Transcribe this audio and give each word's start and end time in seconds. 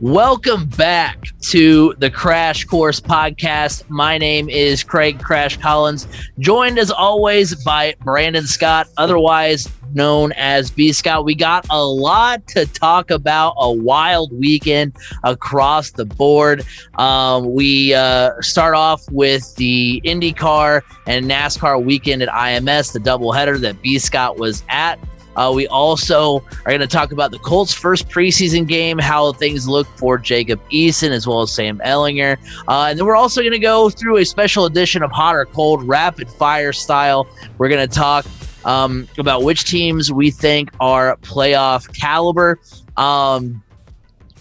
Welcome 0.00 0.66
back 0.70 1.24
to 1.50 1.94
the 1.98 2.10
Crash 2.10 2.64
Course 2.64 3.00
podcast. 3.00 3.88
My 3.88 4.18
name 4.18 4.48
is 4.48 4.82
Craig 4.82 5.20
Crash 5.22 5.56
Collins, 5.56 6.08
joined 6.40 6.80
as 6.80 6.90
always 6.90 7.54
by 7.64 7.94
Brandon 8.00 8.44
Scott, 8.44 8.88
otherwise 8.96 9.68
known 9.94 10.32
as 10.32 10.72
B 10.72 10.92
Scott. 10.92 11.24
We 11.24 11.36
got 11.36 11.64
a 11.70 11.80
lot 11.80 12.44
to 12.48 12.66
talk 12.66 13.12
about, 13.12 13.54
a 13.56 13.70
wild 13.70 14.36
weekend 14.36 14.96
across 15.22 15.92
the 15.92 16.04
board. 16.04 16.66
Um, 16.94 17.54
we 17.54 17.94
uh, 17.94 18.32
start 18.40 18.74
off 18.74 19.08
with 19.12 19.54
the 19.54 20.02
IndyCar 20.04 20.82
and 21.06 21.30
NASCAR 21.30 21.82
weekend 21.82 22.20
at 22.20 22.28
IMS, 22.30 22.92
the 22.92 22.98
doubleheader 22.98 23.60
that 23.60 23.80
B 23.80 24.00
Scott 24.00 24.38
was 24.38 24.64
at. 24.68 24.98
Uh, 25.36 25.52
we 25.54 25.66
also 25.68 26.38
are 26.64 26.70
going 26.70 26.80
to 26.80 26.86
talk 26.86 27.12
about 27.12 27.30
the 27.30 27.38
Colts' 27.38 27.72
first 27.72 28.08
preseason 28.08 28.66
game, 28.66 28.98
how 28.98 29.32
things 29.32 29.68
look 29.68 29.86
for 29.98 30.18
Jacob 30.18 30.60
Eason 30.70 31.10
as 31.10 31.26
well 31.26 31.42
as 31.42 31.52
Sam 31.52 31.80
Ehlinger. 31.84 32.36
Uh, 32.68 32.86
and 32.88 32.98
then 32.98 33.06
we're 33.06 33.16
also 33.16 33.40
going 33.40 33.52
to 33.52 33.58
go 33.58 33.90
through 33.90 34.18
a 34.18 34.24
special 34.24 34.64
edition 34.64 35.02
of 35.02 35.10
Hot 35.12 35.34
or 35.34 35.46
Cold, 35.46 35.86
rapid 35.86 36.28
fire 36.28 36.72
style. 36.72 37.26
We're 37.58 37.68
going 37.68 37.86
to 37.86 37.94
talk 37.94 38.26
um, 38.64 39.08
about 39.18 39.42
which 39.42 39.64
teams 39.64 40.12
we 40.12 40.30
think 40.30 40.70
are 40.80 41.16
playoff 41.18 41.92
caliber. 41.98 42.60
Um, 42.96 43.62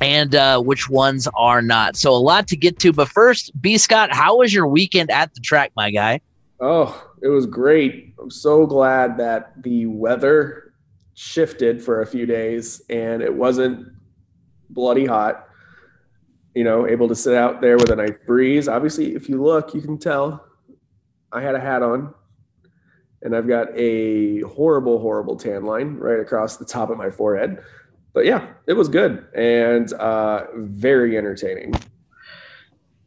and 0.01 0.35
uh, 0.35 0.59
which 0.61 0.89
ones 0.89 1.29
are 1.35 1.61
not. 1.61 1.95
So 1.95 2.11
a 2.11 2.17
lot 2.17 2.47
to 2.49 2.57
get 2.57 2.77
to. 2.79 2.91
But 2.91 3.07
first, 3.07 3.51
B. 3.61 3.77
Scott, 3.77 4.13
how 4.13 4.37
was 4.37 4.53
your 4.53 4.67
weekend 4.67 5.09
at 5.09 5.33
the 5.33 5.39
track, 5.39 5.71
my 5.77 5.91
guy? 5.91 6.19
Oh, 6.59 7.11
it 7.21 7.29
was 7.29 7.45
great. 7.45 8.13
I'm 8.21 8.29
so 8.29 8.65
glad 8.65 9.17
that 9.17 9.61
the 9.63 9.85
weather 9.85 10.62
shifted 11.13 11.81
for 11.81 12.01
a 12.01 12.05
few 12.05 12.25
days 12.25 12.81
and 12.89 13.21
it 13.21 13.33
wasn't 13.33 13.87
bloody 14.69 15.05
hot. 15.05 15.47
You 16.55 16.63
know, 16.63 16.87
able 16.87 17.07
to 17.07 17.15
sit 17.15 17.35
out 17.35 17.61
there 17.61 17.77
with 17.77 17.89
a 17.89 17.95
nice 17.95 18.13
breeze. 18.25 18.67
Obviously, 18.67 19.15
if 19.15 19.27
you 19.27 19.41
look, 19.41 19.73
you 19.73 19.81
can 19.81 19.97
tell 19.97 20.45
I 21.31 21.41
had 21.41 21.55
a 21.55 21.59
hat 21.59 21.81
on 21.81 22.13
and 23.23 23.35
I've 23.35 23.47
got 23.47 23.67
a 23.75 24.41
horrible, 24.41 24.99
horrible 24.99 25.35
tan 25.35 25.63
line 25.63 25.95
right 25.95 26.19
across 26.19 26.57
the 26.57 26.65
top 26.65 26.89
of 26.89 26.97
my 26.97 27.09
forehead. 27.09 27.63
But 28.13 28.25
yeah, 28.25 28.53
it 28.67 28.73
was 28.73 28.89
good 28.89 29.25
and 29.33 29.91
uh, 29.93 30.45
very 30.55 31.17
entertaining 31.17 31.73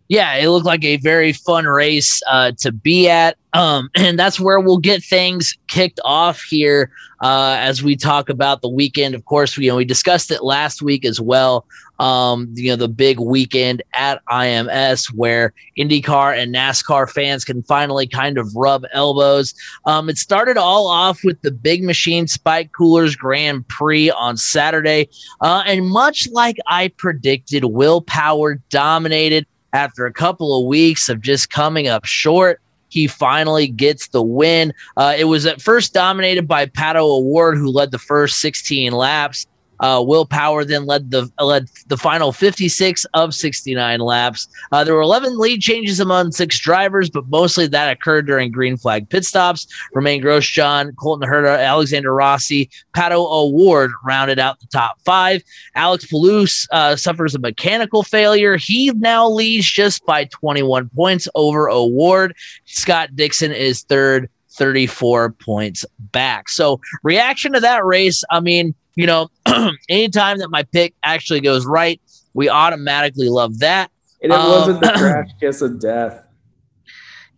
yeah, 0.08 0.34
it 0.34 0.48
looked 0.48 0.66
like 0.66 0.84
a 0.84 0.96
very 0.98 1.32
fun 1.32 1.64
race 1.64 2.22
uh, 2.30 2.52
to 2.58 2.72
be 2.72 3.08
at. 3.08 3.36
Um, 3.52 3.90
and 3.96 4.18
that's 4.18 4.38
where 4.38 4.60
we'll 4.60 4.78
get 4.78 5.02
things 5.02 5.56
kicked 5.68 6.00
off 6.04 6.42
here 6.42 6.90
uh, 7.20 7.56
as 7.58 7.82
we 7.82 7.96
talk 7.96 8.28
about 8.28 8.62
the 8.62 8.68
weekend. 8.68 9.14
Of 9.14 9.24
course, 9.24 9.56
we, 9.56 9.64
you 9.64 9.70
know, 9.70 9.76
we 9.76 9.84
discussed 9.84 10.30
it 10.30 10.44
last 10.44 10.82
week 10.82 11.04
as 11.04 11.20
well. 11.20 11.66
Um, 11.98 12.52
you 12.52 12.68
know, 12.68 12.76
the 12.76 12.88
big 12.88 13.18
weekend 13.18 13.82
at 13.94 14.22
IMS 14.26 15.06
where 15.14 15.54
IndyCar 15.78 16.36
and 16.36 16.54
NASCAR 16.54 17.10
fans 17.10 17.42
can 17.42 17.62
finally 17.62 18.06
kind 18.06 18.36
of 18.36 18.54
rub 18.54 18.84
elbows. 18.92 19.54
Um, 19.86 20.10
it 20.10 20.18
started 20.18 20.58
all 20.58 20.88
off 20.88 21.24
with 21.24 21.40
the 21.40 21.50
Big 21.50 21.82
Machine 21.82 22.26
Spike 22.26 22.72
Coolers 22.72 23.16
Grand 23.16 23.66
Prix 23.68 24.10
on 24.10 24.36
Saturday. 24.36 25.08
Uh, 25.40 25.62
and 25.66 25.86
much 25.86 26.28
like 26.32 26.58
I 26.66 26.88
predicted, 26.88 27.64
Will 27.64 28.02
Power 28.02 28.56
dominated 28.68 29.46
after 29.72 30.06
a 30.06 30.12
couple 30.12 30.58
of 30.58 30.66
weeks 30.66 31.08
of 31.08 31.20
just 31.20 31.50
coming 31.50 31.88
up 31.88 32.04
short. 32.04 32.60
He 32.88 33.06
finally 33.06 33.66
gets 33.66 34.08
the 34.08 34.22
win. 34.22 34.72
Uh, 34.96 35.14
it 35.18 35.24
was 35.24 35.44
at 35.44 35.60
first 35.60 35.92
dominated 35.92 36.46
by 36.46 36.66
Pato 36.66 37.02
O'Ward, 37.02 37.56
who 37.56 37.68
led 37.68 37.90
the 37.90 37.98
first 37.98 38.38
16 38.38 38.92
laps. 38.92 39.46
Uh, 39.80 40.02
Will 40.06 40.26
Power 40.26 40.64
then 40.64 40.86
led 40.86 41.10
the 41.10 41.30
led 41.40 41.68
the 41.88 41.96
final 41.96 42.32
56 42.32 43.04
of 43.14 43.34
69 43.34 44.00
laps. 44.00 44.48
Uh, 44.72 44.84
there 44.84 44.94
were 44.94 45.00
11 45.00 45.38
lead 45.38 45.60
changes 45.60 46.00
among 46.00 46.32
six 46.32 46.58
drivers, 46.58 47.10
but 47.10 47.28
mostly 47.28 47.66
that 47.66 47.92
occurred 47.92 48.26
during 48.26 48.50
green 48.50 48.76
flag 48.76 49.08
pit 49.08 49.24
stops. 49.24 49.66
Romain 49.94 50.22
Grosjean, 50.22 50.94
Colton 50.96 51.28
Herta, 51.28 51.58
Alexander 51.58 52.14
Rossi, 52.14 52.70
Pato 52.94 53.26
O'Ward 53.30 53.90
rounded 54.04 54.38
out 54.38 54.60
the 54.60 54.66
top 54.66 55.00
five. 55.04 55.42
Alex 55.74 56.06
Palou 56.06 56.46
uh, 56.72 56.96
suffers 56.96 57.34
a 57.34 57.38
mechanical 57.38 58.02
failure. 58.02 58.56
He 58.56 58.90
now 58.92 59.28
leads 59.28 59.70
just 59.70 60.04
by 60.06 60.24
21 60.24 60.90
points 60.94 61.28
over 61.34 61.70
O'Ward. 61.70 62.34
Scott 62.64 63.14
Dixon 63.14 63.52
is 63.52 63.82
third, 63.82 64.28
34 64.56 65.30
points 65.32 65.84
back. 65.98 66.48
So 66.48 66.80
reaction 67.02 67.52
to 67.52 67.60
that 67.60 67.84
race, 67.84 68.24
I 68.30 68.40
mean 68.40 68.74
you 68.96 69.06
know, 69.06 69.28
anytime 69.88 70.38
that 70.38 70.48
my 70.50 70.64
pick 70.64 70.94
actually 71.04 71.40
goes 71.40 71.64
right, 71.64 72.00
we 72.34 72.48
automatically 72.48 73.28
love 73.28 73.60
that. 73.60 73.90
And 74.22 74.32
it 74.32 74.38
um, 74.38 74.48
wasn't 74.48 74.80
the 74.80 74.88
crash 74.96 75.28
kiss 75.38 75.60
of 75.62 75.78
death. 75.78 76.26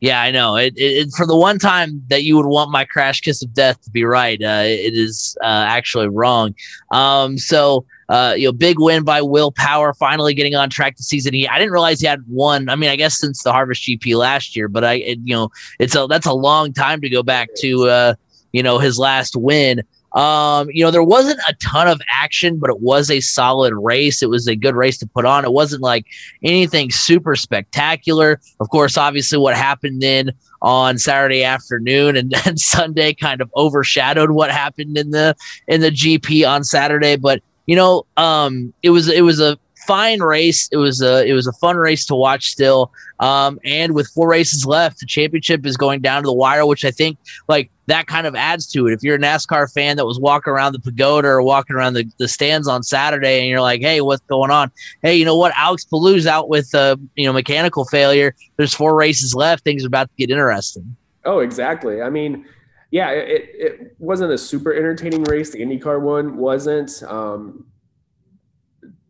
Yeah, 0.01 0.23
I 0.23 0.31
know. 0.31 0.55
It, 0.55 0.75
it, 0.77 1.11
for 1.17 1.27
the 1.27 1.37
one 1.37 1.59
time 1.59 2.05
that 2.09 2.23
you 2.23 2.37
would 2.37 2.47
want 2.47 2.71
my 2.71 2.84
crash 2.84 3.21
kiss 3.21 3.43
of 3.43 3.53
death 3.53 3.83
to 3.83 3.91
be 3.91 4.05
right, 4.05 4.41
uh, 4.41 4.62
it 4.65 4.95
is 4.95 5.37
uh, 5.43 5.65
actually 5.67 6.09
wrong. 6.09 6.55
Um, 6.93 7.37
so 7.37 7.85
uh, 8.08 8.34
you 8.36 8.46
know, 8.46 8.52
big 8.52 8.78
win 8.78 9.04
by 9.04 9.20
Will 9.20 9.52
Power, 9.52 9.92
finally 9.92 10.34
getting 10.34 10.54
on 10.54 10.70
track 10.70 10.96
to 10.96 11.02
season. 11.02 11.34
He, 11.34 11.46
I 11.46 11.58
didn't 11.58 11.72
realize 11.72 12.00
he 12.00 12.06
had 12.06 12.22
won. 12.26 12.69
I 12.69 12.76
mean, 12.76 12.91
I 12.91 12.96
guess 12.96 13.19
since 13.19 13.42
the 13.42 13.52
Harvest 13.52 13.82
GP 13.82 14.16
last 14.16 14.56
year, 14.56 14.69
but 14.69 14.84
I, 14.84 14.94
it, 14.94 15.19
you 15.24 15.34
know, 15.34 15.50
it's 15.78 15.94
a 15.94 16.06
that's 16.08 16.26
a 16.26 16.32
long 16.32 16.72
time 16.72 17.00
to 17.02 17.10
go 17.10 17.22
back 17.22 17.50
to, 17.58 17.88
uh, 17.88 18.14
you 18.52 18.62
know, 18.62 18.78
his 18.78 18.98
last 18.98 19.36
win. 19.36 19.82
Um, 20.14 20.69
you 20.72 20.82
know, 20.82 20.91
there 20.91 21.02
wasn't 21.02 21.38
a 21.46 21.54
ton 21.62 21.86
of 21.86 22.00
action, 22.10 22.58
but 22.58 22.70
it 22.70 22.80
was 22.80 23.10
a 23.10 23.20
solid 23.20 23.74
race. 23.74 24.22
It 24.22 24.30
was 24.30 24.48
a 24.48 24.56
good 24.56 24.75
race 24.75 24.96
to 24.98 25.06
put 25.06 25.26
on. 25.26 25.44
It 25.44 25.52
wasn't 25.52 25.82
like 25.82 26.06
anything 26.42 26.90
super 26.90 27.36
spectacular. 27.36 28.40
Of 28.58 28.70
course, 28.70 28.96
obviously, 28.96 29.36
what 29.36 29.54
happened 29.54 30.00
then 30.00 30.32
on 30.62 30.96
Saturday 30.96 31.44
afternoon 31.44 32.16
and 32.16 32.30
then 32.44 32.56
Sunday 32.56 33.12
kind 33.12 33.42
of 33.42 33.50
overshadowed 33.54 34.30
what 34.30 34.50
happened 34.50 34.96
in 34.96 35.10
the 35.10 35.36
in 35.66 35.82
the 35.82 35.90
GP 35.90 36.48
on 36.48 36.64
Saturday. 36.64 37.16
But 37.16 37.42
you 37.69 37.77
know, 37.77 38.06
um, 38.17 38.73
it 38.83 38.91
was 38.91 39.09
it 39.09 39.21
was 39.21 39.41
a 39.41 39.59
fine 39.87 40.21
race. 40.21 40.71
It 40.73 40.79
was 40.79 41.03
a 41.03 41.27
it 41.27 41.34
was 41.34 41.47
a 41.47 41.53
fun 41.53 41.77
race 41.77 42.06
to 42.06 42.15
watch 42.15 42.51
still. 42.51 42.91
Um, 43.21 43.61
and 43.62 43.95
with 43.95 44.09
four 44.09 44.27
races 44.27 44.65
left, 44.65 45.01
the 45.01 45.06
championship 45.06 45.67
is 45.67 45.77
going 45.77 46.01
down 46.01 46.23
to 46.23 46.27
the 46.27 46.33
wire, 46.33 46.65
which 46.65 46.87
I 46.87 46.91
think 46.91 47.19
like 47.47 47.71
that 47.87 48.06
kind 48.06 48.27
of 48.27 48.34
adds 48.34 48.67
to 48.69 48.87
it. 48.87 48.95
If 48.95 49.03
you're 49.03 49.17
a 49.17 49.19
NASCAR 49.19 49.71
fan 49.71 49.99
that 49.99 50.06
was 50.06 50.19
walking 50.19 50.51
around 50.51 50.73
the 50.73 50.79
pagoda 50.79 51.29
or 51.29 51.43
walking 51.43 51.77
around 51.77 51.93
the, 51.93 52.11
the 52.19 52.27
stands 52.27 52.67
on 52.67 52.83
Saturday 52.83 53.41
and 53.41 53.49
you're 53.49 53.61
like, 53.61 53.83
hey, 53.83 54.00
what's 54.00 54.23
going 54.23 54.50
on? 54.50 54.71
Hey, 55.03 55.17
you 55.17 55.27
know 55.27 55.37
what? 55.37 55.53
Alex 55.55 55.85
Palou's 55.85 56.27
out 56.27 56.49
with 56.49 56.75
uh, 56.75 56.97
you 57.17 57.27
know 57.27 57.35
mechanical 57.35 57.85
failure. 57.85 58.35
There's 58.56 58.73
four 58.73 58.95
races 58.95 59.35
left. 59.35 59.62
Things 59.62 59.85
are 59.85 59.89
about 59.89 60.09
to 60.09 60.17
get 60.17 60.31
interesting. 60.31 60.97
Oh, 61.27 61.41
exactly. 61.41 62.00
I 62.00 62.09
mean, 62.09 62.47
yeah, 62.91 63.10
it, 63.10 63.50
it 63.54 63.97
wasn't 63.99 64.32
a 64.32 64.38
super 64.38 64.72
entertaining 64.72 65.25
race. 65.25 65.50
The 65.50 65.60
IndyCar 65.60 66.00
one 66.00 66.37
wasn't. 66.37 67.03
Um, 67.03 67.66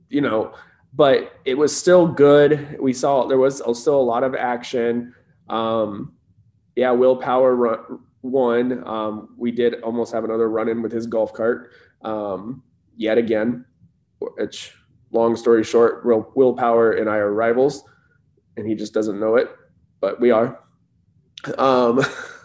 you 0.09 0.21
know, 0.21 0.55
but 0.95 1.35
it 1.45 1.55
was 1.55 1.77
still 1.77 2.07
good. 2.07 2.77
We 2.81 2.93
saw 2.93 3.27
there 3.27 3.39
was 3.39 3.63
still 3.79 4.01
a 4.01 4.03
lot 4.03 4.25
of 4.25 4.35
action. 4.35 5.15
Um, 5.49 6.15
yeah, 6.75 6.91
Will 6.91 7.17
Power 7.17 7.55
run, 7.55 8.01
won. 8.23 8.87
Um, 8.87 9.35
we 9.37 9.51
did 9.51 9.83
almost 9.83 10.13
have 10.13 10.25
another 10.25 10.49
run 10.49 10.69
in 10.69 10.83
with 10.83 10.93
his 10.93 11.07
golf 11.07 11.33
cart 11.33 11.71
um, 12.03 12.63
yet 12.97 13.19
again. 13.19 13.65
Which, 14.19 14.75
long 15.13 15.37
story 15.37 15.63
short, 15.63 16.05
Will, 16.05 16.33
Will 16.35 16.55
Power 16.55 16.93
and 16.93 17.09
I 17.09 17.17
are 17.17 17.33
rivals, 17.33 17.85
and 18.57 18.67
he 18.67 18.75
just 18.75 18.93
doesn't 18.93 19.21
know 19.21 19.37
it, 19.37 19.51
but 20.01 20.21
we 20.21 20.31
are. 20.31 20.61
Um, 21.57 22.01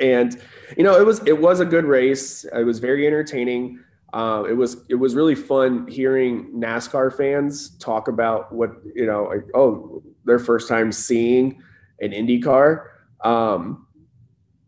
and 0.00 0.40
you 0.76 0.84
know, 0.84 0.98
it 1.00 1.06
was 1.06 1.20
it 1.26 1.40
was 1.40 1.60
a 1.60 1.64
good 1.64 1.84
race. 1.84 2.44
It 2.44 2.64
was 2.64 2.78
very 2.78 3.06
entertaining. 3.06 3.80
Um, 4.12 4.46
it 4.46 4.56
was 4.56 4.84
it 4.88 4.94
was 4.94 5.14
really 5.14 5.34
fun 5.34 5.86
hearing 5.86 6.50
NASCAR 6.54 7.14
fans 7.16 7.76
talk 7.78 8.08
about 8.08 8.52
what 8.52 8.70
you 8.94 9.06
know, 9.06 9.24
like 9.24 9.44
oh, 9.54 10.02
their 10.24 10.38
first 10.38 10.68
time 10.68 10.92
seeing 10.92 11.62
an 12.00 12.12
Indy 12.12 12.40
car. 12.40 12.92
Um, 13.22 13.86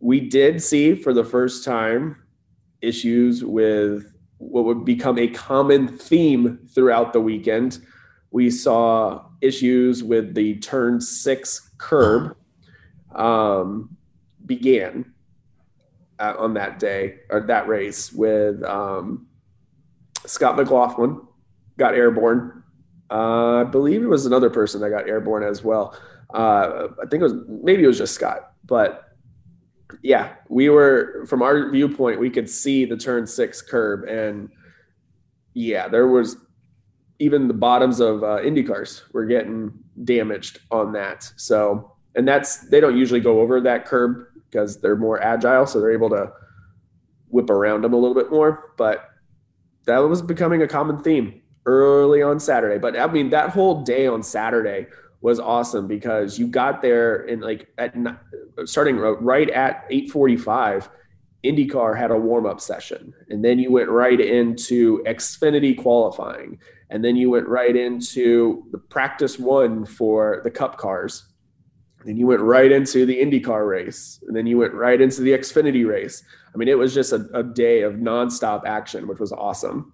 we 0.01 0.21
did 0.21 0.63
see 0.63 0.95
for 0.95 1.13
the 1.13 1.25
first 1.25 1.65
time 1.65 2.23
issues 2.81 3.45
with 3.45 4.13
what 4.39 4.65
would 4.65 4.85
become 4.85 5.19
a 5.19 5.29
common 5.29 5.89
theme 5.89 6.59
throughout 6.73 7.13
the 7.13 7.21
weekend. 7.21 7.81
We 8.31 8.51
saw 8.51 9.25
issues 9.41 10.05
with 10.05 10.35
the 10.35 10.59
turn 10.59 11.01
six 11.01 11.71
curb 11.79 12.37
um, 13.15 13.97
began 14.49 15.13
uh, 16.19 16.35
on 16.39 16.55
that 16.55 16.79
day 16.79 17.21
or 17.31 17.41
that 17.43 17.69
race 17.69 18.13
with 18.13 18.63
um, 18.65 19.27
Scott 20.27 20.57
McLaughlin 20.57 21.21
got 21.77 21.95
airborne. 21.95 22.63
Uh, 23.11 23.61
I 23.61 23.65
believe 23.65 24.03
it 24.03 24.09
was 24.09 24.27
another 24.27 24.51
person 24.51 24.81
that 24.81 24.91
got 24.91 25.09
airborne 25.09 25.45
as 25.45 25.63
well. 25.63 25.97
Uh, 26.35 26.89
I 27.03 27.07
think 27.09 27.21
it 27.21 27.23
was 27.23 27.35
maybe 27.49 27.85
it 27.85 27.87
was 27.87 27.99
just 27.99 28.15
Scott, 28.15 28.53
but 28.65 29.05
yeah, 30.03 30.35
we 30.49 30.69
were 30.69 31.25
from 31.27 31.41
our 31.41 31.71
viewpoint, 31.71 32.21
we 32.21 32.29
could 32.29 32.51
see 32.51 32.85
the 32.85 32.97
turn 32.97 33.27
six 33.27 33.63
curb, 33.63 34.07
and 34.07 34.51
yeah, 35.55 35.89
there 35.89 36.09
was 36.09 36.37
even 37.19 37.49
the 37.49 37.55
bottoms 37.55 38.01
of 38.01 38.23
uh, 38.23 38.43
Indy 38.43 38.63
cars 38.63 39.03
were 39.13 39.25
getting 39.25 39.73
damaged 40.05 40.61
on 40.71 40.93
that. 40.93 41.31
So, 41.37 41.97
and 42.15 42.29
that's 42.29 42.69
they 42.69 42.81
don't 42.81 42.97
usually 42.97 43.21
go 43.21 43.41
over 43.41 43.61
that 43.63 43.87
curb 43.87 44.27
because 44.51 44.81
they're 44.81 44.97
more 44.97 45.21
agile, 45.23 45.67
so 45.67 45.81
they're 45.81 45.93
able 45.93 46.11
to 46.11 46.33
whip 47.29 47.51
around 47.51 47.83
them 47.83 47.93
a 47.93 47.97
little 47.97 48.15
bit 48.15 48.31
more. 48.31 48.73
But 48.77 49.09
that 49.87 49.99
was 49.99 50.23
becoming 50.23 50.63
a 50.63 50.69
common 50.69 51.03
theme 51.03 51.43
early 51.67 52.23
on 52.23 52.41
Saturday. 52.41 52.79
But 52.79 52.99
I 52.99 53.07
mean, 53.07 53.31
that 53.31 53.51
whole 53.51 53.83
day 53.83 54.07
on 54.07 54.23
Saturday 54.23 54.87
was 55.21 55.41
awesome 55.41 55.87
because 55.87 56.39
you 56.39 56.47
got 56.47 56.81
there 56.81 57.27
and 57.27 57.43
like 57.43 57.69
at 57.77 57.95
starting 58.65 58.97
right 58.97 59.51
at 59.51 59.89
8:45 59.91 60.89
IndyCar 61.45 61.97
had 61.97 62.11
a 62.11 62.17
warm-up 62.17 62.61
session 62.61 63.13
and 63.29 63.45
then 63.45 63.59
you 63.59 63.71
went 63.71 63.89
right 63.89 64.21
into 64.21 65.03
Xfinity 65.05 65.77
qualifying 65.77 66.59
and 66.91 67.05
then 67.05 67.17
you 67.17 67.31
went 67.31 67.49
right 67.49 67.75
into 67.75 68.65
the 68.71 68.79
practice 68.79 69.39
one 69.39 69.85
for 69.85 70.41
the 70.45 70.51
cup 70.51 70.79
cars 70.79 71.27
then 72.05 72.17
you 72.17 72.27
went 72.27 72.41
right 72.41 72.71
into 72.71 73.05
the 73.05 73.19
IndyCar 73.19 73.69
race. 73.69 74.23
And 74.27 74.37
then 74.37 74.47
you 74.47 74.59
went 74.59 74.73
right 74.73 75.01
into 75.01 75.21
the 75.23 75.33
Xfinity 75.33 75.87
race. 75.87 76.23
I 76.55 76.57
mean 76.57 76.69
it 76.69 76.79
was 76.79 76.95
just 76.95 77.13
a, 77.13 77.29
a 77.35 77.43
day 77.43 77.83
of 77.83 77.95
nonstop 77.95 78.65
action 78.67 79.07
which 79.07 79.19
was 79.19 79.33
awesome 79.33 79.93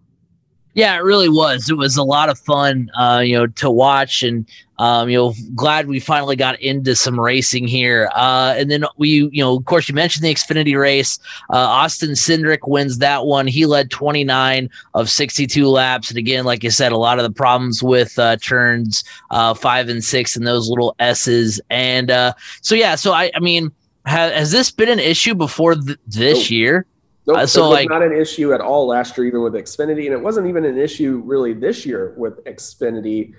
yeah, 0.75 0.97
it 0.97 1.03
really 1.05 1.29
was. 1.29 1.71
It 1.71 1.76
was 1.76 1.97
a 1.97 2.03
lot 2.03 2.29
of 2.29 2.38
fun, 2.38 2.91
uh, 2.99 3.23
you 3.25 3.35
know, 3.35 3.47
to 3.47 3.71
watch, 3.71 4.23
and 4.25 4.44
um, 4.79 5.09
you 5.09 5.17
know, 5.17 5.35
glad 5.55 5.87
we 5.87 6.00
finally 6.00 6.35
got 6.35 6.61
into 6.61 6.97
some 6.97 7.19
racing 7.19 7.69
here. 7.69 8.11
Uh, 8.12 8.55
and 8.56 8.73
then 8.73 8.85
we, 8.97 9.29
you 9.31 9.43
know, 9.43 9.56
of 9.56 9.65
course, 9.67 9.88
you 9.88 9.94
mentioned 9.94 10.25
the 10.25 10.35
Xfinity 10.35 10.79
race. 10.79 11.21
Uh, 11.50 11.59
Austin 11.59 12.11
Cindric 12.11 12.67
wins 12.67 12.99
that 12.99 13.25
one. 13.25 13.47
He 13.47 13.67
led 13.67 13.91
29 13.93 14.69
of 14.94 15.09
62 15.09 15.69
laps, 15.69 16.11
and 16.11 16.19
again, 16.19 16.44
like 16.44 16.65
you 16.65 16.71
said, 16.71 16.91
a 16.91 16.99
lot 16.99 17.21
of 17.21 17.23
the 17.23 17.31
problems 17.31 17.82
with 17.82 18.19
uh, 18.19 18.37
turns 18.38 19.05
uh, 19.31 19.55
five 19.55 19.88
and 19.88 20.03
six 20.03 20.37
and 20.37 20.44
those 20.44 20.69
little 20.69 20.97
S's. 20.99 21.61
And 21.71 22.11
uh, 22.11 22.35
so, 22.62 22.75
yeah, 22.75 22.97
so 22.97 23.12
I, 23.12 23.31
I 23.37 23.38
mean, 23.38 23.71
ha- 24.06 24.31
has 24.31 24.50
this 24.50 24.73
been 24.73 24.88
an 24.88 24.99
issue 24.99 25.37
before 25.37 25.76
th- 25.76 25.99
this 26.09 26.50
year? 26.50 26.85
Nope, 27.26 27.38
uh, 27.38 27.47
so 27.47 27.71
like 27.71 27.88
not 27.88 28.03
an 28.03 28.12
issue 28.12 28.53
at 28.53 28.61
all 28.61 28.87
last 28.87 29.17
year, 29.17 29.26
even 29.26 29.43
with 29.43 29.55
Xfinity, 29.55 30.05
and 30.05 30.12
it 30.12 30.21
wasn't 30.21 30.47
even 30.47 30.65
an 30.65 30.76
issue 30.76 31.23
really 31.25 31.55
this 31.55 31.87
year 31.87 32.15
with 32.19 32.44
Xfinity. 32.44 33.32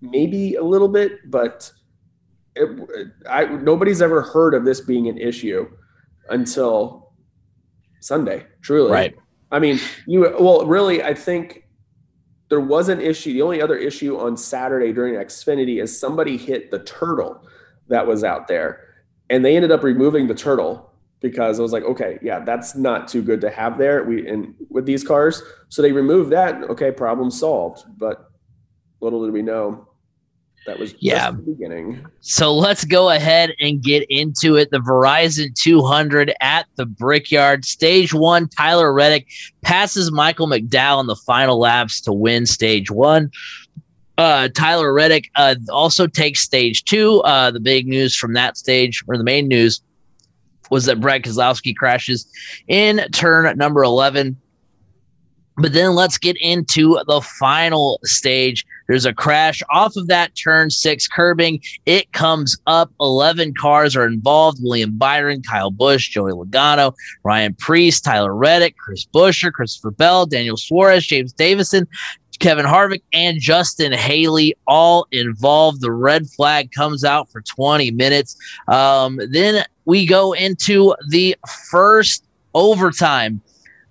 Maybe 0.00 0.56
a 0.56 0.62
little 0.62 0.88
bit, 0.88 1.30
but 1.30 1.70
it, 2.56 3.10
I 3.28 3.44
nobody's 3.44 4.02
ever 4.02 4.22
heard 4.22 4.52
of 4.54 4.64
this 4.64 4.80
being 4.80 5.08
an 5.08 5.16
issue 5.16 5.70
until 6.28 7.12
Sunday. 8.00 8.46
Truly, 8.62 8.90
right? 8.90 9.14
I 9.52 9.60
mean, 9.60 9.78
you 10.06 10.22
well, 10.40 10.66
really, 10.66 11.02
I 11.02 11.14
think 11.14 11.68
there 12.48 12.60
was 12.60 12.88
an 12.88 13.00
issue. 13.00 13.32
The 13.32 13.42
only 13.42 13.62
other 13.62 13.76
issue 13.76 14.18
on 14.18 14.36
Saturday 14.36 14.92
during 14.92 15.14
Xfinity 15.14 15.80
is 15.80 15.98
somebody 15.98 16.36
hit 16.36 16.72
the 16.72 16.80
turtle 16.80 17.46
that 17.86 18.04
was 18.04 18.24
out 18.24 18.48
there, 18.48 18.88
and 19.30 19.44
they 19.44 19.54
ended 19.54 19.70
up 19.70 19.84
removing 19.84 20.26
the 20.26 20.34
turtle 20.34 20.93
because 21.24 21.58
I 21.58 21.62
was 21.62 21.72
like, 21.72 21.84
okay, 21.84 22.18
yeah, 22.20 22.40
that's 22.40 22.74
not 22.74 23.08
too 23.08 23.22
good 23.22 23.40
to 23.40 23.48
have 23.48 23.78
there. 23.78 24.04
We 24.04 24.28
and 24.28 24.54
with 24.68 24.84
these 24.84 25.02
cars, 25.02 25.42
so 25.70 25.80
they 25.80 25.90
removed 25.90 26.30
that. 26.32 26.64
Okay, 26.64 26.92
problem 26.92 27.30
solved. 27.30 27.82
But 27.96 28.30
little 29.00 29.24
did 29.24 29.32
we 29.32 29.40
know 29.40 29.88
that 30.66 30.78
was 30.78 30.94
yeah 30.98 31.30
the 31.30 31.38
beginning. 31.38 32.06
So 32.20 32.54
let's 32.54 32.84
go 32.84 33.08
ahead 33.08 33.54
and 33.58 33.82
get 33.82 34.04
into 34.10 34.56
it. 34.56 34.70
The 34.70 34.80
Verizon 34.80 35.54
200 35.54 36.34
at 36.42 36.66
the 36.76 36.84
Brickyard, 36.84 37.64
stage 37.64 38.12
one. 38.12 38.46
Tyler 38.46 38.92
Reddick 38.92 39.26
passes 39.62 40.12
Michael 40.12 40.46
McDowell 40.46 41.00
in 41.00 41.06
the 41.06 41.16
final 41.16 41.58
laps 41.58 42.02
to 42.02 42.12
win 42.12 42.44
stage 42.44 42.90
one. 42.90 43.30
Uh, 44.18 44.48
Tyler 44.48 44.92
Reddick 44.92 45.30
uh, 45.36 45.54
also 45.70 46.06
takes 46.06 46.40
stage 46.40 46.84
two. 46.84 47.22
Uh, 47.22 47.50
the 47.50 47.60
big 47.60 47.86
news 47.86 48.14
from 48.14 48.34
that 48.34 48.58
stage, 48.58 49.02
or 49.08 49.16
the 49.16 49.24
main 49.24 49.48
news, 49.48 49.80
was 50.70 50.86
that 50.86 51.00
Brad 51.00 51.22
Keselowski 51.22 51.76
crashes 51.76 52.26
in 52.68 52.98
turn 53.12 53.56
number 53.56 53.82
11. 53.82 54.36
But 55.56 55.72
then 55.72 55.94
let's 55.94 56.18
get 56.18 56.36
into 56.40 56.98
the 57.06 57.20
final 57.20 58.00
stage. 58.02 58.66
There's 58.88 59.06
a 59.06 59.14
crash 59.14 59.62
off 59.70 59.94
of 59.96 60.08
that 60.08 60.34
turn 60.34 60.70
six 60.70 61.06
curbing. 61.06 61.62
It 61.86 62.12
comes 62.12 62.58
up. 62.66 62.90
11 63.00 63.54
cars 63.54 63.94
are 63.94 64.06
involved 64.06 64.58
William 64.60 64.98
Byron, 64.98 65.42
Kyle 65.42 65.70
Busch, 65.70 66.10
Joey 66.10 66.32
Logano, 66.32 66.92
Ryan 67.22 67.54
Preece, 67.54 68.00
Tyler 68.00 68.34
Reddick, 68.34 68.76
Chris 68.78 69.06
Buescher, 69.06 69.52
Christopher 69.52 69.92
Bell, 69.92 70.26
Daniel 70.26 70.56
Suarez, 70.56 71.06
James 71.06 71.32
Davison, 71.32 71.86
Kevin 72.38 72.66
Harvick 72.66 73.02
and 73.12 73.40
Justin 73.40 73.92
Haley 73.92 74.54
all 74.66 75.06
involved. 75.12 75.80
The 75.80 75.92
red 75.92 76.28
flag 76.28 76.72
comes 76.72 77.04
out 77.04 77.30
for 77.30 77.40
20 77.40 77.90
minutes. 77.92 78.36
Um, 78.68 79.20
then 79.30 79.64
we 79.84 80.06
go 80.06 80.32
into 80.32 80.94
the 81.08 81.36
first 81.70 82.24
overtime. 82.54 83.40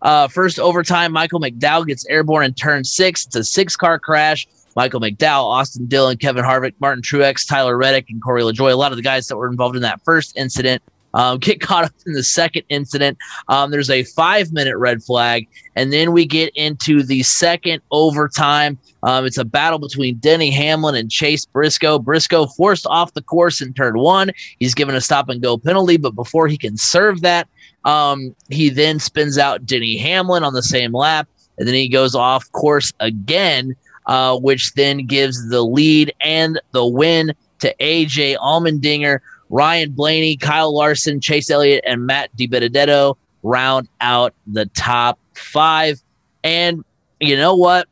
Uh, 0.01 0.27
first 0.27 0.59
overtime, 0.59 1.13
Michael 1.13 1.39
McDowell 1.39 1.87
gets 1.87 2.05
airborne 2.07 2.45
in 2.45 2.53
turn 2.53 2.83
six. 2.83 3.25
It's 3.25 3.35
a 3.35 3.43
six 3.43 3.75
car 3.75 3.99
crash. 3.99 4.47
Michael 4.75 4.99
McDowell, 4.99 5.45
Austin 5.45 5.85
Dillon, 5.85 6.17
Kevin 6.17 6.43
Harvick, 6.43 6.73
Martin 6.79 7.03
Truex, 7.03 7.47
Tyler 7.47 7.77
Reddick, 7.77 8.09
and 8.09 8.21
Corey 8.21 8.41
LaJoie. 8.41 8.71
A 8.71 8.75
lot 8.75 8.91
of 8.91 8.97
the 8.97 9.03
guys 9.03 9.27
that 9.27 9.37
were 9.37 9.47
involved 9.47 9.75
in 9.75 9.83
that 9.83 10.01
first 10.03 10.35
incident 10.35 10.81
um, 11.13 11.37
get 11.39 11.61
caught 11.61 11.85
up 11.85 11.93
in 12.05 12.13
the 12.13 12.23
second 12.23 12.63
incident. 12.69 13.17
Um, 13.47 13.71
there's 13.71 13.89
a 13.89 14.03
five 14.03 14.51
minute 14.51 14.77
red 14.77 15.03
flag. 15.03 15.47
And 15.75 15.91
then 15.91 16.11
we 16.11 16.25
get 16.25 16.55
into 16.55 17.01
the 17.01 17.23
second 17.23 17.81
overtime. 17.91 18.77
Um, 19.01 19.25
it's 19.25 19.37
a 19.37 19.45
battle 19.45 19.79
between 19.79 20.17
Denny 20.17 20.51
Hamlin 20.51 20.95
and 20.95 21.09
Chase 21.09 21.45
Briscoe. 21.45 21.99
Briscoe 21.99 22.45
forced 22.45 22.85
off 22.87 23.13
the 23.13 23.23
course 23.23 23.61
in 23.61 23.73
turn 23.73 23.97
one. 23.97 24.31
He's 24.59 24.75
given 24.75 24.95
a 24.95 25.01
stop 25.01 25.29
and 25.29 25.41
go 25.41 25.57
penalty, 25.57 25.97
but 25.97 26.11
before 26.11 26.47
he 26.47 26.57
can 26.57 26.77
serve 26.77 27.21
that, 27.21 27.47
um, 27.85 28.35
he 28.49 28.69
then 28.69 28.99
spins 28.99 29.37
out 29.37 29.65
Denny 29.65 29.97
Hamlin 29.97 30.43
on 30.43 30.53
the 30.53 30.63
same 30.63 30.93
lap. 30.93 31.27
And 31.57 31.67
then 31.67 31.75
he 31.75 31.89
goes 31.89 32.15
off 32.15 32.51
course 32.51 32.93
again, 32.99 33.75
uh, 34.05 34.37
which 34.37 34.73
then 34.73 35.05
gives 35.05 35.49
the 35.49 35.63
lead 35.63 36.13
and 36.21 36.59
the 36.71 36.85
win 36.85 37.33
to 37.59 37.75
AJ 37.79 38.37
Allmendinger. 38.37 39.19
Ryan 39.49 39.91
Blaney, 39.91 40.37
Kyle 40.37 40.75
Larson, 40.75 41.19
Chase 41.19 41.49
Elliott, 41.49 41.83
and 41.85 42.05
Matt 42.05 42.35
DiBenedetto 42.37 43.15
round 43.43 43.87
out 44.01 44.33
the 44.47 44.65
top 44.67 45.19
five. 45.33 46.01
And 46.43 46.83
you 47.19 47.35
know 47.35 47.55
what? 47.55 47.87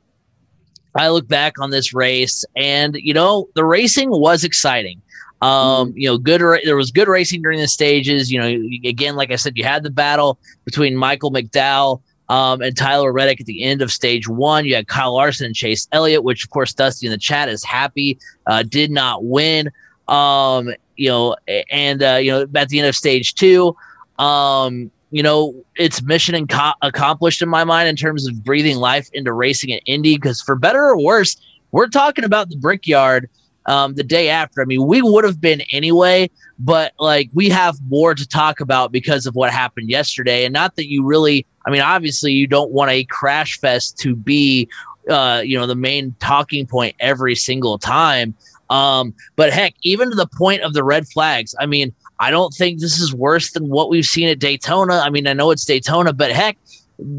I 0.95 1.09
look 1.09 1.27
back 1.27 1.59
on 1.59 1.69
this 1.69 1.93
race, 1.93 2.43
and 2.55 2.95
you 2.95 3.13
know 3.13 3.47
the 3.55 3.63
racing 3.63 4.09
was 4.09 4.43
exciting. 4.43 5.01
Um, 5.41 5.89
mm-hmm. 5.89 5.97
you 5.97 6.07
know, 6.07 6.17
good. 6.17 6.41
There 6.65 6.75
was 6.75 6.91
good 6.91 7.07
racing 7.07 7.41
during 7.41 7.59
the 7.59 7.67
stages. 7.67 8.31
You 8.31 8.39
know, 8.39 8.47
again, 8.83 9.15
like 9.15 9.31
I 9.31 9.37
said, 9.37 9.57
you 9.57 9.63
had 9.63 9.83
the 9.83 9.89
battle 9.89 10.37
between 10.65 10.95
Michael 10.95 11.31
McDowell 11.31 12.01
um, 12.29 12.61
and 12.61 12.75
Tyler 12.75 13.11
Reddick 13.11 13.41
at 13.41 13.45
the 13.45 13.63
end 13.63 13.81
of 13.81 13.91
stage 13.91 14.27
one. 14.27 14.65
You 14.65 14.75
had 14.75 14.87
Kyle 14.87 15.13
Larson 15.13 15.47
and 15.47 15.55
Chase 15.55 15.87
Elliott, 15.91 16.23
which 16.23 16.43
of 16.43 16.49
course 16.49 16.73
Dusty 16.73 17.07
in 17.07 17.11
the 17.11 17.17
chat 17.17 17.49
is 17.49 17.63
happy 17.63 18.19
uh, 18.47 18.63
did 18.63 18.91
not 18.91 19.23
win. 19.23 19.69
Um, 20.07 20.73
you 21.01 21.09
know, 21.09 21.35
and 21.71 22.03
uh, 22.03 22.19
you 22.21 22.29
know, 22.29 22.47
at 22.53 22.69
the 22.69 22.77
end 22.77 22.87
of 22.87 22.95
stage 22.95 23.33
two, 23.33 23.75
um, 24.19 24.91
you 25.09 25.23
know, 25.23 25.55
it's 25.77 26.03
mission 26.03 26.35
inco- 26.35 26.75
accomplished 26.83 27.41
in 27.41 27.49
my 27.49 27.63
mind 27.63 27.89
in 27.89 27.95
terms 27.95 28.27
of 28.27 28.43
breathing 28.43 28.77
life 28.77 29.09
into 29.13 29.33
racing 29.33 29.71
at 29.71 29.81
Indy. 29.87 30.15
Because 30.15 30.43
for 30.43 30.55
better 30.55 30.83
or 30.83 31.01
worse, 31.01 31.35
we're 31.71 31.87
talking 31.87 32.23
about 32.23 32.49
the 32.49 32.55
Brickyard 32.55 33.27
um, 33.65 33.95
the 33.95 34.03
day 34.03 34.29
after. 34.29 34.61
I 34.61 34.65
mean, 34.65 34.85
we 34.85 35.01
would 35.01 35.23
have 35.23 35.41
been 35.41 35.63
anyway, 35.71 36.29
but 36.59 36.93
like 36.99 37.31
we 37.33 37.49
have 37.49 37.77
more 37.89 38.13
to 38.13 38.27
talk 38.27 38.59
about 38.59 38.91
because 38.91 39.25
of 39.25 39.33
what 39.33 39.51
happened 39.51 39.89
yesterday. 39.89 40.45
And 40.45 40.53
not 40.53 40.75
that 40.75 40.87
you 40.87 41.03
really, 41.03 41.47
I 41.65 41.71
mean, 41.71 41.81
obviously, 41.81 42.31
you 42.31 42.45
don't 42.45 42.71
want 42.71 42.91
a 42.91 43.05
crash 43.05 43.59
fest 43.59 43.97
to 43.99 44.15
be, 44.15 44.69
uh, 45.09 45.41
you 45.43 45.57
know, 45.57 45.65
the 45.65 45.75
main 45.75 46.15
talking 46.19 46.67
point 46.67 46.95
every 46.99 47.35
single 47.35 47.79
time. 47.79 48.35
Um, 48.71 49.13
but 49.35 49.51
heck, 49.51 49.75
even 49.83 50.09
to 50.09 50.15
the 50.15 50.27
point 50.27 50.61
of 50.61 50.73
the 50.73 50.83
red 50.83 51.07
flags, 51.07 51.53
I 51.59 51.65
mean, 51.65 51.93
I 52.19 52.31
don't 52.31 52.53
think 52.53 52.79
this 52.79 52.99
is 52.99 53.13
worse 53.13 53.51
than 53.51 53.67
what 53.67 53.89
we've 53.89 54.05
seen 54.05 54.29
at 54.29 54.39
Daytona. 54.39 54.99
I 54.99 55.09
mean, 55.09 55.27
I 55.27 55.33
know 55.33 55.51
it's 55.51 55.65
Daytona, 55.65 56.13
but 56.13 56.31
heck, 56.31 56.57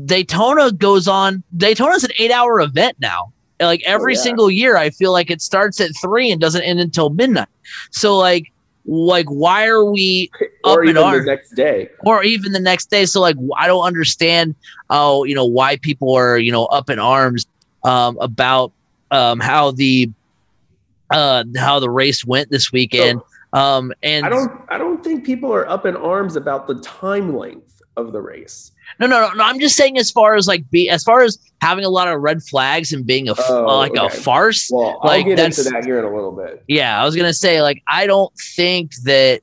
Daytona 0.06 0.72
goes 0.72 1.06
on. 1.06 1.42
Daytona's 1.56 2.04
an 2.04 2.12
eight 2.18 2.30
hour 2.30 2.60
event 2.60 2.96
now. 3.00 3.32
Like 3.60 3.82
every 3.84 4.14
oh, 4.14 4.16
yeah. 4.16 4.22
single 4.22 4.50
year, 4.50 4.76
I 4.76 4.90
feel 4.90 5.12
like 5.12 5.30
it 5.30 5.42
starts 5.42 5.80
at 5.80 5.90
three 6.00 6.32
and 6.32 6.40
doesn't 6.40 6.62
end 6.62 6.80
until 6.80 7.10
midnight. 7.10 7.48
So 7.90 8.16
like, 8.16 8.50
like 8.86 9.26
why 9.26 9.66
are 9.66 9.84
we 9.84 10.30
up 10.64 10.78
or 10.78 10.84
even 10.84 10.96
in 10.96 11.02
arms? 11.02 11.24
the 11.24 11.30
next 11.30 11.50
day 11.50 11.88
or 12.04 12.24
even 12.24 12.50
the 12.50 12.58
next 12.58 12.90
day 12.90 13.06
so 13.06 13.20
like 13.20 13.36
i 13.56 13.68
don't 13.68 13.84
understand 13.84 14.56
oh 14.90 15.22
you 15.22 15.36
know 15.36 15.44
why 15.44 15.76
people 15.76 16.12
are 16.12 16.36
you 16.36 16.50
know 16.50 16.64
up 16.64 16.90
in 16.90 16.98
arms 16.98 17.46
um, 17.84 18.18
about 18.20 18.72
um, 19.12 19.38
how 19.38 19.70
the 19.70 20.10
uh, 21.12 21.44
how 21.56 21.78
the 21.78 21.90
race 21.90 22.24
went 22.24 22.50
this 22.50 22.72
weekend. 22.72 23.20
So, 23.54 23.58
um, 23.60 23.92
and 24.02 24.24
I 24.24 24.28
don't, 24.28 24.52
I 24.68 24.78
don't 24.78 25.04
think 25.04 25.24
people 25.24 25.52
are 25.52 25.68
up 25.68 25.84
in 25.86 25.96
arms 25.96 26.36
about 26.36 26.66
the 26.66 26.76
time 26.80 27.36
length. 27.36 27.68
of 27.98 28.12
the 28.12 28.20
race. 28.22 28.72
No, 28.98 29.06
no, 29.06 29.20
no, 29.28 29.34
no. 29.34 29.44
I'm 29.44 29.60
just 29.60 29.76
saying, 29.76 29.98
as 29.98 30.10
far 30.10 30.34
as 30.34 30.48
like 30.48 30.68
be, 30.70 30.88
as 30.88 31.04
far 31.04 31.20
as 31.20 31.38
having 31.60 31.84
a 31.84 31.90
lot 31.90 32.08
of 32.08 32.22
red 32.22 32.42
flags 32.42 32.90
and 32.90 33.04
being 33.06 33.28
a 33.28 33.34
Oh, 33.50 33.64
like 33.76 33.92
okay. 33.94 34.06
a 34.06 34.08
farce. 34.08 34.70
Well, 34.72 34.98
I'll 35.02 35.08
Like, 35.10 35.26
get 35.26 35.38
into 35.38 35.62
that 35.64 35.84
here 35.84 35.98
in 35.98 36.06
a 36.06 36.14
little 36.14 36.32
bit. 36.32 36.64
Yeah, 36.68 36.98
I 36.98 37.04
was 37.04 37.14
gonna 37.14 37.34
say 37.34 37.60
like 37.60 37.82
I 37.86 38.06
don't 38.06 38.32
think 38.56 38.94
that 39.04 39.42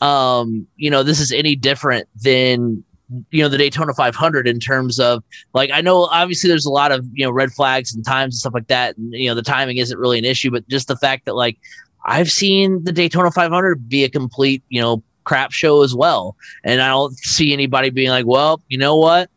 um 0.00 0.64
you 0.76 0.90
know 0.90 1.02
this 1.02 1.18
is 1.18 1.32
any 1.32 1.56
different 1.56 2.08
than 2.22 2.84
you 3.30 3.42
know 3.42 3.48
the 3.48 3.58
Daytona 3.58 3.94
500 3.94 4.46
in 4.46 4.60
terms 4.60 5.00
of 5.00 5.22
like 5.54 5.70
I 5.72 5.80
know 5.80 6.04
obviously 6.04 6.48
there's 6.48 6.66
a 6.66 6.70
lot 6.70 6.92
of 6.92 7.06
you 7.12 7.24
know 7.24 7.30
red 7.30 7.52
flags 7.52 7.94
and 7.94 8.04
times 8.04 8.34
and 8.34 8.40
stuff 8.40 8.54
like 8.54 8.68
that 8.68 8.96
and 8.96 9.12
you 9.12 9.28
know 9.28 9.34
the 9.34 9.42
timing 9.42 9.78
isn't 9.78 9.98
really 9.98 10.18
an 10.18 10.24
issue 10.24 10.50
but 10.50 10.66
just 10.68 10.88
the 10.88 10.96
fact 10.96 11.24
that 11.24 11.34
like 11.34 11.58
I've 12.04 12.30
seen 12.30 12.84
the 12.84 12.92
Daytona 12.92 13.30
500 13.30 13.88
be 13.88 14.04
a 14.04 14.10
complete 14.10 14.62
you 14.68 14.80
know 14.80 15.02
crap 15.24 15.52
show 15.52 15.82
as 15.82 15.94
well. 15.94 16.36
And 16.64 16.80
I 16.80 16.88
don't 16.88 17.16
see 17.18 17.52
anybody 17.52 17.90
being 17.90 18.10
like 18.10 18.26
well 18.26 18.62
you 18.68 18.78
know 18.78 18.96
what? 18.96 19.30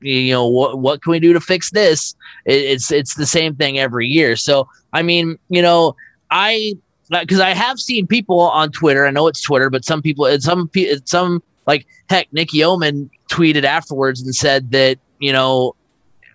You 0.00 0.32
know 0.32 0.46
what 0.46 0.78
what 0.78 1.02
can 1.02 1.12
we 1.12 1.20
do 1.20 1.32
to 1.32 1.40
fix 1.40 1.70
this? 1.70 2.14
It, 2.44 2.60
it's 2.62 2.92
it's 2.92 3.14
the 3.14 3.26
same 3.26 3.56
thing 3.56 3.78
every 3.78 4.06
year. 4.06 4.36
So 4.36 4.68
I 4.92 5.02
mean 5.02 5.38
you 5.48 5.62
know 5.62 5.96
I 6.30 6.74
because 7.10 7.40
I 7.40 7.50
have 7.50 7.78
seen 7.78 8.06
people 8.06 8.40
on 8.40 8.70
Twitter. 8.70 9.06
I 9.06 9.10
know 9.10 9.26
it's 9.28 9.40
Twitter, 9.40 9.70
but 9.70 9.84
some 9.84 10.02
people, 10.02 10.28
some 10.40 10.70
some 11.04 11.42
like 11.68 11.86
heck, 12.10 12.32
Nicky 12.32 12.64
Oman 12.64 13.08
tweeted 13.30 13.62
afterwards 13.62 14.20
and 14.22 14.34
said 14.34 14.72
that 14.72 14.98
you 15.20 15.32
know, 15.32 15.74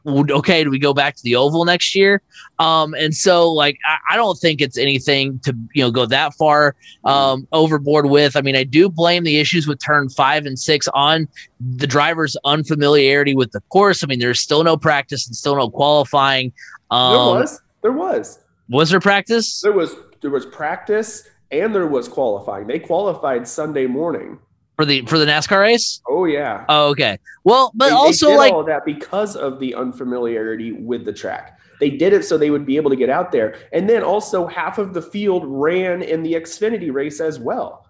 okay, 0.05 0.63
do 0.63 0.69
we 0.69 0.79
go 0.79 0.93
back 0.93 1.15
to 1.15 1.23
the 1.23 1.35
oval 1.35 1.65
next 1.65 1.95
year? 1.95 2.21
Um, 2.59 2.93
and 2.93 3.15
so 3.15 3.51
like 3.51 3.77
I, 3.85 3.97
I 4.11 4.15
don't 4.15 4.37
think 4.37 4.61
it's 4.61 4.77
anything 4.77 5.39
to 5.39 5.57
you 5.73 5.83
know 5.83 5.91
go 5.91 6.05
that 6.05 6.35
far 6.35 6.75
um, 7.03 7.47
overboard 7.51 8.09
with. 8.09 8.37
I 8.37 8.41
mean, 8.41 8.55
I 8.55 8.63
do 8.63 8.89
blame 8.89 9.23
the 9.23 9.39
issues 9.39 9.67
with 9.67 9.83
turn 9.83 10.09
five 10.09 10.45
and 10.45 10.57
six 10.57 10.87
on 10.93 11.27
the 11.59 11.87
driver's 11.87 12.37
unfamiliarity 12.45 13.35
with 13.35 13.51
the 13.51 13.61
course. 13.69 14.03
I 14.03 14.07
mean, 14.07 14.19
there's 14.19 14.39
still 14.39 14.63
no 14.63 14.77
practice 14.77 15.25
and 15.27 15.35
still 15.35 15.55
no 15.55 15.69
qualifying. 15.69 16.53
Um, 16.91 17.13
there 17.13 17.41
was, 17.41 17.61
there 17.81 17.91
was, 17.91 18.39
was 18.69 18.89
there 18.91 18.99
practice? 18.99 19.61
there 19.61 19.71
was, 19.71 19.95
there 20.21 20.29
was 20.29 20.45
practice 20.45 21.27
and 21.51 21.73
there 21.73 21.87
was 21.87 22.07
qualifying. 22.07 22.67
They 22.67 22.79
qualified 22.79 23.47
Sunday 23.47 23.87
morning. 23.87 24.39
For 24.75 24.85
the 24.85 25.01
for 25.05 25.17
the 25.17 25.25
NASCAR 25.25 25.59
race? 25.59 26.01
Oh 26.07 26.25
yeah. 26.25 26.65
Oh, 26.69 26.89
okay. 26.89 27.17
Well, 27.43 27.71
but 27.75 27.85
They- 27.85 27.89
they 27.91 27.95
also 27.95 28.29
did 28.29 28.37
like 28.37 28.53
all 28.53 28.61
of 28.61 28.67
that 28.67 28.85
because 28.85 29.35
of 29.35 29.59
the 29.59 29.75
unfamiliarity 29.75 30.71
with 30.71 31.05
the 31.05 31.13
track. 31.13 31.59
They 31.79 31.89
did 31.89 32.13
it 32.13 32.23
so 32.23 32.37
they 32.37 32.49
would 32.49 32.65
be 32.65 32.77
able 32.77 32.89
to 32.91 32.95
get 32.95 33.09
out 33.09 33.31
there, 33.31 33.55
and 33.73 33.89
then 33.89 34.03
also 34.03 34.47
half 34.47 34.77
of 34.77 34.93
the 34.93 35.01
field 35.01 35.43
ran 35.45 36.01
in 36.01 36.23
the 36.23 36.33
Xfinity 36.33 36.93
race 36.93 37.19
as 37.19 37.39
well. 37.39 37.82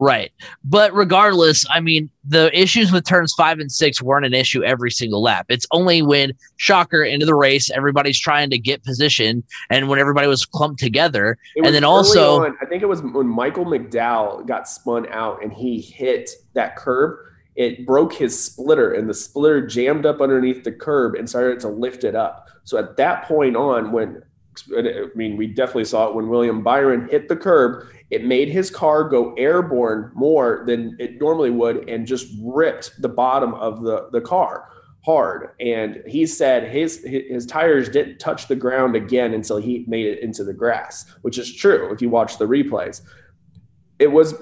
Right. 0.00 0.32
But 0.64 0.92
regardless, 0.94 1.64
I 1.70 1.80
mean, 1.80 2.10
the 2.24 2.50
issues 2.58 2.90
with 2.90 3.04
turns 3.04 3.32
5 3.36 3.60
and 3.60 3.70
6 3.70 4.02
weren't 4.02 4.26
an 4.26 4.34
issue 4.34 4.64
every 4.64 4.90
single 4.90 5.22
lap. 5.22 5.46
It's 5.48 5.66
only 5.70 6.02
when 6.02 6.32
shocker 6.56 7.04
into 7.04 7.26
the 7.26 7.34
race, 7.34 7.70
everybody's 7.70 8.18
trying 8.18 8.50
to 8.50 8.58
get 8.58 8.82
position 8.82 9.44
and 9.68 9.88
when 9.88 9.98
everybody 9.98 10.26
was 10.26 10.44
clumped 10.44 10.80
together. 10.80 11.36
It 11.54 11.64
And 11.64 11.74
then 11.74 11.84
also- 11.84 12.44
on- 12.44 12.56
I 12.60 12.66
think 12.66 12.82
it 12.82 12.86
was 12.86 13.02
when 13.02 13.28
Michael 13.28 13.66
McDowell 13.66 14.46
got 14.46 14.66
spun 14.68 15.06
out 15.10 15.42
and 15.42 15.52
he 15.52 15.80
hit 15.80 16.30
that 16.54 16.76
curb. 16.76 17.18
It 17.56 17.84
broke 17.86 18.14
his 18.14 18.42
splitter, 18.42 18.92
and 18.92 19.08
the 19.08 19.12
splitter 19.12 19.66
jammed 19.66 20.06
up 20.06 20.20
underneath 20.22 20.64
the 20.64 20.72
curb 20.72 21.14
and 21.14 21.28
started 21.28 21.60
to 21.60 21.68
lift 21.68 22.04
it 22.04 22.14
up. 22.14 22.46
So 22.64 22.78
at 22.78 22.96
that 22.96 23.24
point 23.24 23.54
on, 23.56 23.92
when 23.92 24.22
I 24.76 25.06
mean, 25.14 25.36
we 25.36 25.46
definitely 25.46 25.84
saw 25.84 26.08
it 26.08 26.14
when 26.14 26.28
William 26.28 26.62
Byron 26.62 27.08
hit 27.10 27.28
the 27.28 27.36
curb. 27.36 27.86
It 28.10 28.24
made 28.24 28.48
his 28.48 28.70
car 28.70 29.08
go 29.08 29.34
airborne 29.34 30.10
more 30.14 30.64
than 30.66 30.96
it 30.98 31.20
normally 31.20 31.50
would, 31.50 31.88
and 31.88 32.06
just 32.06 32.26
ripped 32.42 33.00
the 33.00 33.08
bottom 33.08 33.54
of 33.54 33.82
the 33.82 34.08
the 34.12 34.20
car 34.20 34.68
hard. 35.04 35.50
And 35.60 36.02
he 36.06 36.26
said 36.26 36.70
his 36.70 37.04
his, 37.04 37.46
tires 37.46 37.88
didn't 37.88 38.18
touch 38.18 38.48
the 38.48 38.56
ground 38.56 38.96
again 38.96 39.32
until 39.32 39.56
he 39.56 39.84
made 39.88 40.06
it 40.06 40.22
into 40.22 40.44
the 40.44 40.52
grass, 40.52 41.06
which 41.22 41.38
is 41.38 41.54
true 41.54 41.92
if 41.92 42.02
you 42.02 42.10
watch 42.10 42.38
the 42.38 42.46
replays. 42.46 43.02
It 43.98 44.08
was 44.08 44.34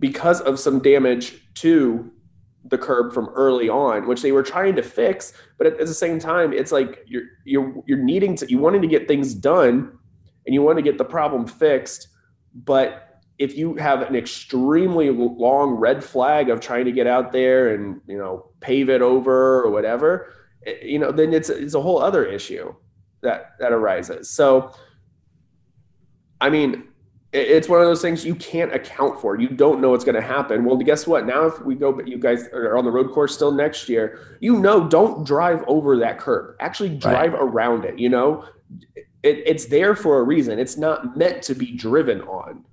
because 0.00 0.40
of 0.40 0.58
some 0.58 0.80
damage 0.80 1.40
to 1.54 2.10
the 2.66 2.78
curb 2.78 3.12
from 3.12 3.28
early 3.34 3.68
on, 3.68 4.08
which 4.08 4.22
they 4.22 4.32
were 4.32 4.42
trying 4.42 4.74
to 4.76 4.82
fix. 4.82 5.32
But 5.58 5.66
at, 5.66 5.80
at 5.80 5.86
the 5.86 5.94
same 5.94 6.18
time, 6.18 6.52
it's 6.52 6.72
like 6.72 7.04
you're 7.06 7.24
you're 7.44 7.74
you're 7.86 8.02
needing 8.02 8.36
to 8.36 8.50
you 8.50 8.58
wanting 8.58 8.82
to 8.82 8.88
get 8.88 9.06
things 9.06 9.34
done, 9.34 9.96
and 10.46 10.54
you 10.54 10.62
want 10.62 10.78
to 10.78 10.82
get 10.82 10.98
the 10.98 11.04
problem 11.04 11.46
fixed. 11.46 12.08
But 12.54 13.20
if 13.38 13.56
you 13.56 13.74
have 13.76 14.02
an 14.02 14.14
extremely 14.14 15.10
long 15.10 15.72
red 15.72 16.04
flag 16.04 16.50
of 16.50 16.60
trying 16.60 16.84
to 16.84 16.92
get 16.92 17.06
out 17.06 17.32
there 17.32 17.74
and 17.74 18.00
you 18.06 18.16
know 18.16 18.50
pave 18.60 18.88
it 18.88 19.02
over 19.02 19.62
or 19.62 19.70
whatever, 19.70 20.32
eh, 20.66 20.76
you 20.82 20.98
know, 20.98 21.10
then 21.10 21.32
it's 21.32 21.50
it's 21.50 21.74
a 21.74 21.80
whole 21.80 22.00
other 22.00 22.24
issue 22.24 22.74
that 23.22 23.52
that 23.58 23.72
arises. 23.72 24.30
So, 24.30 24.72
I 26.40 26.50
mean, 26.50 26.84
it's 27.32 27.68
one 27.68 27.80
of 27.80 27.86
those 27.86 28.00
things 28.00 28.24
you 28.24 28.36
can't 28.36 28.72
account 28.72 29.20
for. 29.20 29.38
You 29.40 29.48
don't 29.48 29.80
know 29.80 29.90
what's 29.90 30.04
going 30.04 30.14
to 30.14 30.22
happen. 30.22 30.64
Well, 30.64 30.76
guess 30.76 31.04
what? 31.04 31.26
Now, 31.26 31.46
if 31.46 31.60
we 31.62 31.74
go, 31.74 31.90
but 31.90 32.06
you 32.06 32.16
guys 32.16 32.46
are 32.52 32.76
on 32.76 32.84
the 32.84 32.92
road 32.92 33.10
course 33.10 33.34
still 33.34 33.50
next 33.50 33.88
year. 33.88 34.38
You 34.40 34.60
know, 34.60 34.88
don't 34.88 35.26
drive 35.26 35.64
over 35.66 35.96
that 35.96 36.20
curb. 36.20 36.54
Actually, 36.60 36.90
drive 36.90 37.34
around 37.34 37.84
it. 37.84 37.98
You 37.98 38.10
know, 38.10 38.44
it, 39.24 39.42
it's 39.46 39.64
there 39.64 39.96
for 39.96 40.20
a 40.20 40.22
reason. 40.22 40.58
It's 40.58 40.76
not 40.76 41.16
meant 41.16 41.42
to 41.44 41.54
be 41.54 41.72
driven 41.72 42.20
on. 42.22 42.64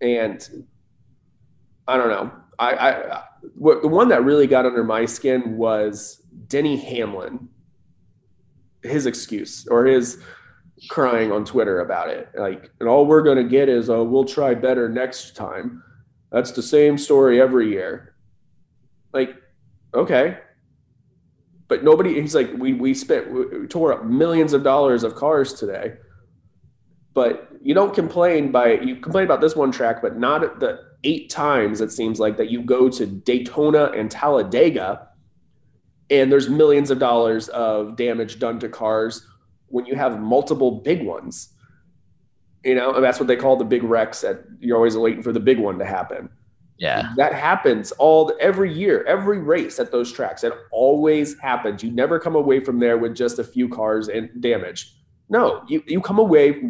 And 0.00 0.66
I 1.88 1.96
don't 1.96 2.08
know. 2.08 2.32
I, 2.58 2.70
I 2.76 3.24
what, 3.56 3.82
the 3.82 3.88
one 3.88 4.08
that 4.08 4.24
really 4.24 4.46
got 4.46 4.64
under 4.64 4.84
my 4.84 5.04
skin 5.04 5.56
was 5.56 6.22
Denny 6.46 6.76
Hamlin. 6.76 7.48
His 8.82 9.06
excuse 9.06 9.66
or 9.68 9.84
his 9.84 10.22
crying 10.88 11.32
on 11.32 11.44
Twitter 11.44 11.80
about 11.80 12.08
it. 12.08 12.28
Like, 12.38 12.70
and 12.78 12.88
all 12.88 13.06
we're 13.06 13.22
going 13.22 13.38
to 13.38 13.48
get 13.48 13.68
is, 13.68 13.90
oh, 13.90 14.04
we'll 14.04 14.24
try 14.24 14.54
better 14.54 14.88
next 14.88 15.34
time. 15.34 15.82
That's 16.30 16.52
the 16.52 16.62
same 16.62 16.98
story 16.98 17.40
every 17.40 17.70
year. 17.70 18.14
Like, 19.12 19.34
okay. 19.94 20.38
But 21.68 21.82
nobody, 21.82 22.20
he's 22.20 22.34
like, 22.34 22.52
we, 22.56 22.74
we 22.74 22.94
spent, 22.94 23.30
we 23.30 23.66
tore 23.66 23.92
up 23.92 24.04
millions 24.04 24.52
of 24.52 24.62
dollars 24.62 25.02
of 25.02 25.14
cars 25.14 25.54
today. 25.54 25.94
But 27.14 27.48
you 27.62 27.74
don't 27.74 27.94
complain 27.94 28.52
by, 28.52 28.74
you 28.74 28.96
complain 28.96 29.24
about 29.24 29.40
this 29.40 29.56
one 29.56 29.72
track, 29.72 30.02
but 30.02 30.18
not 30.18 30.60
the 30.60 30.80
eight 31.04 31.30
times 31.30 31.80
it 31.80 31.92
seems 31.92 32.20
like 32.20 32.36
that 32.36 32.50
you 32.50 32.62
go 32.62 32.88
to 32.90 33.06
Daytona 33.06 33.92
and 33.94 34.10
Talladega 34.10 35.08
and 36.10 36.30
there's 36.30 36.48
millions 36.48 36.90
of 36.90 36.98
dollars 36.98 37.48
of 37.48 37.96
damage 37.96 38.38
done 38.38 38.58
to 38.60 38.68
cars 38.68 39.26
when 39.66 39.86
you 39.86 39.94
have 39.94 40.20
multiple 40.20 40.80
big 40.82 41.02
ones. 41.02 41.50
You 42.62 42.74
know, 42.74 42.94
and 42.94 43.04
that's 43.04 43.18
what 43.18 43.26
they 43.26 43.36
call 43.36 43.56
the 43.56 43.64
big 43.64 43.82
wrecks. 43.82 44.22
That 44.22 44.44
you're 44.58 44.76
always 44.76 44.96
waiting 44.96 45.22
for 45.22 45.32
the 45.32 45.40
big 45.40 45.58
one 45.58 45.78
to 45.78 45.84
happen. 45.84 46.30
Yeah. 46.78 47.12
That 47.16 47.32
happens 47.34 47.92
all 47.92 48.32
every 48.40 48.72
year, 48.72 49.04
every 49.04 49.38
race 49.38 49.78
at 49.78 49.92
those 49.92 50.10
tracks. 50.12 50.42
It 50.42 50.52
always 50.72 51.38
happens. 51.38 51.82
You 51.84 51.90
never 51.92 52.18
come 52.18 52.34
away 52.34 52.60
from 52.60 52.80
there 52.80 52.98
with 52.98 53.14
just 53.14 53.38
a 53.38 53.44
few 53.44 53.68
cars 53.68 54.08
and 54.08 54.28
damage. 54.40 54.96
No, 55.28 55.62
you 55.68 55.82
you 55.86 56.00
come 56.00 56.18
away 56.18 56.60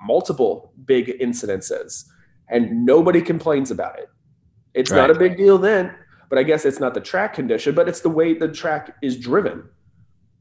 multiple 0.00 0.72
big 0.84 1.18
incidences, 1.18 2.04
and 2.48 2.84
nobody 2.84 3.22
complains 3.22 3.70
about 3.70 3.98
it. 3.98 4.10
It's 4.74 4.90
not 4.90 5.10
a 5.10 5.14
big 5.14 5.36
deal 5.36 5.56
then, 5.56 5.94
but 6.28 6.38
I 6.38 6.42
guess 6.42 6.64
it's 6.64 6.80
not 6.80 6.94
the 6.94 7.00
track 7.00 7.32
condition, 7.34 7.74
but 7.74 7.88
it's 7.88 8.00
the 8.00 8.10
way 8.10 8.34
the 8.34 8.48
track 8.48 8.94
is 9.02 9.16
driven. 9.18 9.64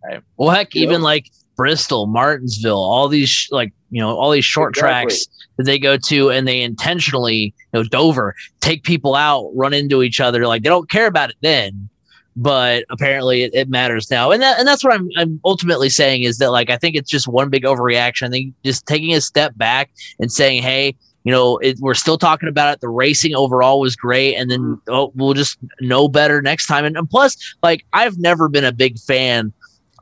Right. 0.04 0.22
Well, 0.38 0.50
heck, 0.50 0.76
You 0.76 0.82
even 0.84 1.00
know? 1.00 1.06
like 1.06 1.32
Bristol, 1.56 2.08
Martinsville, 2.08 2.78
all 2.78 3.08
these 3.08 3.30
sh- 3.30 3.52
like 3.52 3.74
you 3.92 4.02
know 4.02 4.18
all 4.18 4.32
these 4.32 4.46
short 4.46 4.72
Exactly. 4.72 5.12
tracks 5.12 5.28
that 5.58 5.64
they 5.64 5.78
go 5.78 5.98
to, 5.98 6.32
and 6.32 6.48
they 6.48 6.62
intentionally, 6.62 7.54
you 7.74 7.80
know, 7.80 7.84
Dover 7.84 8.36
take 8.60 8.84
people 8.84 9.16
out, 9.16 9.52
run 9.54 9.74
into 9.74 10.02
each 10.04 10.20
other. 10.20 10.48
Like 10.48 10.64
they 10.64 10.70
don't 10.70 10.90
care 10.90 11.08
about 11.08 11.30
it 11.30 11.36
then, 11.42 11.90
but 12.36 12.86
apparently 12.90 13.44
it, 13.44 13.54
it 13.54 13.70
matters 13.70 14.10
now. 14.10 14.32
And 14.32 14.42
that 14.42 14.60
and 14.60 14.68
that's 14.68 14.84
what 14.84 14.94
I'm 14.94 15.10
I'm 15.18 15.40
ultimately 15.46 15.90
saying 15.90 16.24
is 16.24 16.38
that 16.40 16.52
like 16.52 16.70
I 16.70 16.78
think 16.78 16.96
it's 16.96 17.10
just 17.10 17.28
one 17.28 17.50
big 17.50 17.64
overreaction. 17.64 18.28
I 18.28 18.30
think 18.30 18.54
just 18.64 18.88
taking 18.88 19.14
a 19.14 19.22
step 19.22 19.56
back 19.58 19.92
and 20.20 20.32
saying, 20.32 20.64
hey. 20.64 20.96
You 21.26 21.32
know, 21.32 21.58
it, 21.60 21.80
we're 21.80 21.94
still 21.94 22.18
talking 22.18 22.50
about 22.50 22.74
it. 22.74 22.82
The 22.82 22.90
racing 22.90 23.34
overall 23.34 23.80
was 23.80 23.96
great, 23.96 24.36
and 24.36 24.52
then 24.52 24.60
mm-hmm. 24.60 24.94
oh, 24.94 25.14
we'll 25.16 25.34
just 25.34 25.58
know 25.80 26.10
better 26.10 26.42
next 26.42 26.68
time. 26.68 26.84
And, 26.84 26.98
and 26.98 27.10
plus, 27.10 27.38
like 27.64 27.86
I've 27.94 28.18
never 28.18 28.50
been 28.50 28.66
a 28.66 28.74
big 28.74 29.00
fan 29.00 29.54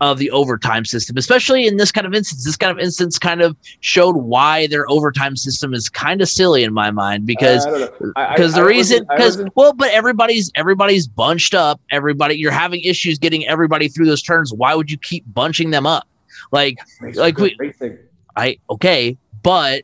of 0.02 0.18
the 0.18 0.30
overtime 0.32 0.84
system, 0.84 1.16
especially 1.16 1.68
in 1.68 1.78
this 1.78 1.92
kind 1.92 2.08
of 2.08 2.14
instance. 2.14 2.44
This 2.44 2.58
kind 2.58 2.72
of 2.72 2.80
instance 2.80 3.20
kind 3.20 3.40
of 3.42 3.56
showed 3.82 4.16
why 4.18 4.66
their 4.68 4.90
overtime 4.90 5.38
system 5.38 5.76
is 5.76 5.88
kind 5.90 6.22
of 6.22 6.28
silly 6.28 6.64
in 6.64 6.74
my 6.74 6.90
mind 6.90 7.28
because 7.28 7.66
I 7.68 7.70
don't 7.70 7.80
know. 8.02 8.12
I- 8.16 8.26
I- 8.26 8.34
because 8.36 8.56
the 8.56 8.62
I 8.62 8.66
reason 8.66 9.06
because 9.16 9.42
well 9.56 9.74
but 9.74 9.92
everybody's 9.92 10.52
everybody's 10.56 11.06
bunched 11.08 11.54
up 11.54 11.80
everybody 11.92 12.34
you're 12.36 12.52
having 12.52 12.82
issues 12.82 13.20
getting 13.20 13.48
everybody 13.48 13.88
through 13.88 14.08
those 14.08 14.22
turns 14.24 14.52
why 14.52 14.74
would 14.74 14.90
you 14.90 14.98
keep 14.98 15.24
bunching 15.34 15.70
them 15.70 15.86
up 15.86 16.08
like 16.52 16.78
like 17.14 17.38
we- 17.38 17.56
racing. 17.60 17.98
i 18.36 18.58
okay 18.72 19.16
but 19.44 19.84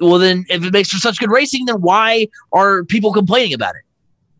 well 0.00 0.18
then 0.18 0.44
if 0.48 0.62
it 0.64 0.72
makes 0.72 0.90
for 0.90 0.98
such 0.98 1.18
good 1.18 1.30
racing 1.32 1.64
then 1.66 1.80
why 1.80 2.28
are 2.52 2.84
people 2.84 3.12
complaining 3.12 3.52
about 3.54 3.74
it 3.74 3.82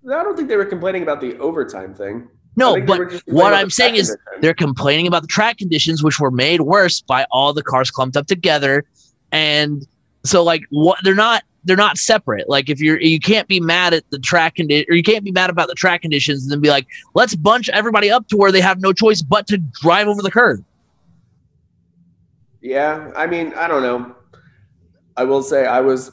I 0.08 0.22
don't 0.22 0.36
think 0.36 0.48
they 0.48 0.56
were 0.56 0.64
complaining 0.64 1.02
about 1.02 1.20
the 1.20 1.36
overtime 1.38 1.92
thing. 1.92 2.28
No, 2.58 2.80
but 2.80 3.22
what 3.26 3.54
I'm 3.54 3.70
saying 3.70 3.94
is 3.94 4.16
they're 4.40 4.52
complaining 4.52 5.06
about 5.06 5.22
the 5.22 5.28
track 5.28 5.58
conditions, 5.58 6.02
which 6.02 6.18
were 6.18 6.32
made 6.32 6.62
worse 6.62 7.00
by 7.00 7.24
all 7.30 7.52
the 7.52 7.62
cars 7.62 7.90
clumped 7.90 8.16
up 8.16 8.26
together. 8.26 8.84
And 9.30 9.86
so, 10.24 10.42
like, 10.42 10.62
what 10.70 10.98
they're 11.04 11.14
not 11.14 11.44
they're 11.64 11.76
not 11.76 11.98
separate. 11.98 12.48
Like, 12.48 12.68
if 12.68 12.80
you're 12.80 13.00
you 13.00 13.20
can't 13.20 13.46
be 13.46 13.60
mad 13.60 13.94
at 13.94 14.04
the 14.10 14.18
track 14.18 14.56
condition, 14.56 14.86
or 14.88 14.96
you 14.96 15.02
can't 15.02 15.24
be 15.24 15.30
mad 15.30 15.50
about 15.50 15.68
the 15.68 15.74
track 15.74 16.02
conditions, 16.02 16.42
and 16.42 16.50
then 16.50 16.60
be 16.60 16.70
like, 16.70 16.86
let's 17.14 17.36
bunch 17.36 17.68
everybody 17.68 18.10
up 18.10 18.26
to 18.28 18.36
where 18.36 18.50
they 18.50 18.60
have 18.60 18.80
no 18.80 18.92
choice 18.92 19.22
but 19.22 19.46
to 19.48 19.58
drive 19.58 20.08
over 20.08 20.22
the 20.22 20.30
curb. 20.30 20.64
Yeah, 22.60 23.12
I 23.16 23.26
mean, 23.26 23.52
I 23.54 23.68
don't 23.68 23.82
know. 23.82 24.16
I 25.16 25.24
will 25.24 25.42
say 25.42 25.66
I 25.66 25.80
was 25.80 26.10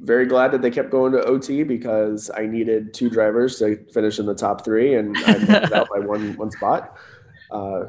very 0.00 0.26
glad 0.26 0.52
that 0.52 0.62
they 0.62 0.70
kept 0.70 0.90
going 0.90 1.12
to 1.12 1.22
OT 1.24 1.62
because 1.64 2.30
I 2.36 2.46
needed 2.46 2.94
two 2.94 3.10
drivers 3.10 3.58
to 3.58 3.76
finish 3.92 4.18
in 4.18 4.26
the 4.26 4.34
top 4.34 4.64
three, 4.64 4.94
and 4.94 5.16
I 5.18 5.38
missed 5.38 5.72
out 5.72 5.88
by 5.92 5.98
one 6.00 6.36
one 6.36 6.50
spot. 6.50 6.96
Uh, 7.50 7.84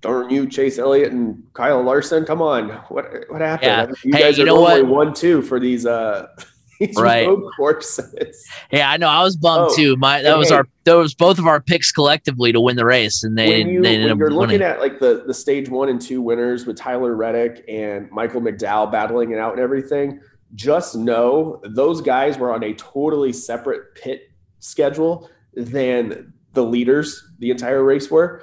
darn 0.00 0.30
you, 0.30 0.48
Chase 0.48 0.78
Elliott 0.78 1.12
and 1.12 1.42
Kyle 1.54 1.82
Larson! 1.82 2.24
Come 2.24 2.40
on, 2.42 2.68
what 2.88 3.10
what 3.28 3.40
happened? 3.40 3.66
Yeah. 3.66 3.86
You 4.04 4.12
hey, 4.16 4.20
guys 4.24 4.38
you 4.38 4.44
are 4.44 4.46
normally 4.46 4.82
one 4.82 5.12
two 5.14 5.42
for 5.42 5.58
these 5.58 5.86
uh 5.86 6.26
these 6.80 6.96
Right. 6.96 7.26
road 7.26 7.42
courses. 7.56 8.46
Yeah, 8.70 8.90
I 8.90 8.96
know. 8.96 9.08
I 9.08 9.22
was 9.22 9.36
bummed 9.36 9.70
Oh, 9.72 9.76
too. 9.76 9.96
My 9.96 10.22
that 10.22 10.38
was 10.38 10.48
hey- 10.50 10.54
our 10.56 10.66
that 10.84 10.94
was 10.94 11.14
both 11.14 11.38
of 11.38 11.46
our 11.46 11.60
picks 11.60 11.90
collectively 11.92 12.52
to 12.52 12.60
win 12.60 12.76
the 12.76 12.86
race, 12.86 13.22
and 13.24 13.36
they 13.36 13.64
you 13.64 13.82
they 13.82 13.96
ended 13.96 14.10
up 14.12 14.18
you're 14.18 14.30
looking 14.30 14.62
at 14.62 14.80
like 14.80 14.98
the 15.00 15.24
the 15.26 15.34
stage 15.34 15.68
one 15.68 15.88
and 15.88 16.00
two 16.00 16.22
winners 16.22 16.64
with 16.66 16.76
Tyler 16.76 17.14
Reddick 17.16 17.64
and 17.68 18.10
Michael 18.10 18.40
McDowell 18.40 18.90
battling 18.92 19.32
it 19.32 19.38
out 19.38 19.52
and 19.52 19.60
everything, 19.60 20.20
just 20.54 20.96
know 20.96 21.60
those 21.64 22.00
guys 22.00 22.36
were 22.38 22.52
on 22.52 22.62
a 22.64 22.72
totally 22.74 23.32
separate 23.32 23.94
pit 23.94 24.30
schedule 24.58 25.30
than 25.54 26.32
the 26.52 26.62
leaders 26.62 27.30
the 27.38 27.50
entire 27.50 27.82
race 27.84 28.10
were, 28.10 28.42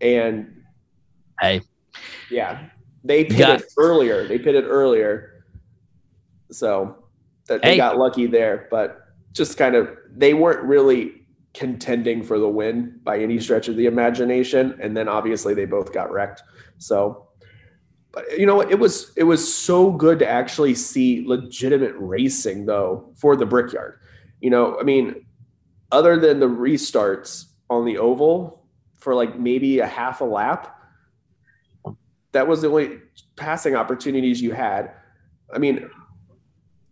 and 0.00 0.62
Hey. 1.40 1.60
yeah, 2.30 2.68
they 3.04 3.24
pitted 3.24 3.38
got- 3.38 3.62
earlier. 3.78 4.26
They 4.26 4.38
pitted 4.38 4.64
earlier, 4.64 5.44
so 6.50 6.96
that 7.48 7.62
they 7.62 7.72
Hey. 7.72 7.76
got 7.76 7.98
lucky 7.98 8.26
there, 8.26 8.68
but 8.70 9.00
just 9.32 9.56
kind 9.58 9.74
of 9.74 9.88
they 10.16 10.34
weren't 10.34 10.62
really 10.64 11.26
contending 11.54 12.22
for 12.22 12.38
the 12.38 12.48
win 12.48 12.98
by 13.04 13.18
any 13.18 13.38
stretch 13.40 13.68
of 13.68 13.76
the 13.76 13.86
imagination 13.86 14.78
and 14.80 14.96
then 14.96 15.08
obviously 15.08 15.54
they 15.54 15.64
both 15.64 15.92
got 15.92 16.12
wrecked 16.12 16.42
so 16.76 17.27
but 18.12 18.38
you 18.38 18.46
know 18.46 18.56
what 18.56 18.70
it 18.70 18.78
was 18.78 19.12
it 19.16 19.24
was 19.24 19.52
so 19.54 19.90
good 19.90 20.18
to 20.18 20.28
actually 20.28 20.74
see 20.74 21.24
legitimate 21.26 21.94
racing 21.96 22.66
though 22.66 23.10
for 23.16 23.36
the 23.36 23.46
brickyard 23.46 24.00
you 24.40 24.50
know 24.50 24.78
i 24.80 24.82
mean 24.82 25.26
other 25.92 26.18
than 26.18 26.40
the 26.40 26.48
restarts 26.48 27.46
on 27.70 27.84
the 27.84 27.98
oval 27.98 28.64
for 28.96 29.14
like 29.14 29.38
maybe 29.38 29.78
a 29.80 29.86
half 29.86 30.20
a 30.20 30.24
lap 30.24 30.74
that 32.32 32.46
was 32.46 32.62
the 32.62 32.68
only 32.68 32.98
passing 33.36 33.74
opportunities 33.74 34.40
you 34.40 34.52
had 34.52 34.92
i 35.54 35.58
mean 35.58 35.88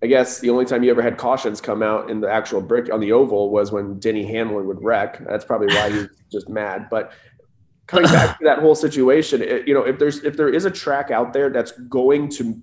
I 0.02 0.06
guess 0.08 0.40
the 0.40 0.50
only 0.50 0.66
time 0.66 0.82
you 0.82 0.90
ever 0.90 1.02
had 1.02 1.16
cautions 1.16 1.61
come 1.61 1.82
out 1.82 2.11
in 2.11 2.20
the 2.20 2.30
actual 2.30 2.61
brick 2.61 2.92
on 2.92 3.00
the 3.00 3.12
oval 3.12 3.50
was 3.50 3.73
when 3.73 3.99
Denny 3.99 4.26
Hamlin 4.26 4.66
would 4.66 4.82
wreck. 4.82 5.18
That's 5.26 5.44
probably 5.44 5.68
why 5.68 5.90
he 5.90 5.99
was 5.99 6.08
just 6.32 6.49
mad. 6.49 6.88
But 6.90 7.12
coming 7.87 8.11
back 8.11 8.38
to 8.38 8.45
that 8.45 8.59
whole 8.59 8.75
situation, 8.75 9.43
it, 9.43 9.66
you 9.66 9.75
know, 9.75 9.83
if 9.83 9.99
there's 9.99 10.23
if 10.25 10.37
there 10.37 10.49
is 10.49 10.64
a 10.64 10.71
track 10.71 11.11
out 11.11 11.33
there 11.33 11.50
that's 11.50 11.73
going 11.73 12.28
to 12.31 12.61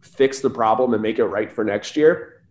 fix 0.00 0.40
the 0.40 0.50
problem 0.50 0.92
and 0.94 1.02
make 1.02 1.18
it 1.18 1.24
right 1.24 1.50
for 1.52 1.64
next 1.64 1.96
year, 1.96 2.42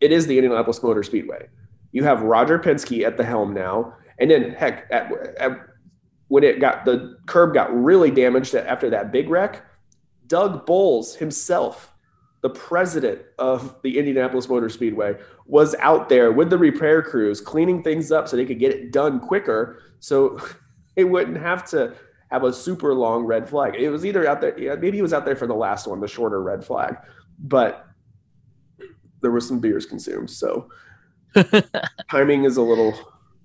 it 0.00 0.12
is 0.12 0.26
the 0.26 0.36
Indianapolis 0.36 0.82
Motor 0.82 1.02
Speedway. 1.02 1.48
You 1.92 2.04
have 2.04 2.22
Roger 2.22 2.58
Penske 2.58 3.04
at 3.04 3.16
the 3.16 3.24
helm 3.24 3.52
now, 3.52 3.94
and 4.18 4.30
then 4.30 4.52
heck, 4.52 4.86
at, 4.90 5.12
at, 5.38 5.52
when 6.28 6.44
it 6.44 6.60
got 6.60 6.84
the 6.84 7.18
curb 7.26 7.54
got 7.54 7.74
really 7.74 8.10
damaged 8.10 8.54
after 8.54 8.88
that 8.90 9.12
big 9.12 9.28
wreck, 9.28 9.64
Doug 10.26 10.64
Boles 10.64 11.14
himself 11.16 11.92
the 12.42 12.50
president 12.50 13.22
of 13.38 13.80
the 13.82 13.98
Indianapolis 13.98 14.48
Motor 14.48 14.68
Speedway, 14.68 15.16
was 15.46 15.74
out 15.76 16.08
there 16.08 16.32
with 16.32 16.50
the 16.50 16.58
repair 16.58 17.00
crews 17.00 17.40
cleaning 17.40 17.82
things 17.82 18.12
up 18.12 18.28
so 18.28 18.36
they 18.36 18.44
could 18.44 18.58
get 18.58 18.72
it 18.72 18.92
done 18.92 19.20
quicker 19.20 19.80
so 20.00 20.40
they 20.94 21.04
wouldn't 21.04 21.38
have 21.38 21.68
to 21.70 21.94
have 22.30 22.44
a 22.44 22.52
super 22.52 22.94
long 22.94 23.24
red 23.24 23.48
flag. 23.48 23.74
It 23.74 23.90
was 23.90 24.06
either 24.06 24.26
out 24.26 24.40
there, 24.40 24.58
yeah, 24.58 24.74
maybe 24.74 24.96
he 24.98 25.02
was 25.02 25.12
out 25.12 25.24
there 25.24 25.36
for 25.36 25.46
the 25.46 25.54
last 25.54 25.86
one, 25.86 26.00
the 26.00 26.08
shorter 26.08 26.42
red 26.42 26.64
flag, 26.64 26.96
but 27.38 27.86
there 29.20 29.30
was 29.30 29.46
some 29.46 29.60
beers 29.60 29.86
consumed. 29.86 30.30
So 30.30 30.68
timing 32.10 32.44
is 32.44 32.56
a 32.56 32.62
little 32.62 32.94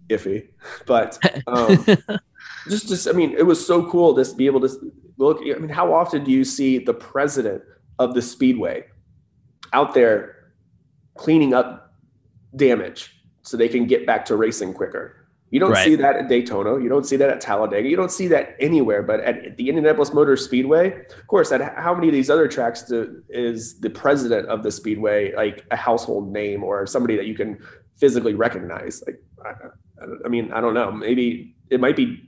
iffy, 0.10 0.48
but 0.86 1.20
um, 1.48 1.86
just, 2.70 2.88
just, 2.88 3.08
I 3.08 3.12
mean, 3.12 3.34
it 3.38 3.46
was 3.46 3.66
so 3.66 3.90
cool 3.90 4.16
just 4.16 4.32
to 4.32 4.38
be 4.38 4.46
able 4.46 4.62
to 4.62 4.92
look. 5.18 5.40
I 5.42 5.60
mean, 5.60 5.70
how 5.70 5.94
often 5.94 6.24
do 6.24 6.32
you 6.32 6.44
see 6.44 6.80
the 6.80 6.94
president 6.94 7.64
of 8.00 8.14
the 8.14 8.22
speedway 8.22 8.86
out 9.74 9.94
there 9.94 10.52
cleaning 11.16 11.54
up 11.54 11.94
damage 12.56 13.22
so 13.42 13.58
they 13.58 13.70
can 13.70 13.86
get 13.86 14.06
back 14.06 14.26
to 14.26 14.36
racing 14.36 14.74
quicker. 14.74 15.27
You 15.50 15.62
don't 15.62 15.72
Right. 15.72 15.86
see 15.86 15.96
that 15.96 16.18
at 16.18 16.28
Daytona. 16.28 16.78
You 16.82 16.90
don't 16.90 17.06
see 17.06 17.16
that 17.16 17.30
at 17.30 17.40
Talladega. 17.40 17.88
You 17.88 17.96
don't 17.96 18.12
see 18.12 18.28
that 18.28 18.56
anywhere. 18.60 19.02
But 19.02 19.22
at 19.22 19.56
the 19.56 19.70
Indianapolis 19.70 20.14
Motor 20.14 20.36
Speedway, 20.36 20.88
of 21.18 21.28
course, 21.28 21.52
at 21.54 21.62
how 21.78 21.94
many 21.96 22.08
of 22.10 22.14
these 22.14 22.30
other 22.30 22.48
tracks 22.50 22.84
do, 22.84 23.24
is 23.30 23.80
the 23.80 23.90
president 23.90 24.50
of 24.50 24.62
the 24.64 24.72
speedway 24.72 25.34
like 25.36 25.64
a 25.72 25.78
household 25.78 26.32
name 26.34 26.64
or 26.66 26.86
somebody 26.86 27.16
that 27.16 27.28
you 27.28 27.34
can 27.36 27.60
physically 27.96 28.34
recognize? 28.34 29.02
Like, 29.08 29.24
I, 29.46 29.50
I- 29.50 29.70
I 30.26 30.28
mean, 30.28 30.52
I 30.52 30.62
don't 30.62 30.74
know. 30.76 30.92
Maybe 30.92 31.56
it 31.72 31.80
might 31.80 31.96
be 31.96 32.22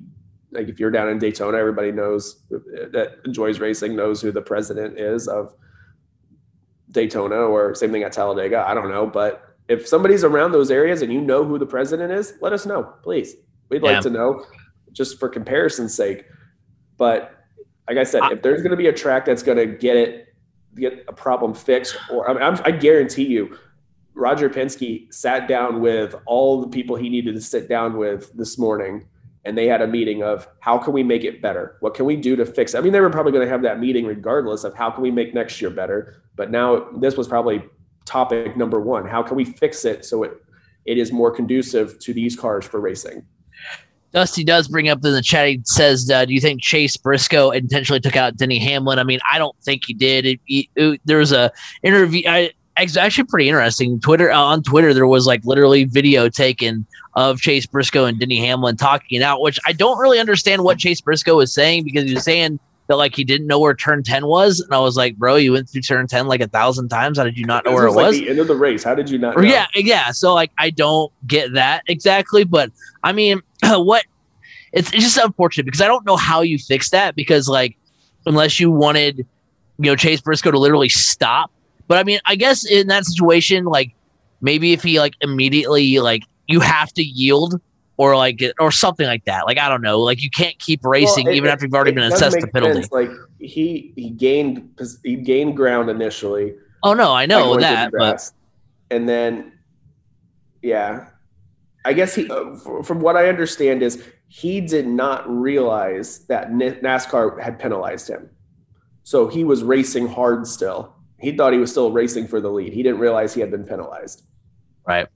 like 0.52 0.68
if 0.70 0.80
you're 0.80 0.90
down 0.90 1.08
in 1.10 1.20
Daytona, 1.20 1.58
everybody 1.58 1.92
knows 1.92 2.42
that 2.50 3.18
enjoys 3.26 3.60
racing 3.60 3.96
knows 3.96 4.22
who 4.22 4.32
the 4.32 4.42
president 4.42 4.98
is 4.98 5.28
of 5.28 5.54
Daytona, 6.92 7.36
or 7.36 7.76
same 7.76 7.92
thing 7.92 8.02
at 8.04 8.12
Talladega. 8.12 8.66
I 8.68 8.74
don't 8.74 8.90
know, 8.90 9.06
but 9.06 9.49
if 9.70 9.88
somebody's 9.88 10.24
around 10.24 10.52
those 10.52 10.72
areas 10.72 11.02
and 11.04 11.14
you 11.14 11.22
know 11.22 11.46
who 11.46 11.58
the 11.60 11.66
president 11.66 12.12
is, 12.12 12.34
let 12.42 12.52
us 12.52 12.66
know, 12.66 12.84
please. 13.04 13.36
We'd 13.70 13.84
like 13.84 13.94
Yeah. 13.98 14.02
to 14.02 14.10
know, 14.10 14.46
just 14.92 15.20
for 15.20 15.30
comparison's 15.30 15.94
sake. 15.94 16.26
But 16.98 17.32
like 17.88 17.98
I 17.98 18.04
said, 18.04 18.24
I- 18.24 18.32
if 18.34 18.42
there's 18.42 18.62
going 18.62 18.72
to 18.72 18.78
be 18.78 18.88
a 18.88 18.94
track 18.94 19.26
that's 19.26 19.44
going 19.44 19.58
to 19.60 19.68
get 19.68 19.96
it, 19.96 20.28
get 20.76 21.06
a 21.08 21.14
problem 21.14 21.54
fixed, 21.54 21.96
or 22.12 22.30
I, 22.30 22.34
mean, 22.34 22.42
I'm, 22.44 22.60
I 22.66 22.72
guarantee 22.72 23.26
you, 23.26 23.58
Roger 24.16 24.50
Penske 24.50 25.14
sat 25.14 25.48
down 25.48 25.82
with 25.82 26.16
all 26.26 26.62
the 26.62 26.68
people 26.68 26.96
he 26.96 27.08
needed 27.10 27.36
to 27.36 27.42
sit 27.42 27.70
down 27.70 27.96
with 27.98 28.34
this 28.34 28.58
morning 28.58 29.08
and 29.46 29.58
they 29.58 29.68
had 29.68 29.82
a 29.82 29.88
meeting 29.88 30.22
of 30.24 30.48
how 30.60 30.78
can 30.78 30.92
we 30.92 31.02
make 31.04 31.24
it 31.24 31.42
better 31.42 31.78
what 31.80 31.94
can 31.94 32.06
we 32.06 32.18
do 32.18 32.36
to 32.36 32.46
fix 32.46 32.74
it? 32.74 32.78
i 32.78 32.82
mean 32.82 32.92
they 32.92 33.00
were 33.00 33.10
probably 33.10 33.32
going 33.32 33.46
to 33.46 33.50
have 33.50 33.62
that 33.62 33.80
meeting 33.80 34.06
regardless 34.06 34.66
of 34.66 34.74
how 34.76 34.92
can 34.92 35.02
we 35.02 35.10
make 35.10 35.34
next 35.34 35.62
year 35.62 35.70
better 35.70 36.22
but 36.36 36.52
now 36.52 36.90
this 37.00 37.16
was 37.16 37.26
probably 37.30 37.64
topic 38.10 38.58
number 38.58 38.80
one 38.82 39.08
how 39.08 39.22
can 39.22 39.38
we 39.38 39.46
fix 39.46 39.86
it 39.86 40.04
so 40.04 40.24
it 40.24 40.32
it 40.86 40.98
is 40.98 41.12
more 41.12 41.30
conducive 41.30 42.00
to 42.00 42.12
these 42.14 42.36
cars 42.36 42.66
for 42.66 42.80
racing 42.80 43.24
Dusty 44.12 44.44
does 44.44 44.68
bring 44.68 44.90
up 44.90 45.06
in 45.06 45.14
the 45.14 45.22
chat. 45.22 45.48
He 45.50 45.62
says, 45.66 46.10
uh, 46.10 46.26
"Do 46.26 46.34
you 46.34 46.42
think 46.42 46.64
Chase 46.64 46.98
Briscoe 46.98 47.52
intentionally 47.52 48.00
took 48.00 48.16
out 48.16 48.38
Denny 48.38 48.58
Hamlin?" 48.58 48.98
I 48.98 49.04
mean, 49.04 49.20
I 49.32 49.38
don't 49.38 49.56
think 49.62 49.84
he 49.86 49.94
did. 49.94 50.26
It, 50.26 50.40
it- 50.48 50.66
it- 50.76 51.02
there 51.06 51.20
was 51.20 51.32
a 51.32 51.52
interview. 51.84 52.24
I, 52.28 52.52
actually 52.76 53.26
pretty 53.26 53.50
interesting. 53.50 54.00
Twitter 54.00 54.32
uh, 54.32 54.40
on 54.40 54.64
Twitter, 54.64 54.96
there 54.96 55.06
was 55.06 55.28
like 55.28 55.46
literally 55.46 55.84
video 55.84 56.28
taken 56.28 56.88
of 57.14 57.40
Chase 57.40 57.68
Briscoe 57.68 58.06
and 58.06 58.20
Denny 58.20 58.40
Hamlin 58.40 58.78
talking 58.78 59.20
it 59.20 59.24
out, 59.24 59.42
which 59.42 59.60
I 59.68 59.74
don't 59.74 60.00
really 60.00 60.18
understand 60.20 60.64
what 60.64 60.80
Chase 60.80 61.02
Briscoe 61.02 61.36
was 61.36 61.54
saying 61.54 61.84
because 61.84 62.06
he 62.06 62.16
was 62.16 62.24
saying 62.24 62.60
that 62.90 62.98
like 62.98 63.16
he 63.16 63.24
didn't 63.24 63.46
know 63.46 63.60
where 63.60 63.76
turn 63.76 64.04
ten 64.04 64.26
was, 64.26 64.60
and 64.60 64.74
I 64.74 64.80
was 64.80 64.98
like, 64.98 65.16
"Bro, 65.16 65.36
you 65.36 65.54
went 65.54 65.70
through 65.70 65.82
turn 65.82 66.08
ten 66.08 66.28
like 66.28 66.42
a 66.42 66.48
thousand 66.48 66.90
times. 66.90 67.20
How 67.20 67.24
did 67.24 67.38
you 67.38 67.46
not 67.46 67.64
know 67.64 67.72
where 67.72 67.86
it 67.86 67.92
like 67.92 68.08
was?" 68.08 68.20
the 68.20 68.30
end 68.30 68.40
of 68.40 68.48
the 68.48 68.56
race 68.56 68.84
how 68.84 68.96
did 68.96 69.10
you 69.10 69.20
not 69.20 69.38
know? 69.38 69.44
yeah, 69.44 69.68
yeah. 69.76 70.12
So 70.12 70.34
like, 70.34 70.52
I 70.58 70.72
don't 70.72 71.14
get 71.28 71.54
that 71.54 71.84
exactly, 71.88 72.44
but 72.44 72.72
I 73.04 73.14
mean, 73.14 73.42
what? 73.64 74.04
It's, 74.74 74.92
it's 74.92 75.04
just 75.04 75.18
unfortunate 75.18 75.66
because 75.66 75.82
I 75.82 75.88
don't 75.88 76.06
know 76.06 76.18
how 76.18 76.42
you 76.42 76.58
fix 76.58 76.90
that 76.90 77.16
because 77.16 77.48
like, 77.48 77.78
unless 78.26 78.60
you 78.60 78.70
wanted, 78.72 79.20
you 79.20 79.86
know, 79.86 79.96
Chase 79.96 80.22
Briscoe 80.22 80.52
to 80.52 80.60
literally 80.60 80.90
stop. 80.90 81.52
But 81.88 82.00
I 82.00 82.04
mean, 82.04 82.20
I 82.26 82.36
guess 82.36 82.66
in 82.66 82.88
that 82.88 83.06
situation, 83.06 83.66
like 83.66 83.94
maybe 84.42 84.74
if 84.74 84.84
he 84.84 85.00
like 85.00 85.14
immediately 85.22 86.00
like 86.00 86.24
you 86.48 86.60
have 86.60 86.92
to 86.94 87.04
yield 87.04 87.62
or 88.00 88.16
like 88.16 88.42
or 88.62 88.72
something 88.72 89.06
like 89.06 89.26
that. 89.26 89.46
Like 89.46 89.58
I 89.60 89.68
don't 89.68 89.82
know, 89.82 90.00
like 90.00 90.24
you 90.24 90.30
can't 90.30 90.58
keep 90.58 90.86
racing 90.86 91.26
Well, 91.26 91.34
it- 91.34 91.38
even 91.38 91.50
after 91.50 91.66
you've 91.66 91.74
already 91.76 91.92
been 91.92 92.06
assessed 92.06 92.40
the 92.40 92.48
penalty. 92.48 92.76
sense. 92.84 92.92
Like 92.94 93.10
he 93.40 93.92
he 93.98 94.10
gained 94.12 94.80
he 95.04 95.18
gained 95.18 95.58
ground 95.58 95.90
initially. 95.90 96.56
Oh 96.82 96.94
no, 96.94 97.12
I 97.12 97.26
know 97.26 97.52
through 97.54 97.62
that, 97.62 97.92
but 97.92 98.32
and 98.90 99.08
then 99.08 99.52
yeah, 100.62 101.08
I 101.84 101.92
guess 101.92 102.16
he 102.16 102.30
uh, 102.30 102.54
f- 102.54 102.86
from 102.86 103.02
what 103.02 103.18
I 103.18 103.28
understand 103.28 103.84
is 103.84 104.02
he 104.30 104.62
did 104.62 104.88
not 104.88 105.30
realize 105.30 106.20
that 106.28 106.46
N- 106.48 106.80
NASCAR 106.82 107.42
had 107.42 107.60
penalized 107.60 108.10
him, 108.10 108.30
so 109.04 109.28
he 109.28 109.44
was 109.44 109.62
racing 109.62 110.08
hard 110.08 110.48
still. 110.48 110.96
He 111.20 111.36
thought 111.36 111.52
he 111.52 111.60
was 111.60 111.70
still 111.72 111.92
racing 111.92 112.28
for 112.30 112.40
the 112.40 112.50
lead. 112.50 112.72
He 112.72 112.82
didn't 112.82 113.00
realize 113.00 113.34
he 113.34 113.42
had 113.42 113.52
been 113.52 113.66
penalized. 113.66 114.24
Right. 114.90 115.08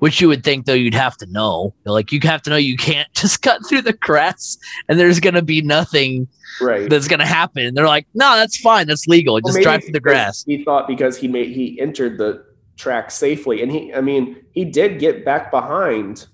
Which 0.00 0.20
you 0.20 0.28
would 0.28 0.44
think 0.44 0.66
though 0.66 0.74
you'd 0.74 0.92
have 0.92 1.16
to 1.16 1.26
know. 1.26 1.72
Like 1.86 2.12
you 2.12 2.20
have 2.24 2.42
to 2.42 2.50
know 2.50 2.56
you 2.56 2.76
can't 2.76 3.10
just 3.14 3.40
cut 3.40 3.66
through 3.66 3.80
the 3.80 3.94
grass 3.94 4.58
and 4.86 5.00
there's 5.00 5.18
gonna 5.18 5.40
be 5.40 5.62
nothing 5.62 6.28
right 6.60 6.90
that's 6.90 7.08
gonna 7.08 7.24
happen. 7.24 7.74
They're 7.74 7.86
like, 7.86 8.06
no, 8.12 8.36
that's 8.36 8.58
fine, 8.58 8.86
that's 8.86 9.06
legal. 9.06 9.40
Just 9.40 9.62
drive 9.62 9.82
through 9.82 9.92
the 9.92 10.00
grass. 10.00 10.44
He 10.46 10.62
thought 10.62 10.86
because 10.86 11.16
he 11.16 11.26
made 11.26 11.52
he 11.52 11.80
entered 11.80 12.18
the 12.18 12.44
track 12.76 13.10
safely. 13.10 13.62
And 13.62 13.72
he 13.72 13.94
I 13.94 14.02
mean, 14.02 14.44
he 14.52 14.66
did 14.66 14.98
get 14.98 15.24
back 15.24 15.50
behind 15.50 16.26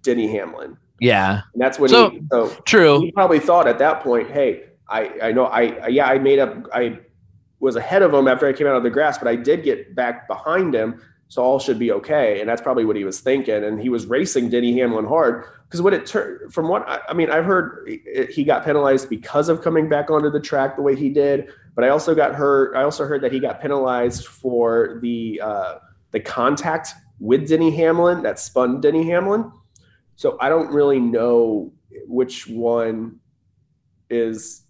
Denny 0.00 0.32
Hamlin. 0.32 0.78
Yeah. 0.98 1.42
And 1.52 1.62
that's 1.62 1.78
when 1.78 1.90
so, 1.90 2.08
he 2.08 2.22
so 2.32 2.48
true. 2.64 3.02
He 3.02 3.12
probably 3.12 3.38
thought 3.38 3.68
at 3.68 3.78
that 3.80 4.02
point, 4.02 4.30
hey, 4.30 4.64
I, 4.88 5.12
I 5.24 5.32
know 5.32 5.44
I 5.44 5.88
yeah, 5.88 6.06
I 6.06 6.18
made 6.18 6.38
up 6.38 6.56
I 6.72 7.00
was 7.58 7.76
ahead 7.76 8.00
of 8.00 8.14
him 8.14 8.26
after 8.26 8.48
I 8.48 8.54
came 8.54 8.66
out 8.66 8.76
of 8.76 8.82
the 8.82 8.90
grass, 8.90 9.18
but 9.18 9.28
I 9.28 9.36
did 9.36 9.62
get 9.62 9.94
back 9.94 10.26
behind 10.26 10.74
him. 10.74 11.02
So 11.30 11.44
all 11.44 11.60
should 11.60 11.78
be 11.78 11.92
okay. 11.92 12.40
And 12.40 12.48
that's 12.48 12.60
probably 12.60 12.84
what 12.84 12.96
he 12.96 13.04
was 13.04 13.20
thinking. 13.20 13.62
And 13.62 13.80
he 13.80 13.88
was 13.88 14.06
racing 14.06 14.50
Denny 14.50 14.76
Hamlin 14.76 15.04
hard 15.04 15.44
because 15.62 15.80
what 15.80 15.94
it 15.94 16.04
turned 16.04 16.52
from 16.52 16.66
what 16.66 16.86
I, 16.88 16.98
I, 17.08 17.14
mean, 17.14 17.30
I've 17.30 17.44
heard 17.44 17.88
he 18.32 18.42
got 18.42 18.64
penalized 18.64 19.08
because 19.08 19.48
of 19.48 19.62
coming 19.62 19.88
back 19.88 20.10
onto 20.10 20.28
the 20.28 20.40
track 20.40 20.74
the 20.74 20.82
way 20.82 20.96
he 20.96 21.08
did. 21.08 21.48
But 21.76 21.84
I 21.84 21.90
also 21.90 22.16
got 22.16 22.34
heard, 22.34 22.76
I 22.76 22.82
also 22.82 23.06
heard 23.06 23.22
that 23.22 23.30
he 23.32 23.38
got 23.38 23.60
penalized 23.60 24.26
for 24.26 24.98
the, 25.02 25.40
uh, 25.40 25.78
the 26.10 26.18
contact 26.18 26.94
with 27.20 27.46
Denny 27.46 27.70
Hamlin 27.76 28.24
that 28.24 28.40
spun 28.40 28.80
Denny 28.80 29.08
Hamlin. 29.08 29.52
So 30.16 30.36
I 30.40 30.48
don't 30.48 30.72
really 30.72 30.98
know 30.98 31.72
which 32.08 32.48
one 32.48 33.20
is 34.10 34.62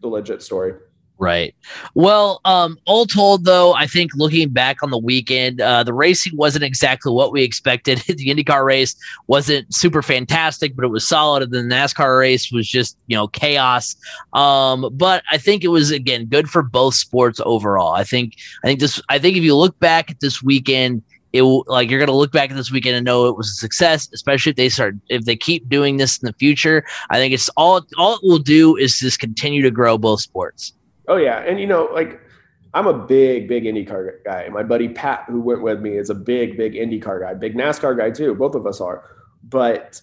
the 0.00 0.08
legit 0.08 0.40
story. 0.40 0.72
Right. 1.20 1.54
Well, 1.94 2.40
um, 2.46 2.78
all 2.86 3.04
told, 3.04 3.44
though, 3.44 3.74
I 3.74 3.86
think 3.86 4.12
looking 4.14 4.48
back 4.48 4.82
on 4.82 4.88
the 4.88 4.98
weekend, 4.98 5.60
uh, 5.60 5.84
the 5.84 5.92
racing 5.92 6.34
wasn't 6.34 6.64
exactly 6.64 7.12
what 7.12 7.30
we 7.30 7.42
expected. 7.42 7.98
the 8.06 8.14
IndyCar 8.14 8.64
race 8.64 8.96
wasn't 9.26 9.72
super 9.72 10.00
fantastic, 10.00 10.74
but 10.74 10.82
it 10.82 10.88
was 10.88 11.06
solid. 11.06 11.42
And 11.42 11.52
the 11.52 11.58
NASCAR 11.58 12.18
race 12.18 12.50
was 12.50 12.66
just, 12.66 12.96
you 13.06 13.18
know, 13.18 13.28
chaos. 13.28 13.96
Um, 14.32 14.88
but 14.94 15.22
I 15.30 15.36
think 15.36 15.62
it 15.62 15.68
was 15.68 15.90
again 15.90 16.24
good 16.24 16.48
for 16.48 16.62
both 16.62 16.94
sports 16.94 17.38
overall. 17.44 17.92
I 17.92 18.02
think, 18.02 18.36
I 18.64 18.68
think 18.68 18.80
this, 18.80 18.98
I 19.10 19.18
think 19.18 19.36
if 19.36 19.42
you 19.42 19.54
look 19.54 19.78
back 19.78 20.10
at 20.10 20.20
this 20.20 20.42
weekend, 20.42 21.02
it 21.34 21.42
like 21.42 21.90
you're 21.90 22.00
gonna 22.00 22.16
look 22.16 22.32
back 22.32 22.50
at 22.50 22.56
this 22.56 22.72
weekend 22.72 22.96
and 22.96 23.04
know 23.04 23.28
it 23.28 23.36
was 23.36 23.50
a 23.50 23.54
success, 23.54 24.08
especially 24.14 24.50
if 24.50 24.56
they 24.56 24.68
start 24.68 24.96
if 25.10 25.26
they 25.26 25.36
keep 25.36 25.68
doing 25.68 25.98
this 25.98 26.18
in 26.18 26.26
the 26.26 26.32
future. 26.32 26.84
I 27.10 27.18
think 27.18 27.32
it's 27.32 27.48
all 27.50 27.86
all 27.98 28.14
it 28.14 28.20
will 28.22 28.38
do 28.38 28.76
is 28.76 28.98
just 28.98 29.20
continue 29.20 29.62
to 29.62 29.70
grow 29.70 29.96
both 29.96 30.22
sports. 30.22 30.72
Oh 31.10 31.16
yeah, 31.16 31.40
and 31.40 31.58
you 31.58 31.66
know, 31.66 31.90
like 31.92 32.20
I'm 32.72 32.86
a 32.86 32.94
big, 32.94 33.48
big 33.48 33.64
IndyCar 33.64 34.24
guy. 34.24 34.48
My 34.48 34.62
buddy 34.62 34.88
Pat, 34.88 35.24
who 35.28 35.40
went 35.40 35.60
with 35.60 35.80
me, 35.80 35.96
is 35.98 36.08
a 36.08 36.14
big, 36.14 36.56
big 36.56 36.74
IndyCar 36.74 37.20
guy, 37.20 37.34
big 37.34 37.56
NASCAR 37.56 37.98
guy 37.98 38.12
too. 38.12 38.32
Both 38.36 38.54
of 38.54 38.64
us 38.64 38.80
are, 38.80 39.04
but 39.42 40.00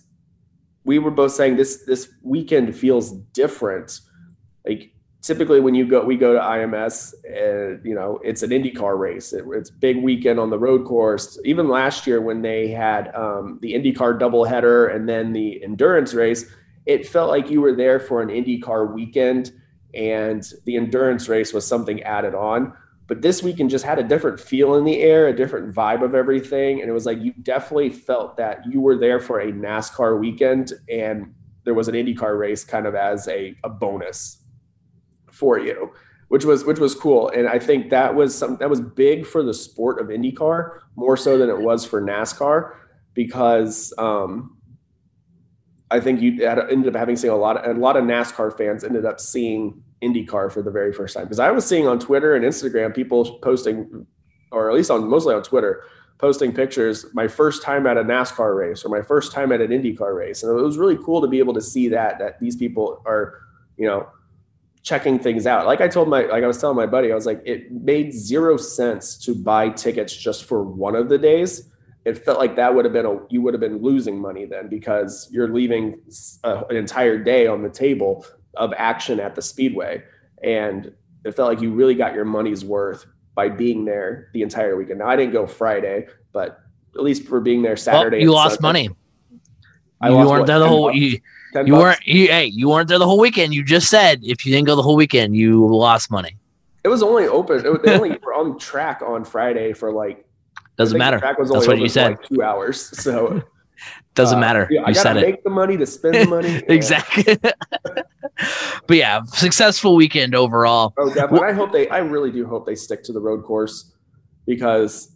we 0.83 0.99
were 0.99 1.09
both 1.09 1.31
saying 1.31 1.55
this 1.55 1.85
this 1.85 2.09
weekend 2.23 2.75
feels 2.75 3.11
different. 3.31 4.01
Like 4.67 4.91
typically 5.21 5.61
when 5.61 5.75
you 5.75 5.87
go 5.87 6.03
we 6.03 6.17
go 6.17 6.33
to 6.33 6.39
IMS 6.39 7.13
and 7.25 7.83
you 7.85 7.95
know 7.95 8.19
it's 8.21 8.43
an 8.43 8.49
IndyCar 8.49 8.99
race. 8.99 9.31
It, 9.31 9.45
it's 9.53 9.69
big 9.69 10.03
weekend 10.03 10.41
on 10.41 10.49
the 10.49 10.59
road 10.59 10.85
course. 10.85 11.39
Even 11.45 11.69
last 11.69 12.05
year 12.05 12.19
when 12.19 12.41
they 12.41 12.67
had 12.67 13.15
um, 13.15 13.59
the 13.61 13.73
IndyCar 13.73 14.19
doubleheader 14.19 14.93
and 14.93 15.07
then 15.07 15.31
the 15.31 15.63
endurance 15.63 16.13
race, 16.13 16.45
it 16.85 17.07
felt 17.07 17.29
like 17.29 17.49
you 17.49 17.61
were 17.61 17.73
there 17.73 17.97
for 17.97 18.21
an 18.21 18.27
IndyCar 18.27 18.93
weekend 18.93 19.53
and 19.97 20.53
the 20.65 20.77
endurance 20.77 21.27
race 21.27 21.51
was 21.51 21.65
something 21.65 22.01
added 22.03 22.35
on. 22.35 22.73
But 23.07 23.21
this 23.21 23.41
weekend 23.41 23.69
just 23.69 23.85
had 23.85 23.99
a 23.99 24.03
different 24.03 24.39
feel 24.39 24.75
in 24.75 24.83
the 24.83 24.99
air, 25.01 25.27
a 25.27 25.35
different 25.35 25.73
vibe 25.73 26.03
of 26.03 26.13
everything. 26.13 26.81
And 26.81 26.89
it 26.89 26.93
was 26.93 27.05
like 27.05 27.19
you 27.19 27.33
definitely 27.41 27.89
felt 27.89 28.37
that 28.37 28.61
you 28.69 28.81
were 28.81 28.97
there 28.97 29.19
for 29.19 29.39
a 29.39 29.51
NASCAR 29.51 30.19
weekend 30.19 30.73
and 30.89 31.33
there 31.63 31.73
was 31.73 31.87
an 31.87 31.95
IndyCar 31.95 32.37
race 32.37 32.63
kind 32.63 32.85
of 32.85 32.95
as 32.95 33.27
a, 33.27 33.55
a 33.63 33.69
bonus 33.69 34.43
for 35.31 35.57
you, 35.57 35.91
which 36.27 36.45
was 36.45 36.63
which 36.63 36.79
was 36.79 36.95
cool. 36.95 37.29
And 37.29 37.47
I 37.47 37.59
think 37.59 37.89
that 37.89 38.13
was 38.13 38.37
some 38.37 38.57
that 38.57 38.69
was 38.69 38.81
big 38.81 39.25
for 39.25 39.41
the 39.41 39.53
sport 39.53 39.99
of 39.99 40.07
IndyCar 40.07 40.79
more 40.95 41.17
so 41.17 41.37
than 41.37 41.49
it 41.49 41.59
was 41.59 41.85
for 41.85 42.01
NASCAR 42.01 42.73
because 43.13 43.93
um, 43.97 44.57
I 45.89 45.99
think 45.99 46.21
you 46.21 46.45
ended 46.45 46.93
up 46.93 46.99
having 46.99 47.15
seen 47.15 47.31
a 47.31 47.35
lot 47.35 47.57
of 47.57 47.75
a 47.75 47.79
lot 47.79 47.95
of 47.95 48.03
NASCAR 48.03 48.57
fans 48.57 48.83
ended 48.83 49.05
up 49.05 49.19
seeing 49.19 49.83
IndyCar 50.01 50.51
for 50.51 50.61
the 50.61 50.71
very 50.71 50.93
first 50.93 51.15
time 51.15 51.23
because 51.23 51.39
I 51.39 51.51
was 51.51 51.65
seeing 51.65 51.87
on 51.87 51.99
Twitter 51.99 52.35
and 52.35 52.45
Instagram 52.45 52.95
people 52.95 53.39
posting, 53.39 54.05
or 54.51 54.69
at 54.69 54.75
least 54.75 54.91
on 54.91 55.09
mostly 55.09 55.33
on 55.33 55.43
Twitter, 55.43 55.83
posting 56.17 56.51
pictures 56.51 57.05
my 57.13 57.27
first 57.27 57.63
time 57.63 57.85
at 57.87 57.97
a 57.97 58.03
NASCAR 58.03 58.57
race 58.57 58.83
or 58.83 58.89
my 58.89 59.01
first 59.01 59.31
time 59.31 59.51
at 59.51 59.61
an 59.61 59.69
IndyCar 59.69 60.15
race, 60.15 60.43
and 60.43 60.57
it 60.57 60.61
was 60.61 60.77
really 60.77 60.97
cool 60.97 61.21
to 61.21 61.27
be 61.27 61.39
able 61.39 61.53
to 61.53 61.61
see 61.61 61.87
that 61.89 62.19
that 62.19 62.39
these 62.39 62.55
people 62.55 63.01
are, 63.05 63.39
you 63.77 63.87
know, 63.87 64.07
checking 64.87 65.19
things 65.19 65.45
out. 65.45 65.65
Like 65.65 65.81
I 65.81 65.87
told 65.89 66.07
my, 66.07 66.23
like 66.23 66.43
I 66.43 66.47
was 66.47 66.59
telling 66.59 66.77
my 66.77 66.85
buddy, 66.85 67.11
I 67.11 67.15
was 67.15 67.25
like, 67.25 67.41
it 67.45 67.71
made 67.71 68.13
zero 68.13 68.55
sense 68.55 69.17
to 69.25 69.35
buy 69.35 69.69
tickets 69.69 70.15
just 70.15 70.45
for 70.45 70.63
one 70.63 70.95
of 70.95 71.09
the 71.09 71.17
days. 71.17 71.69
It 72.05 72.23
felt 72.23 72.39
like 72.39 72.55
that 72.55 72.73
would 72.73 72.85
have 72.85 72.93
been 72.93 73.05
a, 73.05 73.19
you 73.29 73.41
would 73.41 73.53
have 73.53 73.59
been 73.59 73.81
losing 73.81 74.17
money 74.17 74.45
then 74.45 74.69
because 74.69 75.27
you're 75.29 75.49
leaving 75.49 75.99
a, 76.45 76.47
uh, 76.47 76.63
an 76.69 76.77
entire 76.77 77.21
day 77.21 77.47
on 77.47 77.61
the 77.61 77.69
table 77.69 78.25
of 78.57 78.73
action 78.77 79.19
at 79.19 79.35
the 79.35 79.41
speedway. 79.41 80.03
And 80.43 80.91
it 81.25 81.35
felt 81.35 81.49
like 81.49 81.61
you 81.61 81.71
really 81.71 81.95
got 81.95 82.13
your 82.13 82.25
money's 82.25 82.63
worth 82.63 83.05
by 83.35 83.49
being 83.49 83.85
there 83.85 84.29
the 84.33 84.41
entire 84.41 84.75
weekend. 84.75 84.99
Now 84.99 85.07
I 85.07 85.15
didn't 85.15 85.33
go 85.33 85.45
Friday, 85.45 86.07
but 86.33 86.61
at 86.95 87.03
least 87.03 87.27
for 87.27 87.39
being 87.39 87.61
there 87.61 87.77
Saturday. 87.77 88.17
Well, 88.17 88.23
you 88.23 88.31
lost 88.31 88.61
Sunday, 88.61 88.87
money. 88.87 88.95
I 90.01 90.09
you 90.09 90.15
weren't 90.15 90.29
what, 90.29 90.47
there 90.47 90.59
the 90.59 90.67
whole. 90.67 90.93
You, 90.93 91.19
you 91.65 91.73
weren't. 91.73 92.05
You, 92.05 92.27
hey, 92.27 92.45
you 92.45 92.69
weren't 92.69 92.87
there 92.87 92.99
the 92.99 93.05
whole 93.05 93.19
weekend. 93.19 93.53
You 93.53 93.63
just 93.63 93.89
said 93.89 94.19
if 94.23 94.45
you 94.45 94.53
didn't 94.53 94.67
go 94.67 94.75
the 94.75 94.81
whole 94.81 94.95
weekend, 94.95 95.35
you 95.35 95.67
lost 95.67 96.11
money. 96.11 96.35
It 96.83 96.87
was 96.87 97.03
only 97.03 97.27
open. 97.27 97.65
It, 97.65 97.83
they 97.83 97.95
only 97.95 98.17
were 98.23 98.33
on 98.33 98.57
track 98.57 99.01
on 99.01 99.23
Friday 99.23 99.73
for 99.73 99.91
like. 99.91 100.25
Doesn't 100.77 100.97
matter. 100.97 101.17
track 101.19 101.39
was 101.39 101.49
That's 101.49 101.67
what 101.67 101.79
you 101.79 101.89
said. 101.89 102.11
Like 102.11 102.27
two 102.27 102.43
hours. 102.43 102.93
So. 103.01 103.43
Doesn't 104.17 104.39
uh, 104.39 104.41
matter. 104.41 104.67
Yeah, 104.71 104.79
you 104.81 104.85
I 104.87 104.93
gotta 104.93 105.21
make 105.21 105.43
the 105.43 105.51
money 105.51 105.77
to 105.77 105.85
spend 105.85 106.15
the 106.15 106.25
money. 106.25 106.63
exactly. 106.67 107.37
but 108.87 108.97
yeah, 108.97 109.23
successful 109.25 109.95
weekend 109.95 110.33
overall. 110.33 110.95
Oh, 110.97 111.07
definitely. 111.07 111.39
Well, 111.39 111.49
I 111.49 111.53
hope 111.53 111.71
they. 111.71 111.87
I 111.89 111.99
really 111.99 112.31
do 112.31 112.45
hope 112.47 112.65
they 112.65 112.73
stick 112.73 113.03
to 113.03 113.13
the 113.13 113.21
road 113.21 113.43
course 113.43 113.93
because 114.47 115.15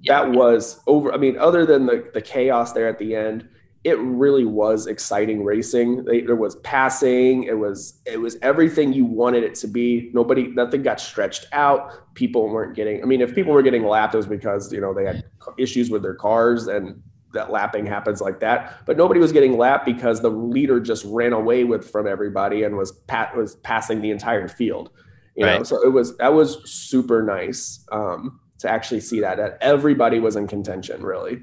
yeah. 0.00 0.22
that 0.22 0.32
was 0.32 0.80
over. 0.86 1.12
I 1.12 1.18
mean, 1.18 1.36
other 1.38 1.66
than 1.66 1.84
the 1.84 2.10
the 2.14 2.22
chaos 2.22 2.72
there 2.72 2.88
at 2.88 2.98
the 2.98 3.14
end, 3.14 3.46
it 3.84 3.98
really 3.98 4.46
was 4.46 4.86
exciting 4.86 5.44
racing. 5.44 6.06
There 6.06 6.34
was 6.34 6.56
passing. 6.56 7.44
It 7.44 7.58
was 7.58 8.00
it 8.06 8.18
was 8.18 8.38
everything 8.40 8.94
you 8.94 9.04
wanted 9.04 9.44
it 9.44 9.56
to 9.56 9.66
be. 9.66 10.10
Nobody, 10.14 10.46
nothing 10.46 10.82
got 10.82 11.00
stretched 11.00 11.44
out. 11.52 12.14
People 12.14 12.48
weren't 12.48 12.74
getting. 12.74 13.02
I 13.02 13.04
mean, 13.04 13.20
if 13.20 13.34
people 13.34 13.52
were 13.52 13.62
getting 13.62 13.84
lapped, 13.84 14.14
it 14.14 14.16
was 14.16 14.26
because 14.26 14.72
you 14.72 14.80
know 14.80 14.94
they 14.94 15.04
had 15.04 15.24
issues 15.58 15.90
with 15.90 16.00
their 16.00 16.14
cars 16.14 16.66
and 16.66 17.02
that 17.32 17.50
lapping 17.50 17.86
happens 17.86 18.20
like 18.20 18.40
that. 18.40 18.78
But 18.86 18.96
nobody 18.96 19.20
was 19.20 19.32
getting 19.32 19.56
lapped 19.56 19.84
because 19.84 20.20
the 20.20 20.30
leader 20.30 20.80
just 20.80 21.04
ran 21.06 21.32
away 21.32 21.64
with 21.64 21.88
from 21.88 22.06
everybody 22.06 22.62
and 22.62 22.76
was 22.76 22.92
pat 22.92 23.36
was 23.36 23.56
passing 23.56 24.00
the 24.00 24.10
entire 24.10 24.48
field. 24.48 24.90
You 25.34 25.46
right. 25.46 25.58
know, 25.58 25.62
so 25.62 25.82
it 25.82 25.92
was 25.92 26.16
that 26.18 26.34
was 26.34 26.68
super 26.68 27.22
nice 27.22 27.84
um, 27.92 28.40
to 28.58 28.70
actually 28.70 29.00
see 29.00 29.20
that 29.20 29.36
that 29.36 29.58
everybody 29.60 30.18
was 30.18 30.36
in 30.36 30.48
contention, 30.48 31.02
really. 31.02 31.42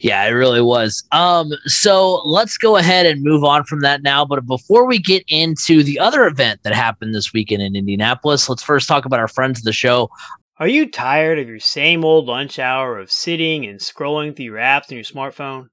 Yeah, 0.00 0.24
it 0.24 0.30
really 0.30 0.60
was. 0.60 1.04
Um, 1.12 1.52
so 1.66 2.22
let's 2.24 2.58
go 2.58 2.76
ahead 2.76 3.06
and 3.06 3.22
move 3.22 3.44
on 3.44 3.64
from 3.64 3.80
that 3.80 4.02
now. 4.02 4.24
But 4.24 4.46
before 4.46 4.84
we 4.84 4.98
get 4.98 5.24
into 5.28 5.82
the 5.82 5.98
other 5.98 6.26
event 6.26 6.60
that 6.64 6.74
happened 6.74 7.14
this 7.14 7.32
weekend 7.32 7.62
in 7.62 7.76
Indianapolis, 7.76 8.48
let's 8.48 8.62
first 8.62 8.88
talk 8.88 9.04
about 9.04 9.20
our 9.20 9.28
friends 9.28 9.60
of 9.60 9.64
the 9.64 9.72
show. 9.72 10.10
Are 10.56 10.68
you 10.68 10.88
tired 10.88 11.40
of 11.40 11.48
your 11.48 11.58
same 11.58 12.04
old 12.04 12.26
lunch 12.26 12.60
hour 12.60 12.96
of 13.00 13.10
sitting 13.10 13.66
and 13.66 13.80
scrolling 13.80 14.36
through 14.36 14.44
your 14.44 14.58
apps 14.58 14.88
on 14.88 14.94
your 14.94 15.02
smartphone? 15.02 15.66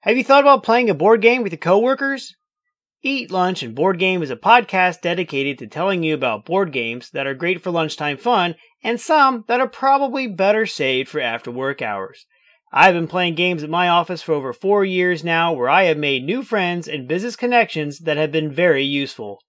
Have 0.00 0.16
you 0.16 0.24
thought 0.24 0.42
about 0.42 0.62
playing 0.62 0.88
a 0.88 0.94
board 0.94 1.20
game 1.20 1.42
with 1.42 1.52
your 1.52 1.58
coworkers? 1.58 2.34
Eat 3.02 3.30
Lunch 3.30 3.62
and 3.62 3.74
Board 3.74 3.98
Game 3.98 4.22
is 4.22 4.30
a 4.30 4.36
podcast 4.36 5.02
dedicated 5.02 5.58
to 5.58 5.66
telling 5.66 6.02
you 6.02 6.14
about 6.14 6.46
board 6.46 6.72
games 6.72 7.10
that 7.10 7.26
are 7.26 7.34
great 7.34 7.62
for 7.62 7.70
lunchtime 7.70 8.16
fun 8.16 8.54
and 8.82 8.98
some 8.98 9.44
that 9.48 9.60
are 9.60 9.68
probably 9.68 10.26
better 10.26 10.64
saved 10.64 11.10
for 11.10 11.20
after 11.20 11.50
work 11.50 11.82
hours. 11.82 12.24
I've 12.72 12.94
been 12.94 13.06
playing 13.06 13.34
games 13.34 13.62
at 13.62 13.68
my 13.68 13.88
office 13.88 14.22
for 14.22 14.32
over 14.32 14.54
four 14.54 14.82
years 14.82 15.22
now, 15.22 15.52
where 15.52 15.68
I 15.68 15.84
have 15.84 15.98
made 15.98 16.24
new 16.24 16.42
friends 16.42 16.88
and 16.88 17.06
business 17.06 17.36
connections 17.36 17.98
that 17.98 18.16
have 18.16 18.32
been 18.32 18.50
very 18.50 18.84
useful. 18.84 19.40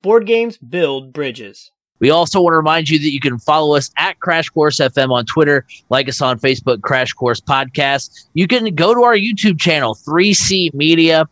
Board 0.00 0.26
games 0.26 0.56
build 0.56 1.12
bridges. 1.12 1.70
We 2.00 2.10
also 2.10 2.40
want 2.40 2.52
to 2.52 2.56
remind 2.56 2.88
you 2.88 2.98
that 2.98 3.10
you 3.10 3.20
can 3.20 3.38
follow 3.38 3.76
us 3.76 3.90
at 3.96 4.20
Crash 4.20 4.48
Course 4.48 4.78
FM 4.78 5.10
on 5.10 5.26
Twitter, 5.26 5.66
like 5.90 6.08
us 6.08 6.20
on 6.22 6.38
Facebook, 6.38 6.82
Crash 6.82 7.12
Course 7.12 7.40
Podcast. 7.40 8.26
You 8.34 8.46
can 8.46 8.74
go 8.74 8.94
to 8.94 9.02
our 9.02 9.16
YouTube 9.16 9.58
channel, 9.58 9.94
3C 9.94 10.72
Media, 10.74 11.28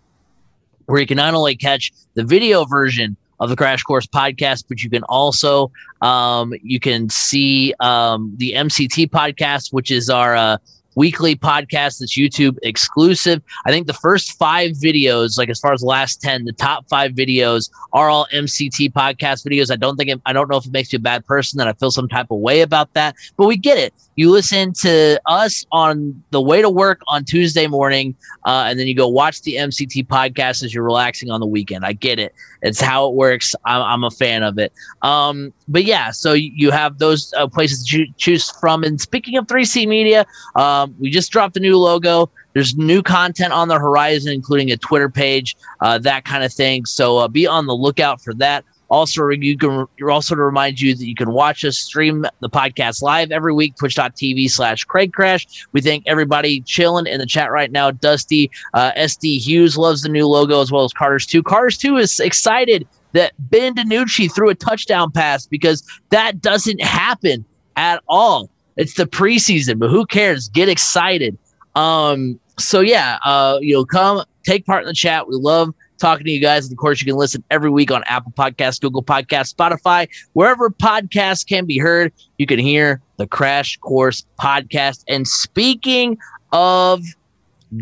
where 0.86 1.00
you 1.00 1.06
can 1.06 1.16
not 1.16 1.34
only 1.34 1.56
catch 1.56 1.92
the 2.14 2.24
video 2.24 2.64
version 2.64 3.16
of 3.38 3.50
the 3.50 3.56
Crash 3.56 3.82
Course 3.82 4.06
podcast, 4.06 4.64
but 4.68 4.82
you 4.82 4.90
can 4.90 5.02
also 5.04 5.70
um, 6.00 6.54
you 6.62 6.80
can 6.80 7.08
see 7.10 7.74
um, 7.80 8.32
the 8.36 8.52
MCT 8.52 9.10
podcast, 9.10 9.72
which 9.72 9.90
is 9.90 10.08
our 10.08 10.34
uh, 10.36 10.56
weekly 10.96 11.36
podcast 11.36 11.98
that's 11.98 12.18
YouTube 12.18 12.58
exclusive. 12.62 13.40
I 13.64 13.70
think 13.70 13.86
the 13.86 13.92
first 13.92 14.36
five 14.38 14.72
videos, 14.72 15.38
like 15.38 15.48
as 15.48 15.60
far 15.60 15.72
as 15.72 15.80
the 15.80 15.86
last 15.86 16.20
10, 16.20 16.46
the 16.46 16.52
top 16.52 16.88
five 16.88 17.12
videos 17.12 17.70
are 17.92 18.10
all 18.10 18.26
MCT 18.32 18.92
podcast 18.92 19.46
videos. 19.46 19.70
I 19.70 19.76
don't 19.76 19.96
think, 19.96 20.10
it, 20.10 20.20
I 20.26 20.32
don't 20.32 20.50
know 20.50 20.56
if 20.56 20.66
it 20.66 20.72
makes 20.72 20.92
you 20.92 20.96
a 20.96 21.00
bad 21.00 21.24
person 21.26 21.58
that 21.58 21.68
I 21.68 21.74
feel 21.74 21.90
some 21.90 22.08
type 22.08 22.30
of 22.30 22.38
way 22.38 22.62
about 22.62 22.92
that, 22.94 23.14
but 23.36 23.46
we 23.46 23.56
get 23.56 23.78
it. 23.78 23.94
You 24.16 24.30
listen 24.30 24.72
to 24.80 25.20
us 25.26 25.66
on 25.72 26.22
the 26.30 26.40
way 26.40 26.62
to 26.62 26.70
work 26.70 27.02
on 27.06 27.24
Tuesday 27.24 27.66
morning, 27.66 28.14
uh, 28.46 28.64
and 28.66 28.80
then 28.80 28.86
you 28.86 28.94
go 28.94 29.06
watch 29.06 29.42
the 29.42 29.56
MCT 29.56 30.06
podcast 30.06 30.64
as 30.64 30.72
you're 30.72 30.84
relaxing 30.84 31.30
on 31.30 31.38
the 31.40 31.46
weekend. 31.46 31.84
I 31.84 31.92
get 31.92 32.18
it. 32.18 32.34
It's 32.62 32.80
how 32.80 33.08
it 33.08 33.14
works. 33.14 33.54
I'm, 33.66 33.82
I'm 33.82 34.04
a 34.04 34.10
fan 34.10 34.42
of 34.42 34.58
it. 34.58 34.72
Um, 35.02 35.52
but 35.68 35.84
yeah, 35.84 36.10
so 36.10 36.32
you 36.32 36.70
have 36.70 36.98
those 36.98 37.32
uh, 37.36 37.46
places 37.46 37.86
to 37.88 38.06
choose 38.16 38.50
from. 38.52 38.84
And 38.84 38.98
speaking 38.98 39.36
of 39.36 39.46
3C 39.46 39.86
Media, 39.86 40.24
um, 40.54 40.85
we 40.98 41.10
just 41.10 41.30
dropped 41.30 41.56
a 41.56 41.60
new 41.60 41.78
logo. 41.78 42.30
There's 42.54 42.76
new 42.76 43.02
content 43.02 43.52
on 43.52 43.68
the 43.68 43.78
horizon, 43.78 44.32
including 44.32 44.70
a 44.70 44.76
Twitter 44.76 45.08
page, 45.08 45.56
uh, 45.80 45.98
that 45.98 46.24
kind 46.24 46.44
of 46.44 46.52
thing. 46.52 46.86
So 46.86 47.18
uh, 47.18 47.28
be 47.28 47.46
on 47.46 47.66
the 47.66 47.74
lookout 47.74 48.20
for 48.20 48.34
that. 48.34 48.64
Also, 48.88 49.28
you 49.28 49.58
can 49.58 49.86
also 50.08 50.34
to 50.34 50.42
remind 50.42 50.80
you 50.80 50.94
that 50.94 51.04
you 51.04 51.14
can 51.14 51.32
watch 51.32 51.64
us 51.64 51.76
stream 51.76 52.24
the 52.40 52.48
podcast 52.48 53.02
live 53.02 53.32
every 53.32 53.52
week, 53.52 53.74
twitch.tv 53.76 54.48
slash 54.48 54.84
Craig 54.84 55.12
Crash. 55.12 55.66
We 55.72 55.80
thank 55.80 56.04
everybody 56.06 56.60
chilling 56.60 57.06
in 57.06 57.18
the 57.18 57.26
chat 57.26 57.50
right 57.50 57.72
now. 57.72 57.90
Dusty 57.90 58.50
uh, 58.74 58.92
SD 58.92 59.40
Hughes 59.40 59.76
loves 59.76 60.02
the 60.02 60.08
new 60.08 60.28
logo 60.28 60.60
as 60.60 60.70
well 60.70 60.84
as 60.84 60.92
Carter's 60.92 61.26
2. 61.26 61.42
Carter's 61.42 61.76
2 61.78 61.96
is 61.96 62.20
excited 62.20 62.86
that 63.12 63.32
Ben 63.38 63.74
DiNucci 63.74 64.32
threw 64.32 64.50
a 64.50 64.54
touchdown 64.54 65.10
pass 65.10 65.46
because 65.46 65.82
that 66.10 66.40
doesn't 66.40 66.80
happen 66.80 67.44
at 67.76 68.02
all. 68.08 68.50
It's 68.76 68.94
the 68.94 69.06
preseason, 69.06 69.78
but 69.78 69.90
who 69.90 70.06
cares? 70.06 70.48
Get 70.48 70.68
excited. 70.68 71.36
Um, 71.74 72.38
so 72.58 72.80
yeah, 72.80 73.18
uh, 73.24 73.58
you 73.60 73.74
know, 73.74 73.84
come 73.84 74.24
take 74.44 74.66
part 74.66 74.82
in 74.82 74.86
the 74.86 74.94
chat. 74.94 75.28
We 75.28 75.36
love 75.36 75.74
talking 75.98 76.24
to 76.24 76.30
you 76.30 76.40
guys. 76.40 76.66
And 76.66 76.72
of 76.72 76.78
course, 76.78 77.00
you 77.00 77.06
can 77.06 77.16
listen 77.16 77.42
every 77.50 77.70
week 77.70 77.90
on 77.90 78.02
Apple 78.06 78.32
Podcasts, 78.32 78.80
Google 78.80 79.02
Podcasts, 79.02 79.54
Spotify, 79.54 80.08
wherever 80.34 80.70
podcasts 80.70 81.46
can 81.46 81.66
be 81.66 81.78
heard. 81.78 82.12
You 82.38 82.46
can 82.46 82.58
hear 82.58 83.00
the 83.16 83.26
Crash 83.26 83.76
Course 83.78 84.24
podcast. 84.38 85.04
And 85.08 85.26
speaking 85.26 86.18
of 86.52 87.02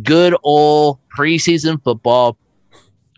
good 0.02 0.36
old 0.42 0.98
preseason 1.16 1.82
football, 1.82 2.36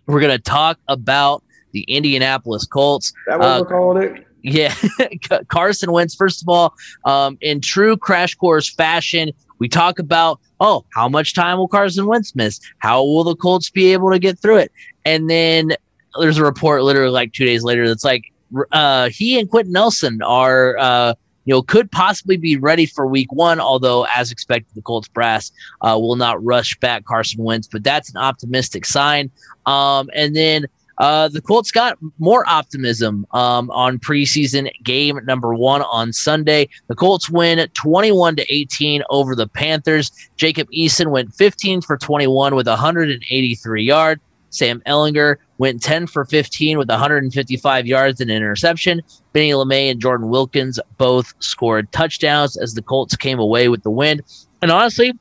we're 0.06 0.20
going 0.20 0.36
to 0.36 0.42
talk 0.42 0.78
about 0.88 1.42
the 1.72 1.82
Indianapolis 1.82 2.66
Colts. 2.66 3.12
That 3.26 3.38
what 3.38 3.46
uh, 3.46 3.60
we're 3.60 3.68
calling 3.68 4.02
it? 4.02 4.25
Yeah, 4.46 4.72
Carson 5.48 5.90
Wentz. 5.90 6.14
First 6.14 6.40
of 6.40 6.48
all, 6.48 6.72
um, 7.04 7.36
in 7.40 7.60
true 7.60 7.96
Crash 7.96 8.36
Course 8.36 8.72
fashion, 8.72 9.32
we 9.58 9.68
talk 9.68 9.98
about, 9.98 10.40
oh, 10.60 10.84
how 10.94 11.08
much 11.08 11.34
time 11.34 11.58
will 11.58 11.66
Carson 11.66 12.06
Wentz 12.06 12.34
miss? 12.36 12.60
How 12.78 13.02
will 13.02 13.24
the 13.24 13.34
Colts 13.34 13.70
be 13.70 13.92
able 13.92 14.10
to 14.12 14.20
get 14.20 14.38
through 14.38 14.58
it? 14.58 14.72
And 15.04 15.28
then 15.28 15.72
there's 16.20 16.38
a 16.38 16.44
report 16.44 16.84
literally 16.84 17.10
like 17.10 17.32
two 17.32 17.44
days 17.44 17.64
later 17.64 17.88
that's 17.88 18.04
like, 18.04 18.32
uh, 18.70 19.08
he 19.08 19.36
and 19.36 19.50
Quenton 19.50 19.72
Nelson 19.72 20.22
are, 20.22 20.78
uh, 20.78 21.14
you 21.44 21.52
know, 21.52 21.62
could 21.62 21.90
possibly 21.90 22.36
be 22.36 22.56
ready 22.56 22.86
for 22.86 23.04
week 23.04 23.32
one, 23.32 23.58
although, 23.58 24.06
as 24.14 24.30
expected, 24.30 24.72
the 24.76 24.82
Colts 24.82 25.08
brass 25.08 25.50
uh, 25.80 25.98
will 25.98 26.16
not 26.16 26.42
rush 26.44 26.78
back 26.78 27.04
Carson 27.04 27.42
Wentz, 27.42 27.66
but 27.66 27.82
that's 27.82 28.10
an 28.10 28.16
optimistic 28.16 28.84
sign. 28.84 29.28
Um, 29.64 30.08
and 30.14 30.36
then 30.36 30.66
uh, 30.98 31.28
the 31.28 31.40
Colts 31.40 31.70
got 31.70 31.98
more 32.18 32.48
optimism 32.48 33.26
um, 33.32 33.70
on 33.70 33.98
preseason 33.98 34.70
game 34.82 35.20
number 35.24 35.54
one 35.54 35.82
on 35.82 36.12
Sunday. 36.12 36.68
The 36.88 36.94
Colts 36.94 37.28
win 37.28 37.66
21 37.74 38.36
to 38.36 38.52
18 38.52 39.02
over 39.10 39.34
the 39.34 39.46
Panthers. 39.46 40.10
Jacob 40.36 40.68
Eason 40.70 41.10
went 41.10 41.34
15 41.34 41.82
for 41.82 41.96
21 41.96 42.54
with 42.54 42.66
183 42.66 43.82
yards. 43.82 44.20
Sam 44.50 44.80
Ehlinger 44.86 45.36
went 45.58 45.82
10 45.82 46.06
for 46.06 46.24
15 46.24 46.78
with 46.78 46.88
155 46.88 47.86
yards 47.86 48.20
and 48.20 48.30
interception. 48.30 49.02
Benny 49.32 49.50
LeMay 49.50 49.90
and 49.90 50.00
Jordan 50.00 50.28
Wilkins 50.28 50.80
both 50.96 51.34
scored 51.40 51.90
touchdowns 51.92 52.56
as 52.56 52.74
the 52.74 52.82
Colts 52.82 53.16
came 53.16 53.38
away 53.38 53.68
with 53.68 53.82
the 53.82 53.90
win. 53.90 54.22
And 54.62 54.70
honestly, 54.70 55.12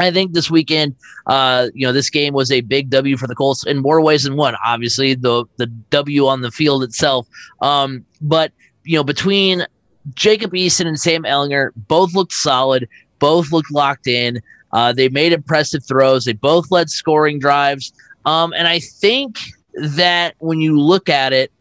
I 0.00 0.10
think 0.10 0.32
this 0.32 0.50
weekend, 0.50 0.94
uh, 1.26 1.68
you 1.74 1.86
know, 1.86 1.92
this 1.92 2.10
game 2.10 2.34
was 2.34 2.50
a 2.50 2.60
big 2.62 2.90
W 2.90 3.16
for 3.16 3.26
the 3.26 3.34
Colts 3.34 3.66
in 3.66 3.78
more 3.78 4.00
ways 4.00 4.24
than 4.24 4.36
one. 4.36 4.54
Obviously, 4.64 5.14
the 5.14 5.44
the 5.56 5.66
W 5.66 6.26
on 6.26 6.40
the 6.40 6.50
field 6.50 6.82
itself, 6.82 7.26
um, 7.60 8.04
but 8.20 8.52
you 8.84 8.96
know, 8.96 9.04
between 9.04 9.66
Jacob 10.14 10.52
Eason 10.52 10.86
and 10.86 10.98
Sam 10.98 11.24
Ehlinger, 11.24 11.70
both 11.76 12.14
looked 12.14 12.32
solid, 12.32 12.88
both 13.18 13.52
looked 13.52 13.70
locked 13.70 14.06
in. 14.06 14.40
Uh, 14.72 14.92
they 14.92 15.08
made 15.08 15.32
impressive 15.32 15.84
throws. 15.84 16.24
They 16.24 16.32
both 16.32 16.70
led 16.70 16.90
scoring 16.90 17.38
drives, 17.38 17.92
um, 18.24 18.52
and 18.52 18.68
I 18.68 18.78
think 18.78 19.38
that 19.74 20.34
when 20.38 20.60
you 20.60 20.80
look 20.80 21.08
at 21.08 21.32
it, 21.32 21.52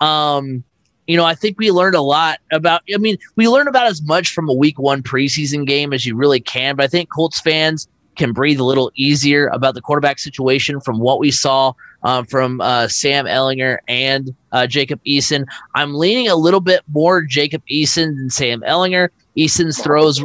um, 0.00 0.64
you 1.06 1.16
know, 1.16 1.24
I 1.24 1.34
think 1.34 1.58
we 1.58 1.70
learned 1.70 1.94
a 1.94 2.02
lot 2.02 2.40
about. 2.50 2.82
I 2.92 2.98
mean, 2.98 3.16
we 3.36 3.48
learned 3.48 3.68
about 3.68 3.86
as 3.86 4.02
much 4.02 4.30
from 4.30 4.48
a 4.48 4.54
week 4.54 4.78
one 4.78 5.02
preseason 5.02 5.66
game 5.66 5.92
as 5.92 6.04
you 6.04 6.16
really 6.16 6.40
can. 6.40 6.76
But 6.76 6.84
I 6.84 6.88
think 6.88 7.10
Colts 7.10 7.40
fans 7.40 7.88
can 8.16 8.32
breathe 8.32 8.58
a 8.58 8.64
little 8.64 8.90
easier 8.96 9.48
about 9.48 9.74
the 9.74 9.80
quarterback 9.80 10.18
situation 10.18 10.80
from 10.80 10.98
what 10.98 11.18
we 11.18 11.30
saw 11.30 11.72
um, 12.02 12.24
from 12.26 12.60
uh, 12.60 12.88
Sam 12.88 13.26
Ehlinger 13.26 13.78
and 13.88 14.34
uh, 14.52 14.66
Jacob 14.66 15.00
Eason. 15.06 15.44
I'm 15.74 15.94
leaning 15.94 16.28
a 16.28 16.36
little 16.36 16.60
bit 16.60 16.82
more 16.92 17.22
Jacob 17.22 17.62
Eason 17.70 18.16
than 18.16 18.30
Sam 18.30 18.62
Ehlinger. 18.62 19.10
Eason's 19.36 19.82
throws, 19.82 20.24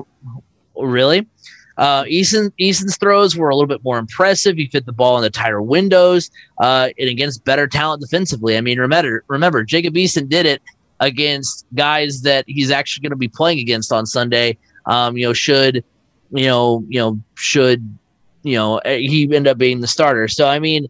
really. 0.77 1.27
Uh, 1.81 2.03
Eason, 2.03 2.51
Eason's 2.59 2.95
throws 2.95 3.35
were 3.35 3.49
a 3.49 3.55
little 3.55 3.67
bit 3.67 3.83
more 3.83 3.97
impressive. 3.97 4.55
He 4.55 4.67
fit 4.67 4.85
the 4.85 4.91
ball 4.91 5.17
in 5.17 5.23
the 5.23 5.31
tighter 5.31 5.63
windows 5.63 6.29
uh, 6.59 6.89
and 6.99 7.09
against 7.09 7.43
better 7.43 7.67
talent 7.67 8.01
defensively. 8.01 8.55
I 8.55 8.61
mean, 8.61 8.79
remember, 8.79 9.23
remember, 9.27 9.63
Jacob 9.63 9.95
Eason 9.95 10.29
did 10.29 10.45
it 10.45 10.61
against 10.99 11.65
guys 11.73 12.21
that 12.21 12.45
he's 12.47 12.69
actually 12.69 13.01
going 13.01 13.13
to 13.13 13.15
be 13.17 13.27
playing 13.27 13.57
against 13.57 13.91
on 13.91 14.05
Sunday. 14.05 14.59
Um, 14.85 15.17
you 15.17 15.25
know, 15.25 15.33
should 15.33 15.83
you 16.31 16.45
know, 16.45 16.85
you 16.87 16.99
know, 16.99 17.19
should 17.33 17.97
you 18.43 18.57
know 18.57 18.77
eh, 18.79 18.97
he 18.97 19.35
end 19.35 19.47
up 19.47 19.57
being 19.57 19.81
the 19.81 19.87
starter? 19.87 20.27
So 20.27 20.47
I 20.47 20.59
mean, 20.59 20.87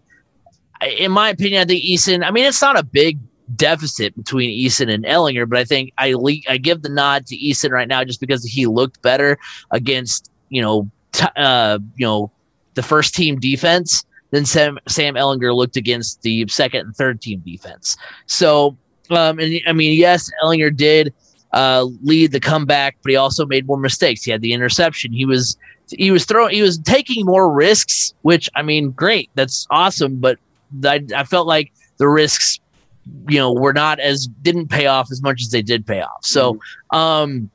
in 0.97 1.13
my 1.13 1.29
opinion, 1.29 1.61
I 1.61 1.65
think 1.65 1.85
Eason. 1.85 2.21
I 2.21 2.31
mean, 2.31 2.43
it's 2.43 2.61
not 2.61 2.77
a 2.77 2.83
big 2.83 3.17
deficit 3.55 4.13
between 4.17 4.49
Eason 4.49 4.93
and 4.93 5.05
Ehlinger, 5.05 5.47
but 5.47 5.57
I 5.57 5.63
think 5.63 5.93
I 5.97 6.15
le- 6.15 6.43
I 6.49 6.57
give 6.57 6.81
the 6.81 6.89
nod 6.89 7.27
to 7.27 7.37
Eason 7.37 7.71
right 7.71 7.87
now 7.87 8.03
just 8.03 8.19
because 8.19 8.43
he 8.43 8.65
looked 8.65 9.01
better 9.01 9.37
against 9.71 10.29
you 10.51 10.61
know, 10.61 10.87
t- 11.13 11.25
uh, 11.37 11.79
you 11.95 12.05
know, 12.05 12.31
the 12.75 12.83
first 12.83 13.15
team 13.15 13.39
defense 13.39 14.05
than 14.29 14.45
Sam 14.45 14.77
Sam 14.87 15.15
Ehlinger 15.15 15.55
looked 15.55 15.77
against 15.77 16.21
the 16.21 16.47
second 16.47 16.81
and 16.81 16.95
third 16.95 17.21
team 17.21 17.41
defense. 17.45 17.97
So, 18.27 18.77
um, 19.09 19.39
and 19.39 19.59
I 19.67 19.73
mean, 19.73 19.97
yes, 19.97 20.29
Ehlinger 20.43 20.75
did 20.75 21.13
uh, 21.53 21.87
lead 22.03 22.31
the 22.31 22.39
comeback, 22.39 22.97
but 23.01 23.09
he 23.09 23.15
also 23.15 23.45
made 23.45 23.65
more 23.65 23.77
mistakes. 23.77 24.23
He 24.23 24.31
had 24.31 24.41
the 24.41 24.53
interception. 24.53 25.11
He 25.11 25.25
was 25.25 25.57
he 25.89 26.11
was 26.11 26.25
throwing 26.25 26.53
he 26.53 26.61
was 26.61 26.77
taking 26.79 27.25
more 27.25 27.51
risks, 27.51 28.13
which 28.21 28.49
I 28.55 28.61
mean, 28.61 28.91
great, 28.91 29.29
that's 29.35 29.65
awesome. 29.69 30.17
But 30.17 30.37
I, 30.85 31.03
I 31.15 31.23
felt 31.23 31.47
like 31.47 31.71
the 31.97 32.07
risks, 32.07 32.59
you 33.27 33.37
know, 33.37 33.53
were 33.53 33.73
not 33.73 33.99
as 33.99 34.27
didn't 34.41 34.67
pay 34.67 34.87
off 34.87 35.11
as 35.11 35.21
much 35.21 35.41
as 35.41 35.49
they 35.49 35.61
did 35.61 35.85
pay 35.85 36.01
off. 36.01 36.25
So, 36.25 36.53
mm-hmm. 36.53 36.97
um, 36.97 37.49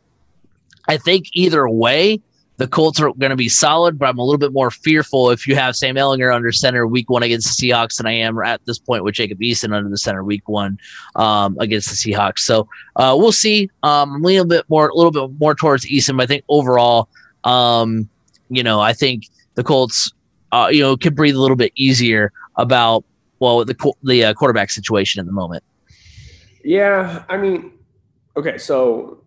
I 0.88 0.96
think 0.98 1.26
either 1.32 1.68
way, 1.68 2.20
the 2.58 2.66
Colts 2.66 3.00
are 3.00 3.12
going 3.12 3.30
to 3.30 3.36
be 3.36 3.48
solid, 3.48 3.98
but 3.98 4.08
I'm 4.08 4.18
a 4.18 4.24
little 4.24 4.38
bit 4.38 4.52
more 4.52 4.70
fearful 4.70 5.30
if 5.30 5.46
you 5.46 5.54
have 5.56 5.76
Sam 5.76 5.96
Ehlinger 5.96 6.34
under 6.34 6.50
center 6.52 6.86
week 6.86 7.10
one 7.10 7.22
against 7.22 7.58
the 7.58 7.68
Seahawks 7.68 7.98
than 7.98 8.06
I 8.06 8.12
am 8.12 8.38
at 8.40 8.64
this 8.64 8.78
point 8.78 9.04
with 9.04 9.14
Jacob 9.14 9.40
Eason 9.40 9.74
under 9.74 9.90
the 9.90 9.98
center 9.98 10.24
week 10.24 10.48
one 10.48 10.78
um, 11.16 11.56
against 11.60 11.90
the 11.90 11.96
Seahawks. 11.96 12.40
So 12.40 12.68
uh, 12.96 13.14
we'll 13.18 13.32
see. 13.32 13.70
Um, 13.82 14.24
a 14.24 14.44
bit 14.44 14.64
more, 14.68 14.88
a 14.88 14.94
little 14.94 15.10
bit 15.10 15.38
more 15.38 15.54
towards 15.54 15.84
Eason, 15.86 16.16
but 16.16 16.24
I 16.24 16.26
think 16.26 16.44
overall, 16.48 17.08
um, 17.44 18.08
you 18.48 18.62
know, 18.62 18.80
I 18.80 18.92
think 18.92 19.28
the 19.54 19.64
Colts, 19.64 20.12
uh, 20.52 20.68
you 20.70 20.80
know, 20.80 20.96
can 20.96 21.14
breathe 21.14 21.34
a 21.34 21.40
little 21.40 21.56
bit 21.56 21.72
easier 21.74 22.32
about 22.56 23.04
well 23.38 23.64
the 23.64 23.92
the 24.02 24.24
uh, 24.24 24.34
quarterback 24.34 24.70
situation 24.70 25.20
at 25.20 25.26
the 25.26 25.32
moment. 25.32 25.62
Yeah, 26.64 27.24
I 27.28 27.36
mean, 27.36 27.72
okay, 28.36 28.58
so 28.58 29.22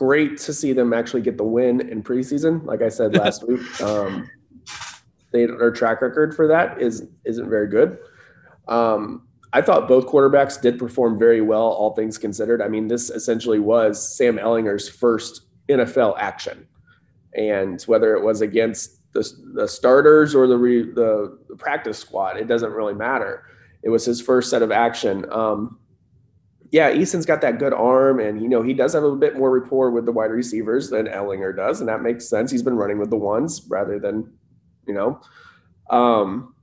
great 0.00 0.38
to 0.38 0.54
see 0.54 0.72
them 0.72 0.94
actually 0.94 1.20
get 1.20 1.36
the 1.36 1.44
win 1.44 1.78
in 1.90 2.02
preseason. 2.02 2.64
Like 2.64 2.80
I 2.80 2.88
said 2.88 3.14
last 3.14 3.46
week, 3.48 3.60
um, 3.82 4.30
they, 5.30 5.44
their 5.44 5.70
track 5.70 6.00
record 6.00 6.34
for 6.34 6.48
that 6.48 6.80
is 6.80 7.06
isn't 7.26 7.50
very 7.50 7.68
good. 7.68 7.98
Um, 8.66 9.28
I 9.52 9.60
thought 9.60 9.88
both 9.88 10.06
quarterbacks 10.06 10.58
did 10.58 10.78
perform 10.78 11.18
very 11.18 11.42
well, 11.42 11.64
all 11.64 11.94
things 11.94 12.16
considered. 12.16 12.62
I 12.62 12.68
mean, 12.68 12.88
this 12.88 13.10
essentially 13.10 13.58
was 13.58 14.16
Sam 14.16 14.38
Ehlinger's 14.38 14.88
first 14.88 15.42
NFL 15.68 16.14
action, 16.16 16.66
and 17.34 17.82
whether 17.82 18.16
it 18.16 18.24
was 18.24 18.40
against 18.40 19.02
the, 19.12 19.28
the 19.52 19.68
starters 19.68 20.34
or 20.34 20.46
the, 20.46 20.56
re, 20.56 20.82
the, 20.82 21.36
the 21.50 21.56
practice 21.56 21.98
squad, 21.98 22.38
it 22.38 22.46
doesn't 22.46 22.72
really 22.72 22.94
matter. 22.94 23.44
it 23.82 23.90
was 23.90 24.06
his 24.06 24.22
first 24.22 24.48
set 24.48 24.62
of 24.62 24.72
action. 24.72 25.30
Um, 25.30 25.78
yeah, 26.70 26.92
Eason's 26.92 27.26
got 27.26 27.40
that 27.40 27.58
good 27.58 27.72
arm, 27.72 28.20
and 28.20 28.40
you 28.40 28.48
know 28.48 28.62
he 28.62 28.74
does 28.74 28.92
have 28.92 29.02
a 29.02 29.16
bit 29.16 29.36
more 29.36 29.50
rapport 29.50 29.90
with 29.90 30.06
the 30.06 30.12
wide 30.12 30.30
receivers 30.30 30.90
than 30.90 31.06
Ehlinger 31.06 31.54
does, 31.54 31.80
and 31.80 31.88
that 31.88 32.00
makes 32.00 32.28
sense. 32.28 32.50
He's 32.50 32.62
been 32.62 32.76
running 32.76 32.98
with 32.98 33.10
the 33.10 33.16
ones 33.16 33.62
rather 33.68 33.98
than, 33.98 34.32
you 34.86 34.94
know. 34.94 35.20
Um, 35.90 36.54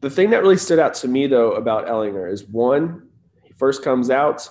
the 0.00 0.10
thing 0.10 0.30
that 0.30 0.42
really 0.42 0.56
stood 0.56 0.80
out 0.80 0.94
to 0.94 1.08
me 1.08 1.28
though 1.28 1.52
about 1.52 1.86
Ehlinger 1.86 2.30
is 2.30 2.44
one, 2.44 3.08
he 3.42 3.52
first 3.52 3.84
comes 3.84 4.10
out, 4.10 4.48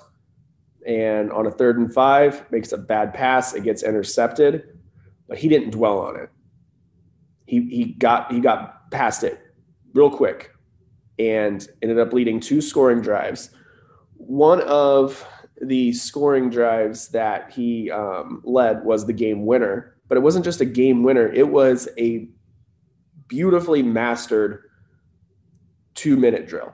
and 0.88 1.32
on 1.34 1.48
a 1.48 1.52
third 1.52 1.78
and 1.78 1.94
five 1.94 2.50
makes 2.50 2.72
a 2.72 2.78
bad 2.78 3.14
pass, 3.14 3.54
it 3.54 3.64
gets 3.66 3.84
intercepted, 3.84 4.80
but 5.28 5.38
he 5.38 5.50
didn't 5.50 5.72
dwell 5.72 6.00
on 6.00 6.16
it. 6.16 6.30
He 7.46 7.62
he 7.70 7.86
got 7.86 8.32
he 8.32 8.40
got 8.40 8.90
past 8.90 9.26
it 9.26 9.42
real 9.94 10.10
quick, 10.10 10.52
and 11.20 11.68
ended 11.82 12.00
up 12.00 12.14
leading 12.14 12.40
two 12.40 12.62
scoring 12.62 13.02
drives 13.02 13.50
one 14.28 14.62
of 14.62 15.26
the 15.62 15.94
scoring 15.94 16.50
drives 16.50 17.10
that 17.10 17.52
he 17.52 17.92
um, 17.92 18.42
led 18.44 18.84
was 18.84 19.06
the 19.06 19.14
game 19.14 19.46
winner, 19.46 19.96
but 20.08 20.18
it 20.18 20.22
wasn't 20.22 20.46
just 20.46 20.62
a 20.62 20.66
game 20.66 21.04
winner, 21.04 21.28
it 21.32 21.48
was 21.48 21.88
a 21.98 22.28
beautifully 23.28 23.84
mastered 23.84 24.64
two 25.94 26.18
minute 26.18 26.48
drill. 26.48 26.74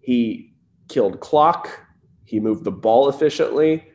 He 0.00 0.54
killed 0.88 1.20
clock, 1.20 1.80
he 2.24 2.40
moved 2.40 2.64
the 2.64 2.72
ball 2.72 3.08
efficiently. 3.08 3.88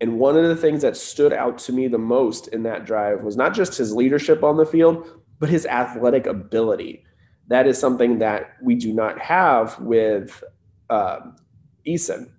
And 0.00 0.18
one 0.18 0.36
of 0.36 0.46
the 0.46 0.56
things 0.56 0.82
that 0.82 0.96
stood 0.96 1.32
out 1.32 1.56
to 1.60 1.72
me 1.72 1.88
the 1.88 1.96
most 1.96 2.48
in 2.48 2.62
that 2.64 2.84
drive 2.84 3.22
was 3.22 3.36
not 3.36 3.54
just 3.54 3.78
his 3.78 3.94
leadership 3.94 4.44
on 4.44 4.58
the 4.58 4.66
field, 4.66 5.08
but 5.38 5.48
his 5.48 5.64
athletic 5.64 6.26
ability. 6.26 7.04
That 7.48 7.66
is 7.66 7.78
something 7.78 8.18
that 8.18 8.56
we 8.62 8.74
do 8.74 8.92
not 8.92 9.18
have 9.18 9.78
with 9.80 10.44
uh, 10.90 11.20
Eason. 11.86 12.30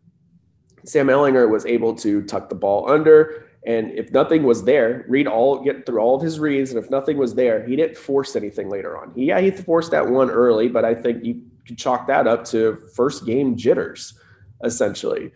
Sam 0.86 1.08
Ehlinger 1.08 1.50
was 1.50 1.66
able 1.66 1.96
to 1.96 2.22
tuck 2.24 2.50
the 2.50 2.56
ball 2.56 2.90
under, 2.90 3.48
and 3.66 3.92
if 3.92 4.12
nothing 4.12 4.44
was 4.44 4.64
there, 4.64 5.06
read 5.10 5.28
all, 5.28 5.64
get 5.64 5.86
through 5.86 6.00
all 6.00 6.16
of 6.16 6.22
his 6.22 6.40
reads, 6.40 6.72
and 6.72 6.82
if 6.82 6.90
nothing 6.90 7.18
was 7.18 7.36
there, 7.36 7.66
he 7.66 7.76
didn't 7.76 7.98
force 7.98 8.36
anything 8.36 8.70
later 8.70 8.98
on. 8.98 9.12
He, 9.14 9.26
yeah, 9.26 9.42
he 9.42 9.52
forced 9.52 9.92
that 9.92 10.08
one 10.08 10.30
early, 10.30 10.70
but 10.70 10.86
I 10.86 10.96
think 10.96 11.26
you 11.26 11.42
could 11.68 11.78
chalk 11.78 12.08
that 12.08 12.28
up 12.28 12.46
to 12.46 12.78
first 12.96 13.26
game 13.26 13.58
jitters, 13.58 14.18
essentially. 14.64 15.34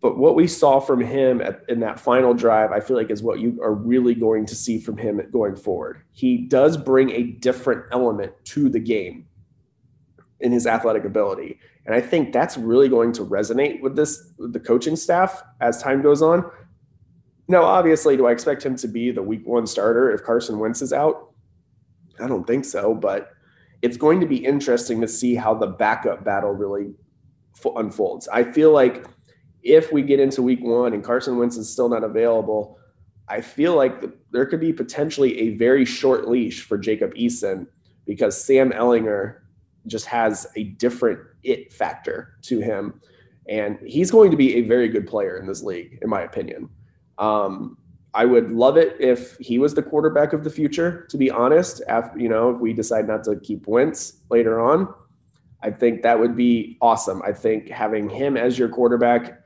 But 0.00 0.18
what 0.18 0.34
we 0.34 0.48
saw 0.48 0.80
from 0.80 1.00
him 1.00 1.40
at, 1.40 1.62
in 1.68 1.78
that 1.80 2.00
final 2.00 2.34
drive, 2.34 2.72
I 2.72 2.80
feel 2.80 2.96
like 2.96 3.10
is 3.10 3.22
what 3.22 3.38
you 3.38 3.60
are 3.62 3.74
really 3.74 4.14
going 4.14 4.46
to 4.46 4.54
see 4.56 4.80
from 4.80 4.96
him 4.96 5.20
going 5.30 5.54
forward. 5.54 6.02
He 6.12 6.38
does 6.38 6.76
bring 6.76 7.10
a 7.10 7.22
different 7.22 7.84
element 7.92 8.32
to 8.46 8.68
the 8.68 8.80
game 8.80 9.26
in 10.40 10.50
his 10.50 10.66
athletic 10.66 11.04
ability. 11.04 11.60
And 11.84 11.94
I 11.94 12.00
think 12.00 12.32
that's 12.32 12.56
really 12.56 12.88
going 12.88 13.12
to 13.14 13.24
resonate 13.24 13.80
with 13.80 13.96
this 13.96 14.32
with 14.38 14.52
the 14.52 14.60
coaching 14.60 14.96
staff 14.96 15.42
as 15.60 15.82
time 15.82 16.02
goes 16.02 16.22
on. 16.22 16.48
Now, 17.48 17.64
obviously, 17.64 18.16
do 18.16 18.26
I 18.26 18.32
expect 18.32 18.64
him 18.64 18.76
to 18.76 18.88
be 18.88 19.10
the 19.10 19.22
week 19.22 19.46
one 19.46 19.66
starter 19.66 20.10
if 20.12 20.22
Carson 20.22 20.58
Wentz 20.58 20.80
is 20.80 20.92
out? 20.92 21.32
I 22.20 22.28
don't 22.28 22.46
think 22.46 22.64
so, 22.64 22.94
but 22.94 23.32
it's 23.82 23.96
going 23.96 24.20
to 24.20 24.26
be 24.26 24.36
interesting 24.36 25.00
to 25.00 25.08
see 25.08 25.34
how 25.34 25.54
the 25.54 25.66
backup 25.66 26.24
battle 26.24 26.52
really 26.52 26.94
unfolds. 27.76 28.28
I 28.28 28.44
feel 28.44 28.72
like 28.72 29.06
if 29.62 29.92
we 29.92 30.02
get 30.02 30.20
into 30.20 30.42
week 30.42 30.62
one 30.62 30.92
and 30.92 31.02
Carson 31.02 31.36
Wentz 31.36 31.56
is 31.56 31.70
still 31.70 31.88
not 31.88 32.04
available, 32.04 32.78
I 33.28 33.40
feel 33.40 33.76
like 33.76 34.00
the, 34.00 34.12
there 34.30 34.46
could 34.46 34.60
be 34.60 34.72
potentially 34.72 35.38
a 35.40 35.56
very 35.56 35.84
short 35.84 36.28
leash 36.28 36.62
for 36.62 36.78
Jacob 36.78 37.14
Eason 37.14 37.66
because 38.06 38.42
Sam 38.42 38.72
Ehlinger 38.72 39.38
just 39.86 40.06
has 40.06 40.46
a 40.56 40.64
different 40.64 41.20
it 41.42 41.72
factor 41.72 42.36
to 42.42 42.60
him. 42.60 43.00
And 43.48 43.78
he's 43.84 44.10
going 44.10 44.30
to 44.30 44.36
be 44.36 44.56
a 44.56 44.60
very 44.62 44.88
good 44.88 45.06
player 45.06 45.36
in 45.36 45.46
this 45.46 45.62
league, 45.62 45.98
in 46.02 46.08
my 46.08 46.22
opinion. 46.22 46.68
Um, 47.18 47.76
I 48.14 48.24
would 48.24 48.52
love 48.52 48.76
it 48.76 48.96
if 49.00 49.36
he 49.38 49.58
was 49.58 49.74
the 49.74 49.82
quarterback 49.82 50.32
of 50.32 50.44
the 50.44 50.50
future, 50.50 51.06
to 51.08 51.16
be 51.16 51.30
honest. 51.30 51.82
After, 51.88 52.18
you 52.18 52.28
know, 52.28 52.50
if 52.50 52.60
we 52.60 52.72
decide 52.72 53.08
not 53.08 53.24
to 53.24 53.36
keep 53.36 53.66
Wentz 53.66 54.20
later 54.28 54.60
on, 54.60 54.92
I 55.62 55.70
think 55.70 56.02
that 56.02 56.18
would 56.18 56.36
be 56.36 56.76
awesome. 56.80 57.22
I 57.22 57.32
think 57.32 57.68
having 57.68 58.08
him 58.08 58.36
as 58.36 58.58
your 58.58 58.68
quarterback, 58.68 59.40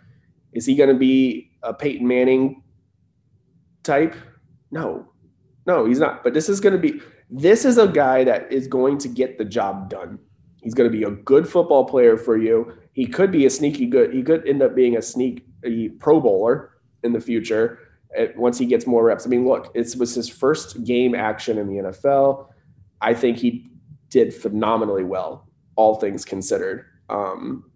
is 0.53 0.67
he 0.67 0.75
going 0.75 0.89
to 0.89 0.99
be 0.99 1.53
a 1.63 1.73
Peyton 1.73 2.07
Manning 2.07 2.63
type? 3.83 4.17
No, 4.71 5.13
no, 5.67 5.85
he's 5.85 6.01
not. 6.01 6.25
But 6.25 6.35
this 6.35 6.49
is 6.49 6.59
going 6.61 6.73
to 6.73 6.79
be, 6.79 7.01
this 7.31 7.65
is 7.65 7.79
a 7.79 7.87
guy 7.87 8.25
that 8.25 8.51
is 8.51 8.67
going 8.67 8.99
to 8.99 9.09
get 9.09 9.39
the 9.39 9.45
job 9.45 9.91
done. 9.91 10.19
He's 10.67 10.75
going 10.75 10.91
to 10.91 10.99
be 10.99 11.05
a 11.05 11.13
good 11.13 11.49
football 11.49 11.85
player 11.85 12.17
for 12.17 12.37
you. 12.37 12.77
He 12.93 13.07
could 13.07 13.31
be 13.31 13.47
a 13.47 13.51
sneaky 13.51 13.87
good. 13.87 14.13
He 14.13 14.21
could 14.21 14.45
end 14.49 14.63
up 14.63 14.75
being 14.75 14.97
a 14.97 15.01
sneak 15.01 15.47
a 15.63 15.91
Pro 15.91 16.21
Bowler 16.21 16.73
in 17.05 17.13
the 17.13 17.21
future 17.21 17.79
eh, 18.17 18.33
once 18.35 18.59
he 18.59 18.67
gets 18.67 18.85
more 18.85 19.05
reps. 19.05 19.25
I 19.25 19.29
mean, 19.29 19.47
look, 19.47 19.71
it 19.77 19.95
was 19.97 20.13
his 20.13 20.29
first 20.29 20.83
game 20.83 21.15
action 21.15 21.57
in 21.59 21.69
the 21.69 21.85
NFL. 21.85 22.49
I 23.01 23.15
think 23.15 23.39
he 23.39 23.71
did 24.11 24.35
phenomenally 24.35 25.05
well, 25.05 25.49
all 25.77 26.01
things 26.01 26.25
considered. 26.25 26.87
Um, 27.11 27.71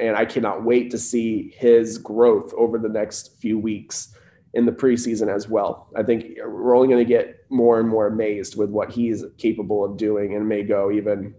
and 0.00 0.16
I 0.16 0.24
cannot 0.24 0.64
wait 0.64 0.90
to 0.90 0.98
see 0.98 1.54
his 1.56 1.96
growth 1.96 2.52
over 2.54 2.76
the 2.76 2.88
next 2.88 3.36
few 3.40 3.56
weeks 3.56 4.16
in 4.54 4.66
the 4.66 4.72
preseason 4.72 5.32
as 5.32 5.48
well. 5.48 5.90
I 5.96 6.02
think 6.02 6.38
we're 6.44 6.74
only 6.74 6.88
going 6.88 7.06
to 7.06 7.08
get 7.08 7.46
more 7.50 7.78
and 7.78 7.88
more 7.88 8.08
amazed 8.08 8.56
with 8.56 8.70
what 8.70 8.90
he's 8.90 9.24
capable 9.38 9.84
of 9.84 9.96
doing 9.96 10.34
and 10.34 10.48
may 10.48 10.64
go 10.64 10.90
even 10.90 11.36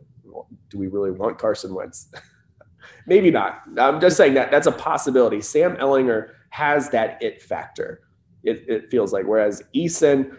do 0.73 0.79
we 0.79 0.87
really 0.87 1.11
want 1.11 1.37
Carson 1.37 1.73
Wentz? 1.73 2.09
Maybe 3.07 3.29
not. 3.29 3.61
I'm 3.77 4.01
just 4.01 4.17
saying 4.17 4.33
that 4.33 4.49
that's 4.49 4.67
a 4.67 4.71
possibility. 4.71 5.39
Sam 5.39 5.77
Ehlinger 5.77 6.31
has 6.49 6.89
that 6.89 7.21
it 7.21 7.41
factor. 7.41 8.01
It, 8.43 8.65
it 8.67 8.89
feels 8.89 9.13
like. 9.13 9.25
Whereas 9.25 9.61
Eason, 9.75 10.35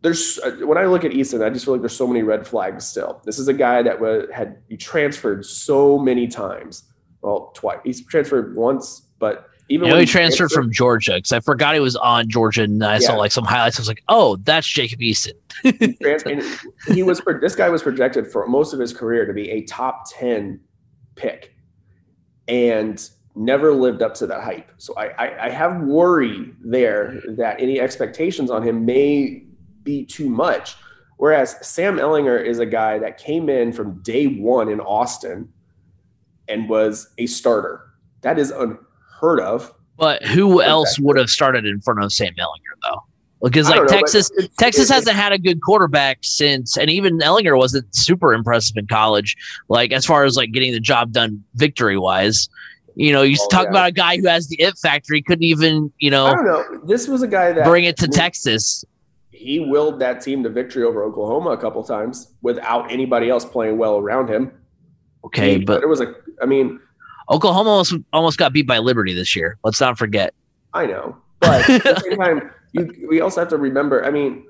there's 0.00 0.38
uh, 0.38 0.52
when 0.64 0.78
I 0.78 0.86
look 0.86 1.04
at 1.04 1.12
Eason, 1.12 1.44
I 1.44 1.50
just 1.50 1.66
feel 1.66 1.74
like 1.74 1.82
there's 1.82 1.96
so 1.96 2.06
many 2.06 2.22
red 2.22 2.46
flags 2.46 2.86
still. 2.86 3.20
This 3.24 3.38
is 3.38 3.48
a 3.48 3.52
guy 3.52 3.82
that 3.82 4.00
was, 4.00 4.28
had 4.32 4.62
he 4.68 4.78
transferred 4.78 5.44
so 5.44 5.98
many 5.98 6.26
times. 6.26 6.84
Well, 7.20 7.52
twice. 7.54 7.80
He's 7.84 8.04
transferred 8.06 8.56
once, 8.56 9.08
but 9.18 9.50
even 9.70 9.86
you 9.86 9.92
know, 9.94 10.00
he 10.00 10.06
transferred, 10.06 10.50
from 10.50 10.72
Georgia 10.72 11.14
because 11.14 11.30
I 11.30 11.38
forgot 11.38 11.74
he 11.74 11.80
was 11.80 11.94
on 11.94 12.28
Georgia, 12.28 12.64
and 12.64 12.84
I 12.84 12.94
yeah. 12.94 13.06
saw 13.06 13.14
like 13.14 13.30
some 13.30 13.44
highlights. 13.44 13.78
I 13.78 13.80
was 13.80 13.88
like, 13.88 14.02
"Oh, 14.08 14.36
that's 14.36 14.66
Jacob 14.66 14.98
Eason." 14.98 15.32
he, 15.62 16.92
he 16.94 17.02
was 17.04 17.22
this 17.40 17.54
guy 17.54 17.68
was 17.68 17.82
projected 17.82 18.26
for 18.26 18.46
most 18.48 18.74
of 18.74 18.80
his 18.80 18.92
career 18.92 19.24
to 19.26 19.32
be 19.32 19.48
a 19.48 19.62
top 19.62 20.10
ten 20.10 20.60
pick, 21.14 21.54
and 22.48 23.08
never 23.36 23.72
lived 23.72 24.02
up 24.02 24.12
to 24.14 24.26
that 24.26 24.42
hype. 24.42 24.72
So 24.78 24.92
I, 24.96 25.06
I, 25.06 25.46
I 25.46 25.50
have 25.50 25.82
worry 25.82 26.52
there 26.60 27.22
that 27.28 27.60
any 27.60 27.80
expectations 27.80 28.50
on 28.50 28.62
him 28.66 28.84
may 28.84 29.44
be 29.84 30.04
too 30.04 30.28
much. 30.28 30.74
Whereas 31.16 31.56
Sam 31.64 31.96
Ehlinger 31.96 32.44
is 32.44 32.58
a 32.58 32.66
guy 32.66 32.98
that 32.98 33.18
came 33.18 33.48
in 33.48 33.72
from 33.72 34.02
day 34.02 34.26
one 34.26 34.68
in 34.68 34.80
Austin 34.80 35.48
and 36.48 36.68
was 36.68 37.12
a 37.18 37.26
starter. 37.26 37.92
That 38.22 38.38
is 38.38 38.50
un 38.50 38.78
heard 39.20 39.40
of. 39.40 39.72
But 39.96 40.22
who 40.24 40.62
else 40.62 40.98
would 40.98 41.18
have 41.18 41.28
started 41.28 41.66
in 41.66 41.80
front 41.80 42.02
of 42.02 42.12
Sam 42.12 42.34
Ehlinger 42.34 42.80
though? 42.82 43.02
Because 43.42 43.68
like 43.68 43.80
know, 43.80 43.86
Texas, 43.86 44.30
it's, 44.36 44.54
Texas 44.56 44.84
it's, 44.84 44.90
hasn't 44.90 45.16
had 45.16 45.32
a 45.32 45.38
good 45.38 45.62
quarterback 45.62 46.18
since, 46.22 46.76
and 46.76 46.90
even 46.90 47.18
Ehlinger 47.18 47.56
wasn't 47.56 47.94
super 47.94 48.34
impressive 48.34 48.76
in 48.76 48.86
college. 48.86 49.36
Like 49.68 49.92
as 49.92 50.04
far 50.04 50.24
as 50.24 50.36
like 50.36 50.52
getting 50.52 50.72
the 50.72 50.80
job 50.80 51.12
done 51.12 51.42
victory 51.54 51.98
wise, 51.98 52.48
you 52.96 53.12
know, 53.12 53.22
you 53.22 53.36
oh, 53.40 53.48
talk 53.48 53.64
yeah. 53.64 53.70
about 53.70 53.88
a 53.88 53.92
guy 53.92 54.16
who 54.18 54.26
has 54.26 54.48
the 54.48 54.60
it 54.60 54.76
factor. 54.78 55.14
He 55.14 55.22
couldn't 55.22 55.44
even, 55.44 55.92
you 55.98 56.10
know, 56.10 56.26
I 56.26 56.34
don't 56.34 56.44
know. 56.44 56.80
This 56.86 57.08
was 57.08 57.22
a 57.22 57.28
guy 57.28 57.52
that 57.52 57.64
bring 57.64 57.84
it 57.84 57.96
to 57.98 58.04
I 58.04 58.06
mean, 58.08 58.12
Texas. 58.12 58.84
He 59.30 59.60
willed 59.60 60.00
that 60.00 60.20
team 60.20 60.42
to 60.42 60.50
victory 60.50 60.84
over 60.84 61.02
Oklahoma 61.02 61.50
a 61.50 61.56
couple 61.56 61.82
times 61.82 62.34
without 62.42 62.90
anybody 62.90 63.30
else 63.30 63.44
playing 63.44 63.78
well 63.78 63.96
around 63.96 64.28
him. 64.28 64.52
Okay, 65.24 65.58
but 65.58 65.82
it 65.82 65.88
was 65.88 66.00
a. 66.00 66.14
I 66.42 66.46
mean, 66.46 66.80
Oklahoma 67.30 67.70
almost, 67.70 67.94
almost 68.12 68.38
got 68.38 68.52
beat 68.52 68.66
by 68.66 68.78
Liberty 68.78 69.14
this 69.14 69.36
year. 69.36 69.56
Let's 69.64 69.80
not 69.80 69.98
forget. 69.98 70.34
I 70.74 70.86
know, 70.86 71.16
but 71.40 71.68
at 71.68 71.82
the 71.82 72.00
same 72.00 72.16
time, 72.18 72.50
you, 72.72 73.06
we 73.08 73.20
also 73.20 73.40
have 73.40 73.48
to 73.50 73.56
remember. 73.56 74.04
I 74.04 74.10
mean, 74.10 74.44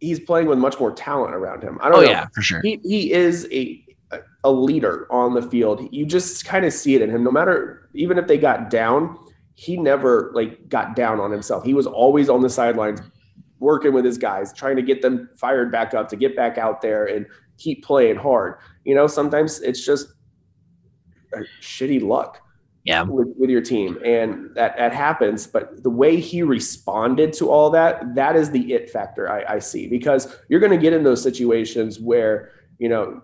he's 0.00 0.20
playing 0.20 0.48
with 0.48 0.58
much 0.58 0.78
more 0.78 0.92
talent 0.92 1.34
around 1.34 1.62
him. 1.62 1.78
I 1.82 1.88
don't 1.88 1.98
oh, 1.98 2.02
know. 2.02 2.10
yeah, 2.10 2.26
for 2.34 2.42
sure. 2.42 2.60
He 2.62 2.80
he 2.82 3.12
is 3.12 3.48
a 3.52 3.84
a 4.44 4.50
leader 4.50 5.06
on 5.10 5.34
the 5.34 5.42
field. 5.42 5.88
You 5.90 6.06
just 6.06 6.44
kind 6.44 6.64
of 6.64 6.72
see 6.72 6.94
it 6.94 7.02
in 7.02 7.10
him. 7.10 7.24
No 7.24 7.30
matter 7.30 7.88
even 7.94 8.18
if 8.18 8.26
they 8.26 8.38
got 8.38 8.70
down, 8.70 9.18
he 9.54 9.76
never 9.76 10.30
like 10.34 10.68
got 10.68 10.96
down 10.96 11.20
on 11.20 11.30
himself. 11.30 11.64
He 11.64 11.74
was 11.74 11.86
always 11.86 12.28
on 12.28 12.42
the 12.42 12.50
sidelines 12.50 13.00
working 13.60 13.92
with 13.92 14.04
his 14.04 14.18
guys, 14.18 14.52
trying 14.52 14.76
to 14.76 14.82
get 14.82 15.00
them 15.00 15.28
fired 15.36 15.72
back 15.72 15.94
up 15.94 16.08
to 16.10 16.16
get 16.16 16.36
back 16.36 16.58
out 16.58 16.82
there 16.82 17.06
and 17.06 17.26
keep 17.56 17.84
playing 17.84 18.16
hard. 18.16 18.56
You 18.84 18.94
know, 18.94 19.06
sometimes 19.06 19.60
it's 19.60 19.84
just 19.84 20.08
shitty 21.60 22.02
luck 22.02 22.40
yeah 22.84 23.02
with, 23.02 23.28
with, 23.36 23.50
your 23.50 23.62
team 23.62 23.98
and 24.04 24.54
that 24.54 24.76
that 24.76 24.92
happens 24.92 25.46
but 25.46 25.82
the 25.82 25.90
way 25.90 26.20
he 26.20 26.42
responded 26.42 27.32
to 27.32 27.50
all 27.50 27.70
that 27.70 28.14
that 28.14 28.36
is 28.36 28.50
the 28.50 28.72
it 28.72 28.90
factor 28.90 29.30
i, 29.30 29.54
I 29.54 29.58
see 29.58 29.88
because 29.88 30.36
you're 30.48 30.60
going 30.60 30.72
to 30.72 30.78
get 30.78 30.92
in 30.92 31.02
those 31.02 31.22
situations 31.22 32.00
where 32.00 32.50
you 32.78 32.88
know 32.88 33.22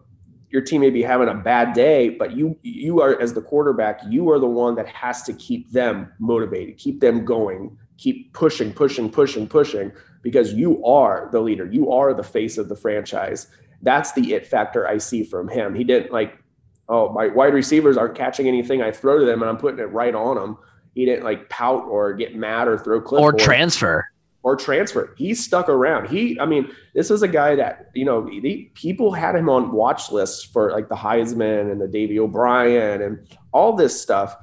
your 0.50 0.62
team 0.62 0.80
may 0.80 0.90
be 0.90 1.02
having 1.02 1.28
a 1.28 1.34
bad 1.34 1.74
day, 1.74 2.08
but 2.08 2.36
you 2.36 2.58
you 2.62 3.00
are 3.00 3.20
as 3.20 3.32
the 3.32 3.40
quarterback, 3.40 4.00
you 4.08 4.28
are 4.30 4.38
the 4.40 4.48
one 4.48 4.74
that 4.74 4.88
has 4.88 5.22
to 5.22 5.32
keep 5.34 5.70
them 5.70 6.12
motivated, 6.18 6.76
keep 6.76 7.00
them 7.00 7.24
going, 7.24 7.78
keep 7.98 8.32
pushing, 8.32 8.72
pushing, 8.72 9.08
pushing, 9.10 9.46
pushing, 9.46 9.92
because 10.22 10.52
you 10.52 10.84
are 10.84 11.28
the 11.32 11.40
leader. 11.40 11.66
You 11.66 11.92
are 11.92 12.12
the 12.14 12.24
face 12.24 12.58
of 12.58 12.68
the 12.68 12.74
franchise. 12.74 13.46
That's 13.82 14.12
the 14.12 14.34
it 14.34 14.46
factor 14.46 14.88
I 14.88 14.98
see 14.98 15.22
from 15.22 15.48
him. 15.48 15.74
He 15.74 15.84
didn't 15.84 16.12
like, 16.12 16.39
oh, 16.90 17.12
my 17.12 17.28
wide 17.28 17.54
receivers 17.54 17.96
aren't 17.96 18.16
catching 18.16 18.48
anything 18.48 18.82
I 18.82 18.90
throw 18.90 19.18
to 19.18 19.24
them 19.24 19.40
and 19.40 19.48
I'm 19.48 19.56
putting 19.56 19.78
it 19.78 19.90
right 19.92 20.14
on 20.14 20.36
them. 20.36 20.58
He 20.94 21.04
didn't 21.04 21.24
like 21.24 21.48
pout 21.48 21.84
or 21.84 22.12
get 22.12 22.34
mad 22.34 22.66
or 22.68 22.76
throw 22.76 23.00
clipboard. 23.00 23.36
or 23.36 23.38
transfer 23.38 24.06
or 24.42 24.56
transfer. 24.56 25.14
He 25.16 25.34
stuck 25.34 25.68
around. 25.68 26.08
He, 26.08 26.38
I 26.40 26.46
mean, 26.46 26.70
this 26.94 27.10
is 27.10 27.22
a 27.22 27.28
guy 27.28 27.54
that 27.54 27.90
you 27.94 28.04
know 28.04 28.28
the, 28.28 28.70
people 28.74 29.12
had 29.12 29.36
him 29.36 29.48
on 29.48 29.70
watch 29.70 30.10
lists 30.10 30.44
for 30.44 30.72
like 30.72 30.88
the 30.88 30.96
Heisman 30.96 31.70
and 31.70 31.80
the 31.80 31.86
Davy 31.86 32.18
O'Brien 32.18 33.02
and 33.02 33.26
all 33.52 33.74
this 33.74 34.00
stuff, 34.00 34.36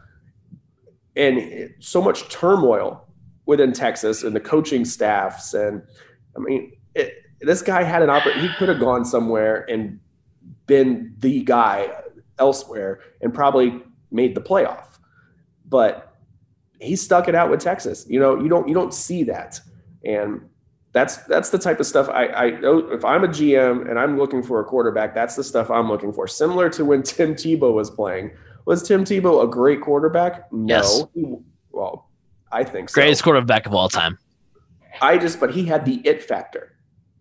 and 1.17 1.73
so 1.79 2.01
much 2.01 2.29
turmoil 2.29 3.05
within 3.45 3.73
Texas 3.73 4.23
and 4.23 4.35
the 4.35 4.39
coaching 4.39 4.85
staffs. 4.85 5.53
And 5.53 5.81
I 6.35 6.39
mean, 6.39 6.73
it, 6.95 7.25
this 7.41 7.61
guy 7.61 7.83
had 7.83 8.01
an 8.01 8.09
opportunity. 8.09 8.47
He 8.47 8.53
could 8.55 8.69
have 8.69 8.79
gone 8.79 9.03
somewhere 9.03 9.65
and 9.69 9.99
been 10.67 11.13
the 11.19 11.43
guy 11.43 11.91
elsewhere 12.39 13.01
and 13.21 13.33
probably 13.33 13.81
made 14.11 14.35
the 14.35 14.41
playoff, 14.41 14.99
but 15.65 16.15
he 16.79 16.95
stuck 16.95 17.27
it 17.27 17.35
out 17.35 17.49
with 17.49 17.59
Texas. 17.59 18.05
You 18.07 18.19
know, 18.19 18.39
you 18.41 18.49
don't 18.49 18.67
you 18.67 18.73
don't 18.73 18.93
see 18.93 19.23
that. 19.23 19.59
And 20.05 20.41
that's 20.93 21.17
that's 21.25 21.49
the 21.49 21.59
type 21.59 21.79
of 21.79 21.85
stuff 21.85 22.09
I, 22.09 22.25
I 22.27 22.45
if 22.93 23.03
I'm 23.03 23.23
a 23.23 23.27
GM 23.27 23.89
and 23.89 23.99
I'm 23.99 24.17
looking 24.17 24.41
for 24.41 24.59
a 24.59 24.63
quarterback, 24.63 25.13
that's 25.13 25.35
the 25.35 25.43
stuff 25.43 25.69
I'm 25.69 25.87
looking 25.89 26.13
for. 26.13 26.27
Similar 26.27 26.69
to 26.71 26.85
when 26.85 27.03
Tim 27.03 27.35
Tebow 27.35 27.73
was 27.73 27.89
playing. 27.89 28.31
Was 28.65 28.83
Tim 28.83 29.05
Tebow 29.05 29.43
a 29.43 29.47
great 29.47 29.81
quarterback? 29.81 30.51
No. 30.51 30.75
Yes. 30.75 31.03
Well, 31.71 32.09
I 32.51 32.63
think 32.63 32.89
so. 32.89 32.95
Greatest 32.95 33.23
quarterback 33.23 33.65
of 33.65 33.73
all 33.73 33.87
time. 33.89 34.17
I 35.01 35.17
just, 35.17 35.39
but 35.39 35.53
he 35.53 35.65
had 35.65 35.85
the 35.85 36.01
it 36.03 36.23
factor. 36.23 36.76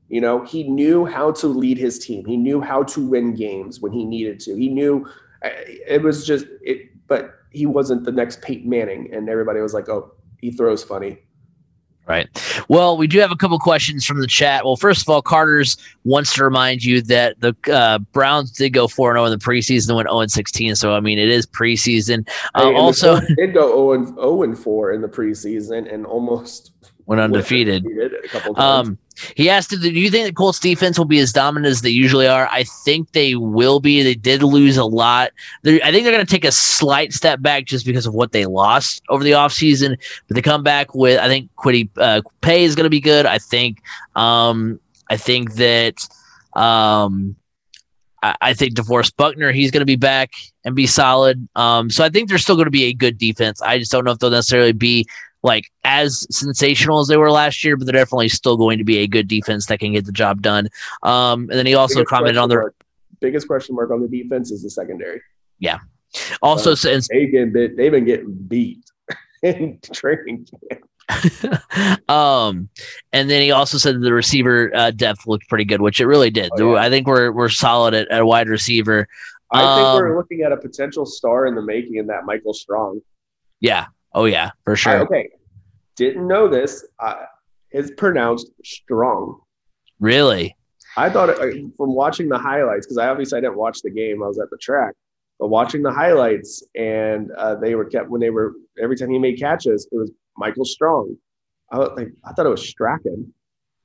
You 0.09 0.21
know, 0.21 0.45
he 0.45 0.63
knew 0.65 1.05
how 1.05 1.33
to 1.33 1.49
lead 1.49 1.79
his 1.79 1.99
team. 1.99 2.25
He 2.25 2.37
knew 2.37 2.61
how 2.61 2.85
to 2.85 3.07
win 3.07 3.35
games 3.35 3.81
when 3.81 3.93
he 3.93 4.05
needed 4.05 4.39
to. 4.41 4.55
He 4.55 4.69
knew 4.69 5.07
it 5.43 6.03
was 6.03 6.27
just 6.27 6.47
it, 6.63 6.91
but 7.09 7.35
he 7.51 7.67
wasn't 7.67 8.05
the 8.05 8.13
next 8.13 8.43
Peyton 8.43 8.69
Manning, 8.69 9.13
and 9.13 9.29
everybody 9.29 9.61
was 9.61 9.75
like, 9.75 9.89
"Oh, 9.89 10.13
he 10.41 10.51
throws 10.51 10.85
funny." 10.85 11.19
Right. 12.07 12.29
Well, 12.69 12.97
we 12.97 13.09
do 13.09 13.19
have 13.19 13.33
a 13.33 13.37
couple 13.37 13.59
questions 13.59 14.07
from 14.07 14.21
the 14.21 14.29
chat. 14.29 14.65
Well, 14.65 14.77
first 14.77 15.03
of 15.03 15.09
all, 15.09 15.23
Carter's 15.23 15.77
wants 16.05 16.35
to 16.35 16.45
remind 16.45 16.85
you 16.85 17.03
that 17.03 17.41
the 17.41 17.53
uh, 17.73 17.99
Browns 17.99 18.53
did 18.53 18.71
go 18.71 18.87
4 18.87 19.15
0 19.15 19.25
in 19.25 19.33
the 19.33 19.45
preseason 19.45 19.89
and 19.89 19.97
went 19.97 20.09
0 20.09 20.25
16. 20.25 20.77
So, 20.77 20.95
I 20.95 21.01
mean, 21.01 21.19
it 21.19 21.29
is 21.29 21.47
preseason. 21.47 22.29
Uh, 22.55 22.73
also, 22.75 23.19
did 23.37 23.55
go 23.55 24.05
0 24.17 24.55
4 24.55 24.93
in 24.93 25.01
the 25.01 25.09
preseason 25.09 25.93
and 25.93 26.07
almost 26.07 26.71
went 27.07 27.21
undefeated. 27.21 27.85
times. 28.57 28.89
Um, 28.89 28.99
he 29.35 29.49
asked, 29.49 29.71
"Do 29.71 29.91
you 29.91 30.11
think 30.11 30.27
the 30.27 30.33
Colts 30.33 30.59
defense 30.59 30.99
will 30.99 31.07
be 31.07 31.21
as 31.21 31.33
dominant 31.33 31.71
as 31.71 31.83
they 31.83 31.91
usually 31.91 32.27
are?" 32.27 32.49
I 32.51 32.65
think 32.65 33.13
they 33.13 33.35
will 33.35 33.81
be. 33.81 34.03
They 34.03 34.15
did 34.15 34.43
lose 34.43 34.77
a 34.77 34.85
lot. 34.85 35.31
They're, 35.63 35.81
I 35.83 35.91
think 35.91 36.05
they're 36.05 36.13
going 36.13 36.27
to 36.27 36.31
take 36.31 36.45
a 36.45 36.53
slight 36.53 37.13
step 37.13 37.41
back 37.41 37.65
just 37.65 37.87
because 37.87 38.07
of 38.07 38.15
what 38.15 38.33
they 38.33 38.45
lost 38.47 39.03
over 39.09 39.25
the 39.25 39.31
offseason. 39.33 39.97
But 40.29 40.35
they 40.35 40.43
come 40.43 40.63
back 40.63 40.95
with, 40.95 41.19
I 41.19 41.29
think 41.29 41.51
Kwity 41.57 41.89
uh, 41.97 42.21
Paye 42.43 42.65
is 42.65 42.75
going 42.75 42.85
to 42.85 42.91
be 42.91 43.01
good. 43.01 43.25
I 43.25 43.39
think, 43.39 43.83
um, 44.15 44.79
I 45.09 45.17
think 45.17 45.55
that, 45.55 46.07
um, 46.55 47.37
I, 48.23 48.37
I 48.41 48.55
think 48.55 48.75
DeForest 48.75 49.17
Buckner, 49.17 49.53
he's 49.53 49.71
going 49.71 49.81
to 49.81 49.87
be 49.87 49.97
back 49.97 50.33
and 50.65 50.75
be 50.75 50.87
solid. 50.87 51.49
Um, 51.57 51.91
so 51.91 52.05
I 52.05 52.11
think 52.11 52.29
they're 52.29 52.39
still 52.39 52.57
going 52.57 52.67
to 52.67 52.71
be 52.71 52.85
a 52.85 52.93
good 52.93 53.17
defense. 53.17 53.63
I 53.63 53.79
just 53.79 53.93
don't 53.93 54.05
know 54.05 54.11
if 54.11 54.19
they'll 54.19 54.31
necessarily 54.31 54.73
be 54.73 55.07
like 55.47 55.71
as 55.85 56.27
sensational 56.31 56.99
as 56.99 57.07
they 57.07 57.17
were 57.17 57.31
last 57.31 57.65
year, 57.65 57.77
but 57.77 57.87
they're 57.87 57.93
definitely 57.93 58.29
still 58.29 58.57
going 58.57 58.77
to 58.79 58.85
be 58.85 58.99
a 58.99 59.07
good 59.07 59.29
defense 59.29 59.67
that 59.67 59.79
can 59.79 59.93
get 59.93 60.05
the 60.05 60.13
job 60.13 60.43
done. 60.43 60.69
Um, 61.03 61.43
and 61.43 61.53
then 61.53 61.65
he 61.65 61.75
also 61.75 62.01
biggest 62.01 62.11
commented 62.11 62.37
on 62.37 62.49
the 62.51 62.71
biggest 63.21 63.47
question 63.47 63.75
mark 63.75 63.91
on 63.91 64.03
the 64.03 64.09
defense 64.09 64.51
is 64.51 64.63
the 64.63 64.71
secondary. 64.71 65.23
Yeah. 65.59 65.79
Also, 66.43 66.73
uh, 66.73 66.77
since 66.77 67.09
they 67.09 67.27
get 67.27 67.53
bit, 67.53 67.77
they've 67.77 67.93
been 67.93 68.05
getting 68.05 68.35
beat 68.35 68.85
in 69.43 69.79
training 69.93 70.47
camp. 70.71 70.83
um, 72.11 72.69
and 73.13 73.31
then 73.31 73.41
he 73.41 73.53
also 73.53 73.79
said 73.79 74.01
the 74.01 74.13
receiver 74.13 74.75
uh, 74.75 74.91
depth 74.91 75.27
looked 75.29 75.49
pretty 75.49 75.65
good, 75.65 75.81
which 75.81 76.01
it 76.01 76.07
really 76.07 76.31
did. 76.31 76.51
Oh, 76.59 76.75
yeah. 76.75 76.81
I 76.81 76.91
think 76.91 77.07
we're 77.07 77.31
we're 77.31 77.49
solid 77.49 77.95
at, 77.95 78.11
at 78.11 78.27
wide 78.27 78.49
receiver. 78.49 79.07
I 79.53 79.63
um, 79.63 79.77
think 79.77 80.03
we're 80.03 80.11
um, 80.11 80.17
looking 80.17 80.43
at 80.43 80.51
a 80.51 80.57
potential 80.57 81.07
star 81.07 81.47
in 81.47 81.55
the 81.55 81.63
making 81.63 81.97
in 81.97 82.09
that 82.09 82.25
Michael 82.25 82.53
Strong. 82.53 83.03
Yeah, 83.61 83.87
Oh 84.17 84.25
yeah, 84.25 84.53
for 84.65 84.75
sure. 84.77 84.93
I, 84.93 85.01
okay, 85.01 85.29
didn't 85.97 86.27
know 86.27 86.49
this. 86.49 86.85
Uh, 86.99 87.25
it's 87.71 87.91
pronounced 87.97 88.51
strong. 88.65 89.41
Really? 90.01 90.57
I 90.97 91.11
thought 91.11 91.29
it, 91.29 91.39
from 91.77 91.95
watching 91.95 92.29
the 92.29 92.39
highlights 92.39 92.87
because 92.87 92.99
I 92.99 93.09
obviously 93.09 93.39
I 93.39 93.41
didn't 93.41 93.57
watch 93.57 93.83
the 93.83 93.91
game. 93.91 94.23
I 94.23 94.29
was 94.29 94.39
at 94.39 94.49
the 94.51 94.57
track, 94.57 94.95
but 95.39 95.49
watching 95.49 95.83
the 95.83 95.93
highlights 95.93 96.63
and 96.75 97.31
uh, 97.33 97.57
they 97.57 97.75
were 97.75 97.85
kept 97.85 98.09
when 98.09 98.21
they 98.21 98.31
were 98.31 98.55
every 98.83 98.97
time 98.97 99.11
he 99.11 99.19
made 99.19 99.39
catches, 99.39 99.87
it 99.93 99.97
was 99.97 100.11
Michael 100.37 100.65
Strong. 100.65 101.17
I 101.71 101.79
like 101.79 102.09
I 102.25 102.33
thought 102.33 102.47
it 102.47 102.51
was 102.51 102.67
Strachan. 102.67 103.33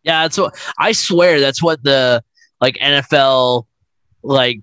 Yeah, 0.03 0.23
that's 0.23 0.37
what 0.37 0.57
I 0.77 0.93
swear. 0.93 1.39
That's 1.39 1.61
what 1.61 1.83
the 1.83 2.23
like 2.61 2.75
NFL 2.75 3.65
like 4.23 4.61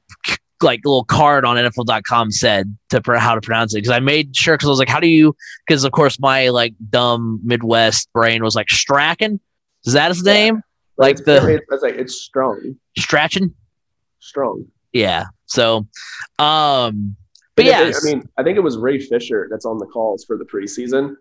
like 0.62 0.80
little 0.84 1.04
card 1.04 1.44
on 1.44 1.56
NFL.com 1.56 2.30
said 2.30 2.76
to 2.90 3.00
how 3.18 3.34
to 3.34 3.40
pronounce 3.40 3.74
it 3.74 3.78
because 3.78 3.90
I 3.90 4.00
made 4.00 4.34
sure 4.34 4.54
because 4.54 4.66
I 4.66 4.70
was 4.70 4.78
like, 4.78 4.88
how 4.88 5.00
do 5.00 5.08
you? 5.08 5.34
Because 5.66 5.84
of 5.84 5.92
course 5.92 6.18
my 6.20 6.48
like 6.48 6.74
dumb 6.90 7.40
Midwest 7.44 8.12
brain 8.12 8.42
was 8.42 8.54
like 8.54 8.70
Strachan. 8.70 9.40
Is 9.84 9.92
that 9.92 10.08
his 10.08 10.22
name? 10.22 10.56
Yeah. 10.56 10.60
Like 10.96 11.12
it's, 11.12 11.22
the 11.24 11.62
it's 11.70 11.82
like 11.82 11.94
it's 11.94 12.20
strong. 12.20 12.76
Strachan. 12.96 13.54
Strong. 14.18 14.66
Yeah. 14.92 15.26
So, 15.46 15.86
um, 16.38 17.16
but 17.56 17.64
yeah, 17.64 17.90
I 17.94 18.04
mean, 18.04 18.28
I 18.36 18.42
think 18.42 18.56
it 18.56 18.62
was 18.62 18.76
Ray 18.76 18.98
Fisher 18.98 19.48
that's 19.50 19.64
on 19.64 19.78
the 19.78 19.86
calls 19.86 20.24
for 20.24 20.36
the 20.36 20.44
preseason. 20.44 21.16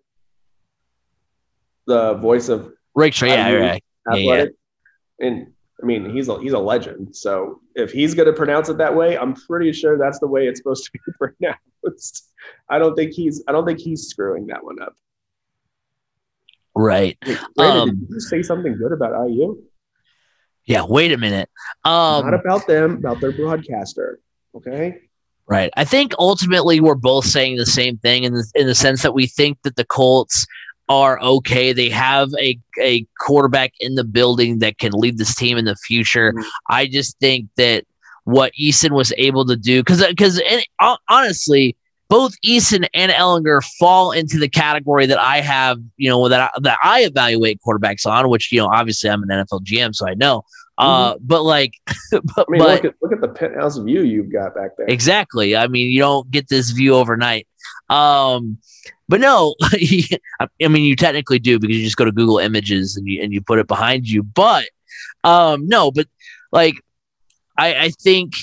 The 1.85 2.15
voice 2.15 2.49
of 2.49 2.73
Rick, 2.95 3.19
yeah, 3.21 3.51
right. 3.51 3.83
Athletic. 4.11 4.55
Yeah, 5.19 5.27
yeah. 5.27 5.27
And 5.27 5.53
I 5.81 5.85
mean, 5.85 6.09
he's 6.09 6.27
a 6.27 6.39
he's 6.39 6.53
a 6.53 6.59
legend. 6.59 7.15
So 7.15 7.61
if 7.75 7.91
he's 7.91 8.15
going 8.15 8.25
to 8.25 8.33
pronounce 8.33 8.69
it 8.69 8.77
that 8.79 8.95
way, 8.95 9.17
I'm 9.17 9.35
pretty 9.35 9.71
sure 9.73 9.97
that's 9.97 10.19
the 10.19 10.27
way 10.27 10.47
it's 10.47 10.59
supposed 10.59 10.85
to 10.85 10.91
be 10.91 10.99
pronounced. 11.19 12.31
I 12.69 12.79
don't 12.79 12.95
think 12.95 13.13
he's 13.13 13.43
I 13.47 13.51
don't 13.51 13.65
think 13.65 13.79
he's 13.79 14.07
screwing 14.07 14.47
that 14.47 14.63
one 14.63 14.81
up. 14.81 14.95
Right. 16.75 17.17
Wait, 17.25 17.39
Brandon, 17.55 17.81
um, 17.81 17.99
did 18.01 18.09
you 18.09 18.19
say 18.19 18.43
something 18.43 18.77
good 18.77 18.91
about 18.91 19.29
IU? 19.29 19.61
Yeah. 20.65 20.83
Wait 20.83 21.11
a 21.11 21.17
minute. 21.17 21.49
Um, 21.85 22.25
Not 22.25 22.33
about 22.33 22.67
them, 22.67 22.97
about 22.97 23.21
their 23.21 23.31
broadcaster. 23.31 24.19
Okay. 24.55 25.01
Right. 25.47 25.71
I 25.77 25.85
think 25.85 26.13
ultimately 26.19 26.79
we're 26.79 26.95
both 26.95 27.25
saying 27.25 27.55
the 27.55 27.65
same 27.65 27.97
thing 27.97 28.25
in 28.25 28.33
the, 28.33 28.51
in 28.53 28.67
the 28.67 28.75
sense 28.75 29.01
that 29.01 29.13
we 29.13 29.27
think 29.27 29.59
that 29.63 29.75
the 29.75 29.85
Colts 29.85 30.45
are 30.89 31.19
okay. 31.21 31.73
They 31.73 31.89
have 31.89 32.29
a, 32.39 32.59
a 32.81 33.05
quarterback 33.19 33.73
in 33.79 33.95
the 33.95 34.03
building 34.03 34.59
that 34.59 34.77
can 34.77 34.91
lead 34.93 35.17
this 35.17 35.35
team 35.35 35.57
in 35.57 35.65
the 35.65 35.75
future. 35.75 36.31
Mm-hmm. 36.31 36.47
I 36.69 36.87
just 36.87 37.19
think 37.19 37.47
that 37.57 37.85
what 38.23 38.51
Eason 38.59 38.91
was 38.91 39.13
able 39.17 39.45
to 39.45 39.55
do, 39.55 39.81
because 39.81 40.05
because 40.05 40.41
honestly, 41.09 41.75
both 42.09 42.33
Eason 42.45 42.87
and 42.93 43.11
Ehlinger 43.11 43.63
fall 43.79 44.11
into 44.11 44.39
the 44.39 44.49
category 44.49 45.05
that 45.05 45.19
I 45.19 45.41
have, 45.41 45.79
you 45.97 46.09
know, 46.09 46.27
that 46.29 46.41
I, 46.41 46.59
that 46.61 46.77
I 46.83 47.03
evaluate 47.03 47.59
quarterbacks 47.65 48.05
on. 48.05 48.29
Which 48.29 48.51
you 48.51 48.59
know, 48.59 48.69
obviously, 48.73 49.09
I'm 49.09 49.23
an 49.23 49.29
NFL 49.29 49.63
GM, 49.63 49.95
so 49.95 50.07
I 50.07 50.13
know. 50.13 50.43
Uh, 50.77 51.13
mm-hmm. 51.13 51.25
but 51.25 51.43
like, 51.43 51.73
but, 52.11 52.21
I 52.37 52.45
mean, 52.49 52.59
but, 52.59 52.83
look 52.83 52.85
at 52.85 52.95
look 53.01 53.11
at 53.13 53.21
the 53.21 53.27
penthouse 53.27 53.77
view 53.77 54.03
you've 54.03 54.31
got 54.31 54.55
back 54.55 54.71
there. 54.77 54.87
Exactly. 54.87 55.55
I 55.55 55.67
mean, 55.67 55.89
you 55.91 55.99
don't 55.99 56.29
get 56.29 56.47
this 56.47 56.71
view 56.71 56.95
overnight. 56.95 57.47
Um, 57.89 58.57
but 59.09 59.19
no, 59.19 59.55
I 59.63 60.67
mean 60.67 60.83
you 60.83 60.95
technically 60.95 61.39
do 61.39 61.59
because 61.59 61.77
you 61.77 61.83
just 61.83 61.97
go 61.97 62.05
to 62.05 62.11
Google 62.11 62.39
Images 62.39 62.95
and 62.95 63.07
you 63.07 63.21
and 63.21 63.33
you 63.33 63.41
put 63.41 63.59
it 63.59 63.67
behind 63.67 64.07
you. 64.07 64.23
But 64.23 64.65
um, 65.23 65.67
no, 65.67 65.91
but 65.91 66.07
like 66.51 66.75
I, 67.57 67.75
I 67.75 67.89
think 67.89 68.33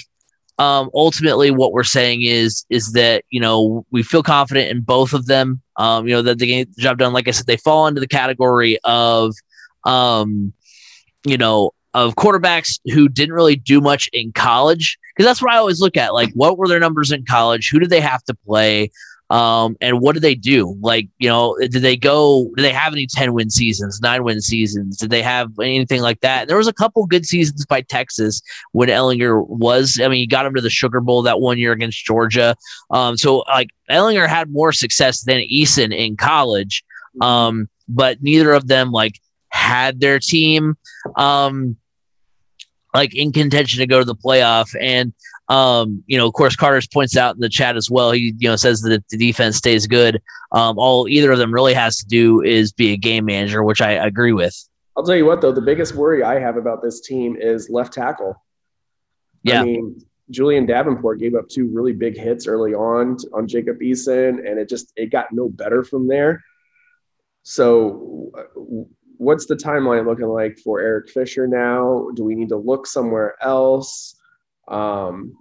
um, 0.59 0.91
ultimately 0.95 1.51
what 1.51 1.73
we're 1.73 1.85
saying 1.85 2.23
is 2.23 2.65
is 2.71 2.93
that 2.93 3.25
you 3.31 3.41
know 3.41 3.85
we 3.91 4.03
feel 4.03 4.23
confident 4.23 4.71
in 4.71 4.81
both 4.81 5.12
of 5.12 5.27
them. 5.27 5.61
Um, 5.77 6.07
you 6.07 6.15
know 6.15 6.23
that 6.23 6.39
they 6.39 6.47
get 6.47 6.75
the 6.75 6.83
job 6.83 6.99
done. 6.99 7.12
Like 7.12 7.29
I 7.29 7.33
said, 7.33 7.47
they 7.47 7.57
fall 7.57 7.87
into 7.87 8.01
the 8.01 8.07
category 8.07 8.79
of 8.85 9.35
um, 9.85 10.53
you 11.25 11.37
know 11.37 11.73
of 11.93 12.15
quarterbacks 12.17 12.81
who 12.93 13.09
didn't 13.09 13.35
really 13.35 13.57
do 13.57 13.81
much 13.81 14.09
in 14.12 14.33
college 14.33 14.99
because 15.15 15.29
that's 15.29 15.41
what 15.41 15.53
I 15.53 15.59
always 15.59 15.81
look 15.81 15.97
at. 15.97 16.12
Like, 16.12 16.33
what 16.35 16.59
were 16.59 16.69
their 16.69 16.81
numbers 16.81 17.12
in 17.12 17.25
college? 17.25 17.71
Who 17.71 17.79
did 17.79 17.91
they 17.91 18.01
have 18.01 18.25
to 18.25 18.35
play? 18.47 18.91
Um, 19.31 19.77
and 19.81 20.01
what 20.01 20.12
did 20.12 20.22
they 20.22 20.35
do? 20.35 20.77
Like, 20.81 21.09
you 21.18 21.29
know, 21.29 21.57
did 21.59 21.83
they 21.83 21.97
go? 21.97 22.51
Did 22.57 22.62
they 22.62 22.72
have 22.72 22.93
any 22.93 23.07
ten 23.07 23.33
win 23.33 23.51
seasons, 23.51 24.01
nine 24.01 24.22
win 24.22 24.41
seasons? 24.41 24.99
Did 24.99 25.11
they 25.11 25.22
have 25.22 25.51
anything 25.59 26.03
like 26.03 26.20
that? 26.20 26.47
There 26.47 26.57
was 26.57 26.68
a 26.68 26.72
couple 26.72 27.07
good 27.07 27.27
seasons 27.27 27.64
by 27.66 27.81
Texas 27.81 28.43
when 28.72 28.89
Ehlinger 28.89 29.47
was. 29.49 29.99
I 29.99 30.09
mean, 30.09 30.18
he 30.20 30.27
got 30.27 30.43
them 30.43 30.55
to 30.55 30.61
the 30.61 30.70
Sugar 30.70 31.01
Bowl 31.01 31.22
that 31.22 31.41
one 31.41 31.59
year 31.59 31.72
against 31.72 32.05
Georgia. 32.05 32.55
Um, 32.91 33.16
so 33.16 33.39
like 33.49 33.70
Ehlinger 33.91 34.29
had 34.29 34.51
more 34.51 34.72
success 34.72 35.22
than 35.22 35.39
Eason 35.39 35.95
in 35.95 36.16
college. 36.16 36.85
Um, 37.20 37.68
but 37.89 38.22
neither 38.22 38.53
of 38.53 38.66
them 38.66 38.91
like 38.93 39.20
had 39.49 40.01
their 40.01 40.18
team 40.18 40.77
um 41.16 41.77
like 42.93 43.14
in 43.14 43.33
contention 43.33 43.81
to 43.81 43.87
go 43.87 43.99
to 43.99 44.05
the 44.05 44.14
playoff 44.14 44.75
and 44.81 45.12
um, 45.49 46.03
you 46.07 46.17
know, 46.17 46.27
of 46.27 46.33
course, 46.33 46.57
Carter's 46.57 46.87
points 46.87 47.17
out 47.17 47.35
in 47.35 47.41
the 47.41 47.49
chat 47.49 47.77
as 47.77 47.91
well. 47.91 48.13
He, 48.13 48.35
you 48.39 48.49
know, 48.49 48.57
says 48.57 48.81
that 48.83 49.05
the 49.09 49.17
defense 49.17 49.57
stays 49.57 49.87
good. 49.87 50.23
Um, 50.53 50.79
all 50.79 51.09
either 51.09 51.33
of 51.33 51.39
them 51.39 51.53
really 51.53 51.75
has 51.75 51.97
to 51.99 52.07
do 52.07 52.41
is 52.43 52.73
be 52.73 52.93
a 52.93 52.97
game 52.97 53.27
manager, 53.27 53.63
which 53.63 53.83
I 53.83 53.93
agree 53.93 54.33
with. 54.33 54.57
I'll 54.97 55.05
tell 55.05 55.17
you 55.17 55.27
what, 55.27 55.41
though, 55.41 55.53
the 55.53 55.61
biggest 55.61 55.95
worry 55.95 56.23
I 56.23 56.39
have 56.39 56.57
about 56.57 56.83
this 56.83 57.01
team 57.01 57.37
is 57.37 57.69
left 57.69 57.93
tackle. 57.93 58.43
Yeah. 59.43 59.61
I 59.61 59.65
mean, 59.65 60.01
Julian 60.31 60.67
Davenport 60.67 61.19
gave 61.19 61.35
up 61.35 61.49
two 61.49 61.69
really 61.69 61.93
big 61.93 62.17
hits 62.17 62.47
early 62.47 62.73
on 62.73 63.19
on 63.35 63.47
Jacob 63.47 63.81
Eason, 63.81 64.39
and 64.49 64.59
it 64.59 64.69
just 64.69 64.93
it 64.97 65.11
got 65.11 65.33
no 65.33 65.49
better 65.49 65.85
from 65.85 66.09
there. 66.09 66.43
So, 67.43 68.33
what's 69.19 69.45
the 69.45 69.57
timeline 69.57 70.07
looking 70.07 70.29
like 70.29 70.59
for 70.59 70.81
Eric 70.81 71.11
Fisher 71.11 71.47
now? 71.47 72.09
Do 72.15 72.25
we 72.25 72.35
need 72.35 72.49
to 72.49 72.57
look 72.57 72.87
somewhere 72.87 73.37
else? 73.43 74.19
Um, 74.69 75.37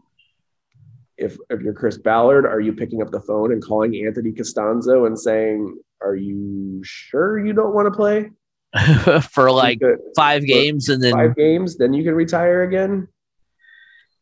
if 1.18 1.38
if 1.50 1.62
you're 1.62 1.74
Chris 1.74 1.98
Ballard, 1.98 2.46
are 2.46 2.60
you 2.60 2.74
picking 2.74 3.02
up 3.02 3.12
the 3.12 3.22
phone 3.22 3.52
and 3.52 3.64
calling 3.64 3.96
Anthony 4.06 4.32
Castonzo 4.32 5.06
and 5.08 5.18
saying, 5.18 5.78
"Are 6.02 6.16
you 6.16 6.82
sure 6.84 7.44
you 7.44 7.54
don't 7.54 7.74
want 7.74 7.88
to 7.88 7.98
play 7.98 8.32
for 9.32 9.52
like 9.52 9.80
five 10.16 10.46
games 10.46 10.90
and 10.90 11.02
then 11.02 11.14
five 11.14 11.36
games? 11.36 11.78
Then 11.78 11.94
you 11.94 12.04
can 12.04 12.16
retire 12.16 12.64
again." 12.64 13.08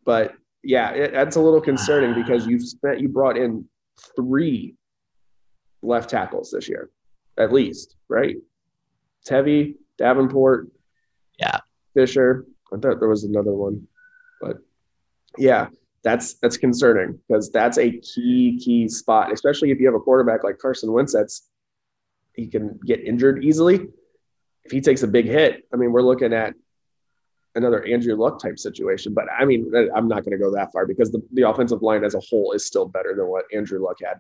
But 0.06 0.36
yeah, 0.64 0.92
it, 0.92 1.14
that's 1.14 1.38
a 1.38 1.42
little 1.42 1.62
concerning 1.62 2.14
because 2.22 2.46
you've 2.46 2.68
spent 2.68 3.00
you 3.00 3.08
brought 3.08 3.38
in 3.38 3.66
three 4.16 4.76
left 5.82 6.10
tackles 6.10 6.52
this 6.52 6.68
year, 6.68 6.90
at 7.38 7.54
least, 7.54 7.96
right? 8.10 8.36
Tevi, 9.28 9.76
Davenport, 9.98 10.68
yeah, 11.40 11.60
Fisher. 11.94 12.46
I 12.74 12.78
thought 12.78 13.00
there 13.00 13.10
was 13.10 13.24
another 13.24 13.54
one, 13.54 13.88
but 14.40 14.58
yeah, 15.38 15.68
that's 16.04 16.36
that's 16.36 16.58
concerning 16.58 17.20
because 17.28 17.52
that's 17.52 17.78
a 17.78 17.92
key 18.00 18.60
key 18.64 18.88
spot, 18.88 19.32
especially 19.32 19.72
if 19.72 19.80
you 19.80 19.86
have 19.86 19.96
a 19.96 20.00
quarterback 20.00 20.44
like 20.44 20.58
Carson 20.58 20.92
Wentz 20.92 21.14
that's 21.14 21.48
he 22.34 22.48
can 22.48 22.80
get 22.86 23.02
injured 23.02 23.44
easily. 23.44 23.88
If 24.64 24.72
he 24.72 24.82
takes 24.82 25.04
a 25.04 25.08
big 25.08 25.26
hit, 25.26 25.68
I 25.74 25.78
mean, 25.78 25.92
we're 25.92 26.02
looking 26.02 26.34
at 26.34 26.54
another 27.56 27.84
Andrew 27.86 28.16
Luck 28.16 28.42
type 28.42 28.58
situation. 28.58 29.14
But 29.14 29.26
I 29.38 29.46
mean, 29.46 29.72
I'm 29.96 30.08
not 30.08 30.24
going 30.24 30.32
to 30.32 30.38
go 30.38 30.52
that 30.54 30.72
far 30.72 30.86
because 30.86 31.12
the, 31.12 31.22
the 31.34 31.50
offensive 31.50 31.82
line 31.82 32.04
as 32.04 32.16
a 32.16 32.20
whole 32.20 32.54
is 32.54 32.66
still 32.66 32.88
better 32.88 33.14
than 33.16 33.28
what 33.28 33.46
Andrew 33.54 33.84
Luck 33.84 33.98
had. 34.04 34.20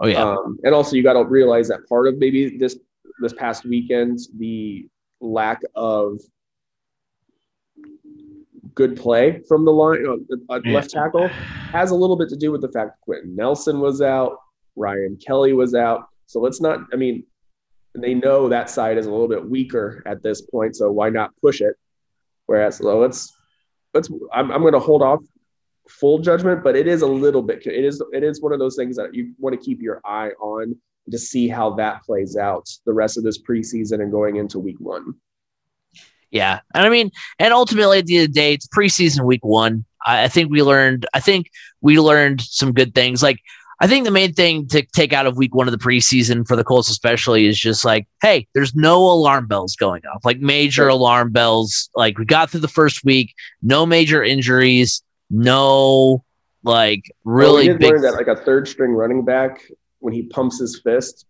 Oh 0.00 0.06
yeah. 0.06 0.22
Um, 0.22 0.58
and 0.62 0.74
also, 0.74 0.96
you 0.96 1.02
got 1.02 1.14
to 1.14 1.24
realize 1.24 1.68
that 1.68 1.88
part 1.88 2.08
of 2.08 2.18
maybe 2.18 2.56
this 2.56 2.78
this 3.20 3.32
past 3.32 3.64
weekend, 3.64 4.18
the 4.36 4.88
lack 5.20 5.62
of 5.74 6.20
good 8.78 8.96
play 8.96 9.42
from 9.48 9.64
the 9.64 9.72
line, 9.72 10.06
uh, 10.48 10.60
left 10.66 10.90
tackle, 10.90 11.26
has 11.72 11.90
a 11.90 11.94
little 11.96 12.16
bit 12.16 12.28
to 12.28 12.36
do 12.36 12.52
with 12.52 12.60
the 12.60 12.70
fact 12.70 12.90
that 12.90 13.00
Quenton 13.00 13.34
Nelson 13.34 13.80
was 13.80 14.00
out, 14.00 14.38
Ryan 14.76 15.16
Kelly 15.16 15.52
was 15.52 15.74
out. 15.74 16.06
So 16.26 16.38
let's 16.38 16.60
not, 16.60 16.78
I 16.92 16.96
mean, 16.96 17.24
they 17.96 18.14
know 18.14 18.48
that 18.48 18.70
side 18.70 18.96
is 18.96 19.06
a 19.06 19.10
little 19.10 19.26
bit 19.26 19.44
weaker 19.44 20.00
at 20.06 20.22
this 20.22 20.42
point. 20.42 20.76
So 20.76 20.92
why 20.92 21.10
not 21.10 21.32
push 21.42 21.60
it? 21.60 21.74
Whereas, 22.46 22.80
let's, 22.80 23.36
let's, 23.94 24.08
I'm, 24.32 24.52
I'm 24.52 24.60
going 24.60 24.74
to 24.74 24.78
hold 24.78 25.02
off 25.02 25.24
full 25.88 26.20
judgment, 26.20 26.62
but 26.62 26.76
it 26.76 26.86
is 26.86 27.02
a 27.02 27.06
little 27.06 27.42
bit, 27.42 27.66
it 27.66 27.84
is, 27.84 28.00
it 28.12 28.22
is 28.22 28.40
one 28.40 28.52
of 28.52 28.60
those 28.60 28.76
things 28.76 28.94
that 28.94 29.12
you 29.12 29.34
want 29.38 29.58
to 29.58 29.64
keep 29.64 29.82
your 29.82 30.00
eye 30.04 30.30
on 30.40 30.76
to 31.10 31.18
see 31.18 31.48
how 31.48 31.70
that 31.74 32.04
plays 32.04 32.36
out 32.36 32.68
the 32.86 32.92
rest 32.92 33.18
of 33.18 33.24
this 33.24 33.42
preseason 33.42 34.00
and 34.02 34.12
going 34.12 34.36
into 34.36 34.60
week 34.60 34.78
one. 34.78 35.14
Yeah. 36.30 36.60
And 36.74 36.86
I 36.86 36.90
mean, 36.90 37.10
and 37.38 37.52
ultimately 37.52 37.98
at 37.98 38.06
the 38.06 38.16
end 38.16 38.28
of 38.28 38.34
the 38.34 38.40
day, 38.40 38.54
it's 38.54 38.66
preseason 38.68 39.24
week 39.24 39.44
one. 39.44 39.84
I, 40.06 40.24
I 40.24 40.28
think 40.28 40.50
we 40.50 40.62
learned, 40.62 41.06
I 41.14 41.20
think 41.20 41.50
we 41.80 41.98
learned 41.98 42.40
some 42.40 42.72
good 42.72 42.94
things. 42.94 43.22
Like, 43.22 43.40
I 43.80 43.86
think 43.86 44.04
the 44.04 44.10
main 44.10 44.32
thing 44.32 44.66
to 44.68 44.82
take 44.82 45.12
out 45.12 45.26
of 45.26 45.36
week 45.36 45.54
one 45.54 45.68
of 45.68 45.72
the 45.72 45.78
preseason 45.78 46.46
for 46.46 46.56
the 46.56 46.64
Colts, 46.64 46.90
especially, 46.90 47.46
is 47.46 47.58
just 47.58 47.84
like, 47.84 48.08
hey, 48.20 48.48
there's 48.52 48.74
no 48.74 48.98
alarm 48.98 49.46
bells 49.46 49.76
going 49.76 50.02
off, 50.12 50.24
like 50.24 50.40
major 50.40 50.86
right. 50.86 50.92
alarm 50.92 51.30
bells. 51.30 51.88
Like, 51.94 52.18
we 52.18 52.24
got 52.24 52.50
through 52.50 52.60
the 52.60 52.68
first 52.68 53.04
week, 53.04 53.34
no 53.62 53.86
major 53.86 54.22
injuries, 54.22 55.02
no 55.30 56.24
like 56.64 57.04
really 57.24 57.68
well, 57.68 57.78
we 57.78 57.90
big. 57.90 58.02
That 58.02 58.14
like 58.14 58.26
a 58.26 58.36
third 58.36 58.66
string 58.66 58.92
running 58.92 59.24
back 59.24 59.62
when 60.00 60.12
he 60.12 60.24
pumps 60.24 60.58
his 60.58 60.80
fist 60.80 61.26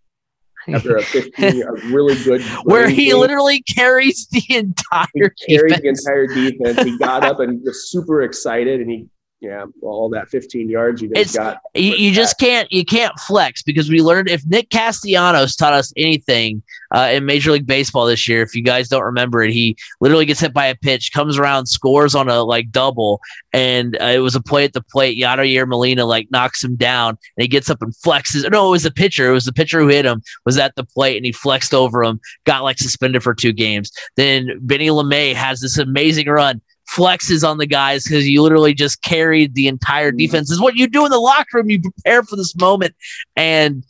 after 0.69 0.97
a 0.97 1.03
15 1.03 1.63
a 1.63 1.73
really 1.93 2.23
good 2.25 2.43
where 2.65 2.89
he 2.89 3.07
game. 3.07 3.19
literally 3.19 3.63
carries 3.63 4.27
the 4.29 4.45
entire 4.49 5.33
he 5.37 5.57
carries 5.57 5.81
the 5.81 5.89
entire 5.89 6.27
defense 6.27 6.83
he 6.83 6.99
got 6.99 7.25
up 7.25 7.41
and 7.41 7.63
was 7.63 7.91
super 7.91 8.23
excited 8.23 8.81
and 8.81 8.91
he 8.91 9.07
yeah 9.41 9.65
well, 9.81 9.95
all 9.95 10.09
that 10.09 10.29
15 10.29 10.69
yards 10.69 11.01
you 11.01 11.11
just 11.15 11.37
got 11.37 11.61
you, 11.75 11.95
you 11.95 12.13
just 12.13 12.39
can't 12.39 12.71
you 12.73 12.85
can't 12.85 13.17
flex 13.21 13.63
because 13.63 13.89
we 13.89 14.01
learned 14.01 14.29
if 14.29 14.45
nick 14.47 14.69
castellanos 14.71 15.55
taught 15.55 15.73
us 15.73 15.93
anything 15.97 16.63
uh, 16.95 17.11
in 17.13 17.25
major 17.25 17.53
league 17.53 17.67
baseball 17.67 18.07
this 18.07 18.27
year 18.27 18.43
if 18.43 18.55
you 18.55 18.63
guys 18.63 18.89
don't 18.89 19.05
remember 19.05 19.43
it 19.43 19.53
he 19.53 19.77
literally 20.01 20.25
gets 20.25 20.41
hit 20.41 20.53
by 20.53 20.67
a 20.67 20.75
pitch 20.75 21.13
comes 21.13 21.39
around 21.39 21.67
scores 21.67 22.15
on 22.15 22.29
a 22.29 22.43
like 22.43 22.71
double 22.71 23.21
and 23.53 23.97
uh, 24.01 24.07
it 24.07 24.19
was 24.19 24.35
a 24.35 24.43
play 24.43 24.65
at 24.65 24.73
the 24.73 24.83
plate 24.83 25.19
Yadier 25.19 25.69
Molina 25.69 26.05
like 26.05 26.29
knocks 26.31 26.65
him 26.65 26.75
down 26.77 27.11
and 27.11 27.43
he 27.43 27.47
gets 27.47 27.71
up 27.71 27.83
and 27.83 27.93
flexes 27.93 28.51
no 28.51 28.69
it 28.69 28.71
was 28.71 28.83
the 28.83 28.91
pitcher 28.91 29.29
it 29.29 29.33
was 29.33 29.45
the 29.45 29.53
pitcher 29.53 29.81
who 29.81 29.89
hit 29.89 30.07
him 30.07 30.23
was 30.47 30.59
at 30.59 30.75
the 30.75 30.85
plate 30.85 31.17
and 31.17 31.27
he 31.27 31.33
flexed 31.33 31.75
over 31.75 32.03
him 32.03 32.19
got 32.45 32.65
like 32.65 32.79
suspended 32.79 33.23
for 33.23 33.35
two 33.35 33.53
games. 33.53 33.93
Then 34.17 34.59
benny 34.63 34.89
lemay 34.89 35.35
has 35.35 35.61
this 35.61 35.79
amazing 35.79 36.29
run 36.29 36.61
flexes 36.89 37.47
on 37.49 37.59
the 37.59 37.67
guys 37.67 38.05
because 38.05 38.29
you 38.29 38.43
literally 38.43 38.75
just 38.75 39.03
carried 39.03 39.55
the 39.55 39.69
entire 39.69 40.11
mm-hmm. 40.11 40.19
defense. 40.19 40.49
This 40.49 40.57
is 40.57 40.61
what 40.61 40.77
you 40.77 40.87
do 40.87 41.05
in 41.05 41.11
the 41.11 41.19
locker 41.19 41.59
room. 41.59 41.71
You 41.71 41.81
prepare 41.81 42.23
for 42.23 42.37
this 42.37 42.57
moment. 42.57 42.95
And 43.37 43.85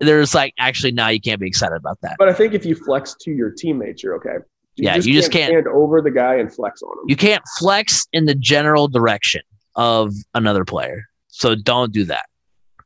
there's 0.00 0.34
like, 0.34 0.54
actually, 0.58 0.92
now 0.92 1.08
you 1.08 1.20
can't 1.20 1.40
be 1.40 1.46
excited 1.46 1.76
about 1.76 2.00
that. 2.02 2.16
But 2.18 2.28
I 2.28 2.32
think 2.32 2.54
if 2.54 2.66
you 2.66 2.74
flex 2.74 3.14
to 3.22 3.30
your 3.30 3.50
teammates, 3.50 4.02
you're 4.02 4.16
okay. 4.16 4.44
You 4.76 4.84
yeah, 4.84 4.96
just 4.96 5.08
you 5.08 5.14
just 5.14 5.30
can't, 5.30 5.52
can't 5.52 5.66
over 5.66 6.00
the 6.00 6.10
guy 6.10 6.36
and 6.36 6.52
flex 6.52 6.82
on 6.82 6.92
him. 6.98 7.04
You 7.06 7.16
can't 7.16 7.42
flex 7.58 8.06
in 8.12 8.24
the 8.24 8.34
general 8.34 8.88
direction 8.88 9.42
of 9.76 10.12
another 10.34 10.64
player. 10.64 11.04
So 11.28 11.54
don't 11.54 11.92
do 11.92 12.04
that. 12.04 12.26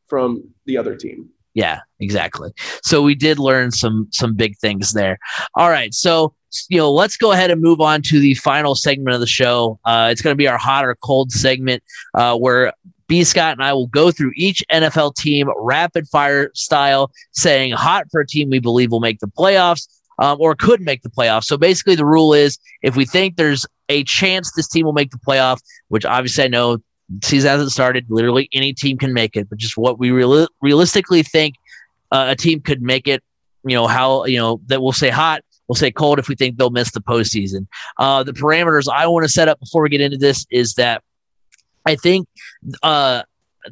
From 0.09 0.43
the 0.67 0.77
other 0.77 0.97
team. 0.97 1.29
Yeah, 1.55 1.81
exactly. 2.01 2.53
So 2.83 3.03
we 3.03 3.15
did 3.15 3.39
learn 3.39 3.71
some 3.71 4.09
some 4.13 4.35
big 4.35 4.59
things 4.59 4.93
there. 4.93 5.19
All 5.55 5.71
right, 5.71 5.95
so 5.95 6.35
you 6.69 6.79
know, 6.79 6.91
let's 6.91 7.17
go 7.17 7.33
ahead 7.33 7.51
and 7.51 7.61
move 7.61 7.81
on 7.81 8.03
to 8.03 8.21
the 8.21 8.35
final 8.35 8.75
segment 8.75 9.15
of 9.15 9.21
the 9.21 9.27
show. 9.27 9.79
Uh, 9.85 10.09
it's 10.11 10.23
going 10.23 10.33
to 10.33 10.37
be 10.37 10.49
our 10.49 10.59
hot 10.59 10.85
or 10.85 10.95
cold 10.97 11.33
segment 11.33 11.83
uh, 12.15 12.37
where 12.37 12.73
B. 13.09 13.25
Scott 13.25 13.53
and 13.53 13.63
I 13.63 13.73
will 13.73 13.87
go 13.87 14.11
through 14.11 14.33
each 14.37 14.63
NFL 14.73 15.15
team 15.17 15.49
rapid 15.57 16.09
fire 16.09 16.51
style, 16.55 17.11
saying 17.33 17.73
hot 17.73 18.07
for 18.11 18.21
a 18.21 18.27
team 18.27 18.51
we 18.51 18.59
believe 18.59 18.91
will 18.91 19.01
make 19.01 19.21
the 19.21 19.29
playoffs 19.29 19.89
um, 20.19 20.39
or 20.41 20.55
could 20.55 20.81
make 20.81 21.03
the 21.03 21.11
playoffs. 21.11 21.45
So 21.45 21.57
basically, 21.57 21.95
the 21.95 22.07
rule 22.07 22.33
is 22.33 22.59
if 22.83 22.97
we 22.97 23.05
think 23.05 23.37
there's 23.37 23.67
a 23.89 24.03
chance 24.05 24.53
this 24.53 24.69
team 24.69 24.87
will 24.87 24.93
make 24.93 25.11
the 25.11 25.19
playoff, 25.19 25.61
which 25.89 26.05
obviously 26.05 26.45
I 26.45 26.49
know 26.49 26.79
season 27.23 27.51
hasn't 27.51 27.71
started, 27.71 28.07
literally 28.09 28.49
any 28.53 28.73
team 28.73 28.99
can 28.99 29.13
make 29.13 29.37
it, 29.37 29.49
but 29.49 29.59
just 29.59 29.77
what 29.77 29.99
we 29.99 30.11
real- 30.11 30.49
realistically 30.61 31.23
think 31.23 31.55
uh, 32.11 32.27
a 32.31 32.37
team 32.37 32.61
could 32.61 32.83
make 32.83 33.07
it. 33.07 33.23
You 33.65 33.75
know 33.75 33.89
how 33.89 34.27
you 34.27 34.39
know 34.39 34.61
that 34.67 34.81
we'll 34.81 34.93
say 34.93 35.11
hot 35.11 35.43
We'll 35.69 35.77
say 35.77 35.91
cold 35.91 36.19
if 36.19 36.29
we 36.29 36.35
think 36.35 36.57
they'll 36.57 36.71
miss 36.71 36.93
the 36.93 37.01
postseason. 37.01 37.67
Uh, 37.99 38.23
the 38.23 38.33
parameters 38.33 38.87
I 38.93 39.07
want 39.07 39.25
to 39.25 39.29
set 39.29 39.49
up 39.49 39.59
before 39.61 39.83
we 39.83 39.89
get 39.89 40.01
into 40.01 40.17
this 40.17 40.47
is 40.51 40.75
that 40.75 41.03
I 41.87 41.97
think 41.97 42.29
uh, 42.83 43.23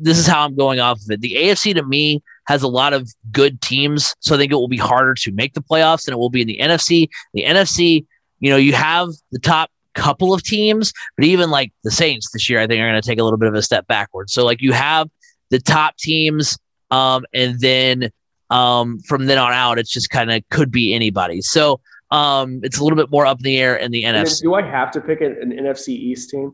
this 0.01 0.19
is 0.19 0.27
how 0.27 0.45
I'm 0.45 0.57
going 0.57 0.81
off 0.81 1.01
of 1.01 1.11
it. 1.11 1.21
The 1.21 1.35
AFC 1.35 1.75
to 1.75 1.83
me 1.85 2.23
has 2.47 2.63
a 2.63 2.69
lot 2.69 2.93
of 2.93 3.09
good 3.33 3.61
teams, 3.61 4.15
so 4.21 4.35
I 4.35 4.39
think 4.39 4.53
it 4.53 4.57
will 4.57 4.69
be 4.69 4.77
harder 4.77 5.15
to 5.15 5.33
make 5.33 5.55
the 5.55 5.63
playoffs 5.63 6.05
than 6.05 6.15
it 6.15 6.19
will 6.19 6.31
be 6.31 6.43
in 6.43 6.49
the 6.49 6.59
NFC. 6.59 7.09
The 7.33 7.45
NFC, 7.45 8.05
you 8.41 8.51
know, 8.51 8.57
you 8.57 8.73
have 8.75 9.09
the 9.33 9.39
top 9.39 9.71
couple 9.95 10.35
of 10.35 10.43
teams, 10.43 10.93
but 11.17 11.25
even 11.25 11.51
like 11.51 11.73
the 11.85 11.91
Saints 11.91 12.31
this 12.33 12.51
year, 12.51 12.61
I 12.61 12.67
think 12.67 12.81
are 12.81 12.91
going 12.91 13.01
to 13.01 13.09
take 13.09 13.19
a 13.19 13.25
little 13.25 13.39
bit 13.39 13.49
of 13.49 13.55
a 13.55 13.63
step 13.63 13.87
backwards. 13.87 14.33
So 14.33 14.45
like 14.45 14.61
you 14.61 14.73
have 14.73 15.09
the 15.51 15.61
top 15.61 15.97
teams, 15.97 16.59
um, 16.91 17.25
and 17.33 17.59
then 17.61 18.11
um, 18.51 19.01
from 19.01 19.27
then 19.27 19.39
on 19.39 19.53
out, 19.53 19.79
it's 19.79 19.91
just 19.91 20.11
kind 20.11 20.31
of 20.31 20.43
could 20.51 20.71
be 20.71 20.95
anybody. 20.95 21.41
So 21.41 21.81
um, 22.11 22.61
it's 22.63 22.79
a 22.79 22.83
little 22.85 22.97
bit 22.97 23.11
more 23.11 23.27
up 23.27 23.39
in 23.39 23.45
the 23.45 23.59
air 23.59 23.77
in 23.77 23.91
the 23.91 24.05
NFC. 24.05 24.43
do 24.43 24.55
I 24.55 24.63
have 24.63 24.91
to 24.93 25.01
pick 25.01 25.21
an, 25.21 25.37
an 25.41 25.53
NFC 25.53 25.89
East 25.89 26.31
team? 26.31 26.53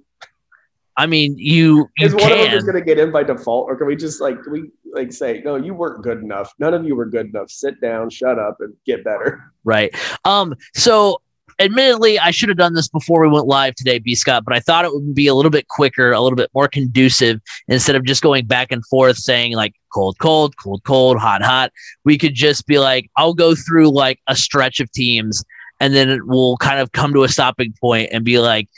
I 0.96 1.06
mean, 1.06 1.36
you, 1.38 1.88
you 1.96 2.06
is 2.06 2.12
one 2.12 2.24
can. 2.24 2.32
of 2.32 2.38
them 2.38 2.50
just 2.50 2.66
going 2.66 2.78
to 2.78 2.84
get 2.84 2.98
in 2.98 3.10
by 3.10 3.22
default, 3.22 3.68
or 3.68 3.76
can 3.76 3.86
we 3.86 3.96
just 3.96 4.20
like 4.20 4.42
can 4.42 4.52
we 4.52 4.70
like 4.92 5.12
say 5.12 5.40
no? 5.44 5.56
You 5.56 5.72
weren't 5.72 6.02
good 6.02 6.18
enough. 6.18 6.52
None 6.58 6.74
of 6.74 6.84
you 6.84 6.94
were 6.94 7.06
good 7.06 7.26
enough. 7.26 7.50
Sit 7.50 7.80
down, 7.80 8.10
shut 8.10 8.38
up, 8.38 8.56
and 8.60 8.74
get 8.84 9.02
better. 9.04 9.52
right. 9.64 9.94
Um. 10.24 10.54
So, 10.74 11.22
admittedly, 11.60 12.18
I 12.18 12.30
should 12.30 12.48
have 12.48 12.58
done 12.58 12.74
this 12.74 12.88
before 12.88 13.20
we 13.20 13.28
went 13.28 13.46
live 13.46 13.74
today, 13.74 13.98
B 13.98 14.14
Scott, 14.14 14.44
but 14.44 14.54
I 14.54 14.60
thought 14.60 14.84
it 14.84 14.92
would 14.92 15.14
be 15.14 15.26
a 15.26 15.34
little 15.34 15.50
bit 15.50 15.68
quicker, 15.68 16.10
a 16.10 16.20
little 16.20 16.36
bit 16.36 16.50
more 16.54 16.66
conducive 16.66 17.40
instead 17.68 17.94
of 17.94 18.04
just 18.04 18.22
going 18.22 18.46
back 18.46 18.72
and 18.72 18.84
forth 18.86 19.16
saying 19.18 19.54
like 19.54 19.74
cold, 19.92 20.16
cold, 20.18 20.56
cold, 20.56 20.82
cold, 20.84 21.18
hot, 21.18 21.42
hot. 21.42 21.70
We 22.04 22.18
could 22.18 22.34
just 22.34 22.66
be 22.66 22.78
like, 22.78 23.10
I'll 23.16 23.34
go 23.34 23.54
through 23.54 23.90
like 23.90 24.18
a 24.26 24.34
stretch 24.34 24.80
of 24.80 24.90
teams, 24.90 25.44
and 25.78 25.94
then 25.94 26.20
we'll 26.24 26.56
kind 26.56 26.80
of 26.80 26.92
come 26.92 27.12
to 27.12 27.24
a 27.24 27.28
stopping 27.28 27.74
point 27.80 28.10
and 28.12 28.24
be 28.24 28.38
like 28.38 28.68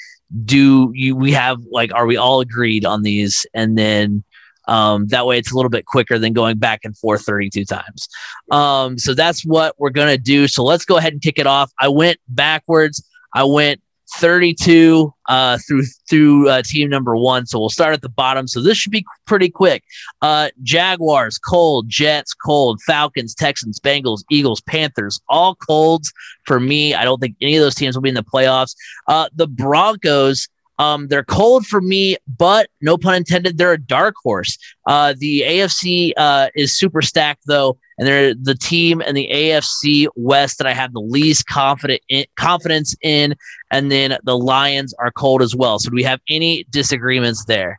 do 0.44 0.90
you 0.94 1.14
we 1.14 1.30
have 1.30 1.58
like 1.70 1.92
are 1.94 2.06
we 2.06 2.16
all 2.16 2.40
agreed 2.40 2.86
on 2.86 3.02
these 3.02 3.44
and 3.52 3.76
then 3.76 4.24
um, 4.68 5.06
that 5.08 5.26
way 5.26 5.38
it's 5.38 5.52
a 5.52 5.56
little 5.56 5.70
bit 5.70 5.86
quicker 5.86 6.18
than 6.18 6.32
going 6.32 6.58
back 6.58 6.80
and 6.84 6.96
forth 6.96 7.22
32 7.24 7.64
times 7.64 8.08
um, 8.50 8.98
so 8.98 9.14
that's 9.14 9.44
what 9.44 9.74
we're 9.78 9.90
going 9.90 10.08
to 10.08 10.22
do 10.22 10.48
so 10.48 10.64
let's 10.64 10.84
go 10.84 10.96
ahead 10.96 11.12
and 11.12 11.22
kick 11.22 11.38
it 11.38 11.46
off 11.46 11.72
i 11.80 11.88
went 11.88 12.18
backwards 12.28 13.04
i 13.34 13.44
went 13.44 13.80
32 14.16 15.12
uh, 15.28 15.58
through 15.66 15.84
through 16.08 16.48
uh, 16.48 16.62
team 16.62 16.88
number 16.88 17.16
one. 17.16 17.46
So 17.46 17.58
we'll 17.58 17.70
start 17.70 17.94
at 17.94 18.02
the 18.02 18.08
bottom. 18.08 18.46
So 18.46 18.60
this 18.60 18.76
should 18.76 18.92
be 18.92 19.04
pretty 19.26 19.48
quick. 19.48 19.84
Uh, 20.20 20.50
Jaguars, 20.62 21.38
cold. 21.38 21.88
Jets, 21.88 22.34
cold. 22.34 22.80
Falcons, 22.82 23.34
Texans, 23.34 23.80
Bengals, 23.80 24.22
Eagles, 24.30 24.60
Panthers, 24.62 25.20
all 25.28 25.54
colds 25.54 26.12
for 26.44 26.60
me. 26.60 26.94
I 26.94 27.04
don't 27.04 27.20
think 27.20 27.36
any 27.40 27.56
of 27.56 27.62
those 27.62 27.74
teams 27.74 27.96
will 27.96 28.02
be 28.02 28.10
in 28.10 28.14
the 28.14 28.22
playoffs. 28.22 28.74
Uh, 29.08 29.28
the 29.34 29.46
Broncos, 29.46 30.48
um, 30.82 31.06
they're 31.08 31.24
cold 31.24 31.64
for 31.66 31.80
me, 31.80 32.16
but 32.26 32.68
no 32.80 32.98
pun 32.98 33.14
intended, 33.14 33.56
they're 33.56 33.72
a 33.72 33.80
dark 33.80 34.16
horse. 34.20 34.58
Uh, 34.86 35.14
the 35.16 35.42
AFC 35.42 36.12
uh, 36.16 36.48
is 36.56 36.76
super 36.76 37.00
stacked 37.00 37.42
though, 37.46 37.78
and 37.98 38.06
they're 38.06 38.34
the 38.34 38.56
team 38.56 39.00
in 39.00 39.14
the 39.14 39.28
AFC 39.32 40.08
West 40.16 40.58
that 40.58 40.66
I 40.66 40.72
have 40.72 40.92
the 40.92 41.00
least 41.00 41.46
confident 41.46 42.00
in, 42.08 42.24
confidence 42.36 42.96
in. 43.02 43.36
And 43.70 43.92
then 43.92 44.18
the 44.24 44.36
Lions 44.36 44.92
are 44.94 45.12
cold 45.12 45.40
as 45.40 45.54
well. 45.54 45.78
So 45.78 45.90
do 45.90 45.94
we 45.94 46.02
have 46.02 46.20
any 46.28 46.66
disagreements 46.70 47.44
there? 47.44 47.78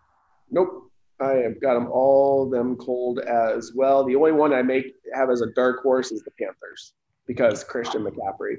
Nope. 0.49 0.79
I 1.19 1.33
have 1.33 1.61
got 1.61 1.73
them 1.75 1.89
all 1.91 2.49
them 2.49 2.75
cold 2.77 3.19
as 3.19 3.71
well. 3.75 4.03
The 4.03 4.15
only 4.15 4.31
one 4.31 4.53
I 4.53 4.61
make 4.61 4.95
have 5.13 5.29
as 5.29 5.41
a 5.41 5.47
dark 5.55 5.81
horse 5.81 6.11
is 6.11 6.21
the 6.23 6.31
Panthers 6.31 6.93
because 7.27 7.63
Christian 7.63 8.03
McCaffrey. 8.03 8.55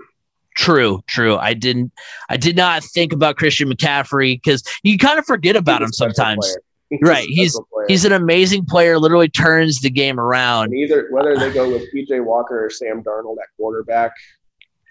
True, 0.57 1.03
true. 1.07 1.37
I 1.37 1.55
didn't. 1.55 1.93
I 2.29 2.37
did 2.37 2.57
not 2.57 2.85
think 2.85 3.13
about 3.13 3.37
Christian 3.37 3.69
McCaffrey 3.69 4.41
because 4.43 4.63
you 4.83 4.99
kind 4.99 5.19
of 5.19 5.27
forget 5.27 5.57
about 5.57 5.83
him 5.83 5.93
sometimes. 5.93 6.57
He's 6.91 7.01
right. 7.03 7.27
He's 7.29 7.59
he's 7.89 8.05
an 8.05 8.13
amazing 8.13 8.67
player. 8.67 8.99
Literally 8.99 9.29
turns 9.29 9.81
the 9.81 9.91
game 9.91 10.21
around. 10.21 10.67
And 10.67 10.75
either 10.75 11.09
whether 11.11 11.37
they 11.37 11.53
go 11.53 11.67
uh, 11.67 11.71
with 11.71 11.93
PJ 11.93 12.25
Walker 12.25 12.67
or 12.67 12.71
Sam 12.71 13.03
Darnold 13.03 13.37
at 13.43 13.49
quarterback, 13.57 14.13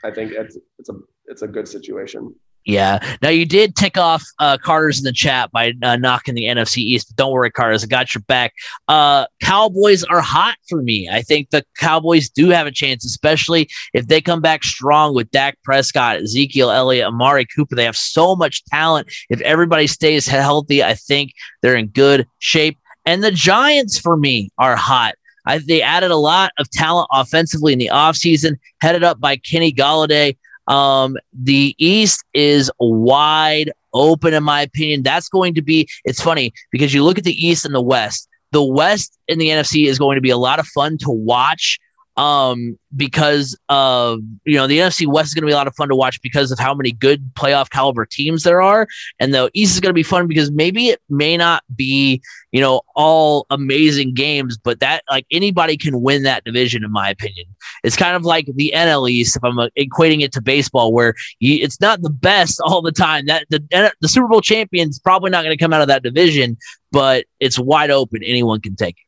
I 0.03 0.11
think 0.11 0.33
it's 0.33 0.57
it's 0.79 0.89
a 0.89 0.93
it's 1.27 1.43
a 1.43 1.47
good 1.47 1.67
situation. 1.67 2.35
Yeah. 2.65 2.99
Now 3.21 3.29
you 3.29 3.45
did 3.45 3.75
tick 3.75 3.97
off 3.97 4.23
uh, 4.39 4.57
Carter's 4.57 4.97
in 4.97 5.03
the 5.03 5.11
chat 5.11 5.51
by 5.51 5.73
uh, 5.83 5.97
knocking 5.97 6.33
the 6.33 6.45
NFC 6.45 6.77
East, 6.77 7.09
but 7.09 7.17
don't 7.17 7.33
worry, 7.33 7.51
Carter's. 7.51 7.83
I 7.83 7.87
got 7.87 8.15
your 8.15 8.21
back. 8.21 8.53
Uh, 8.87 9.25
Cowboys 9.41 10.03
are 10.05 10.21
hot 10.21 10.55
for 10.69 10.81
me. 10.81 11.09
I 11.11 11.21
think 11.23 11.49
the 11.49 11.65
Cowboys 11.77 12.29
do 12.29 12.49
have 12.49 12.65
a 12.65 12.71
chance, 12.71 13.03
especially 13.03 13.69
if 13.93 14.07
they 14.07 14.21
come 14.21 14.39
back 14.39 14.63
strong 14.63 15.13
with 15.13 15.29
Dak 15.31 15.57
Prescott, 15.63 16.21
Ezekiel 16.21 16.71
Elliott, 16.71 17.07
Amari 17.07 17.45
Cooper. 17.45 17.75
They 17.75 17.83
have 17.83 17.97
so 17.97 18.35
much 18.35 18.63
talent. 18.65 19.11
If 19.29 19.41
everybody 19.41 19.87
stays 19.87 20.25
healthy, 20.25 20.81
I 20.83 20.93
think 20.93 21.33
they're 21.61 21.75
in 21.75 21.87
good 21.87 22.25
shape. 22.39 22.77
And 23.05 23.21
the 23.21 23.31
Giants 23.31 23.99
for 23.99 24.15
me 24.15 24.49
are 24.57 24.77
hot. 24.77 25.15
I, 25.45 25.57
they 25.57 25.81
added 25.81 26.11
a 26.11 26.15
lot 26.15 26.51
of 26.57 26.69
talent 26.69 27.09
offensively 27.11 27.73
in 27.73 27.79
the 27.79 27.91
offseason, 27.91 28.55
headed 28.79 29.03
up 29.03 29.19
by 29.19 29.35
Kenny 29.35 29.73
Golladay. 29.73 30.37
Um, 30.67 31.17
the 31.33 31.75
East 31.77 32.23
is 32.33 32.71
wide 32.79 33.71
open, 33.93 34.33
in 34.33 34.43
my 34.43 34.61
opinion. 34.61 35.03
That's 35.03 35.29
going 35.29 35.53
to 35.55 35.61
be, 35.61 35.87
it's 36.05 36.21
funny 36.21 36.53
because 36.71 36.93
you 36.93 37.03
look 37.03 37.17
at 37.17 37.23
the 37.23 37.47
East 37.47 37.65
and 37.65 37.75
the 37.75 37.81
West. 37.81 38.27
The 38.51 38.63
West 38.63 39.17
in 39.27 39.39
the 39.39 39.49
NFC 39.49 39.87
is 39.87 39.99
going 39.99 40.15
to 40.15 40.21
be 40.21 40.29
a 40.29 40.37
lot 40.37 40.59
of 40.59 40.67
fun 40.67 40.97
to 40.99 41.09
watch 41.09 41.79
um, 42.15 42.77
because 42.95 43.57
of 43.69 44.19
you 44.45 44.55
know 44.55 44.67
the 44.67 44.77
NFC 44.77 45.07
West 45.07 45.29
is 45.29 45.33
going 45.33 45.43
to 45.43 45.47
be 45.47 45.53
a 45.53 45.55
lot 45.55 45.67
of 45.67 45.75
fun 45.75 45.89
to 45.89 45.95
watch 45.95 46.21
because 46.21 46.51
of 46.51 46.59
how 46.59 46.73
many 46.73 46.91
good 46.91 47.33
playoff 47.33 47.69
caliber 47.69 48.05
teams 48.05 48.43
there 48.43 48.61
are, 48.61 48.87
and 49.19 49.33
the 49.33 49.49
East 49.53 49.73
is 49.73 49.79
going 49.79 49.89
to 49.89 49.93
be 49.93 50.03
fun 50.03 50.27
because 50.27 50.51
maybe 50.51 50.89
it 50.89 51.01
may 51.09 51.37
not 51.37 51.63
be 51.75 52.21
you 52.51 52.61
know 52.61 52.81
all 52.95 53.45
amazing 53.49 54.13
games, 54.13 54.57
but 54.57 54.79
that 54.79 55.03
like 55.09 55.25
anybody 55.31 55.75
can 55.75 56.01
win 56.01 56.23
that 56.23 56.43
division 56.43 56.83
in 56.83 56.91
my 56.91 57.09
opinion. 57.09 57.45
It's 57.83 57.97
kind 57.97 58.15
of 58.15 58.23
like 58.23 58.47
the 58.53 58.71
NL 58.75 59.09
East 59.09 59.35
if 59.35 59.43
I'm 59.43 59.57
uh, 59.57 59.69
equating 59.77 60.21
it 60.21 60.31
to 60.33 60.41
baseball, 60.41 60.93
where 60.93 61.15
you, 61.39 61.63
it's 61.63 61.81
not 61.81 62.01
the 62.01 62.11
best 62.11 62.61
all 62.65 62.81
the 62.81 62.91
time. 62.91 63.25
That 63.25 63.47
the 63.49 63.91
the 64.01 64.07
Super 64.07 64.27
Bowl 64.27 64.41
champions 64.41 64.99
probably 64.99 65.31
not 65.31 65.43
going 65.43 65.57
to 65.57 65.63
come 65.63 65.73
out 65.73 65.81
of 65.81 65.87
that 65.87 66.03
division, 66.03 66.57
but 66.91 67.25
it's 67.39 67.57
wide 67.57 67.89
open. 67.89 68.21
Anyone 68.23 68.61
can 68.61 68.75
take 68.75 68.97
it 68.97 69.03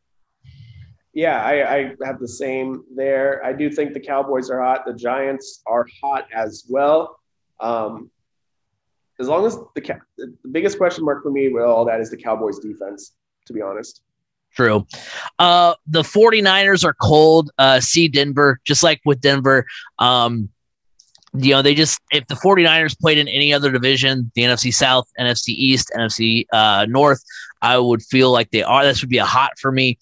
yeah, 1.16 1.42
I, 1.42 1.76
I, 1.76 1.96
have 2.04 2.20
the 2.20 2.28
same 2.28 2.84
there. 2.94 3.44
I 3.44 3.54
do 3.54 3.70
think 3.70 3.94
the 3.94 4.02
Cowboys 4.02 4.50
are 4.50 4.62
hot. 4.62 4.86
The 4.86 4.94
Giants 4.94 5.62
are 5.66 5.88
hot 6.04 6.28
as 6.36 6.66
well. 6.68 7.18
Um, 7.62 8.12
as 9.18 9.30
long 9.30 9.46
as 9.46 9.56
the 9.76 10.00
the 10.18 10.50
biggest 10.52 10.78
question 10.78 11.06
mark 11.06 11.24
for 11.24 11.32
me 11.32 11.48
with 11.48 11.64
all 11.64 11.86
that 11.86 12.02
is 12.02 12.12
the 12.12 12.18
Cowboys 12.18 12.60
defense, 12.60 13.14
to 13.46 13.54
be 13.54 13.62
honest. 13.62 14.02
True. 14.54 14.86
Uh, 15.40 15.76
the 15.88 16.02
49ers 16.02 16.84
are 16.84 16.94
cold. 16.94 17.50
Uh, 17.58 17.80
see 17.80 18.10
Denver, 18.10 18.60
just 18.66 18.84
like 18.84 19.00
with 19.06 19.22
Denver. 19.22 19.66
Um, 20.00 20.50
you 21.34 21.52
know, 21.52 21.62
they 21.62 21.76
just, 21.76 22.02
if 22.12 22.28
the 22.28 22.36
49ers 22.36 22.98
played 23.00 23.18
in 23.18 23.28
any 23.30 23.54
other 23.54 23.72
division, 23.72 24.32
the 24.36 24.44
NFC 24.44 24.74
South, 24.74 25.10
NFC 25.18 25.50
East, 25.50 25.92
NFC 25.98 26.46
uh, 26.52 26.86
North, 26.90 27.24
I 27.62 27.78
would 27.78 28.04
feel 28.04 28.32
like 28.32 28.52
they 28.52 28.64
are. 28.64 28.84
This 28.84 29.02
would 29.02 29.10
be 29.10 29.18
a 29.18 29.26
hot 29.26 29.52
for 29.60 29.72
me. 29.72 29.98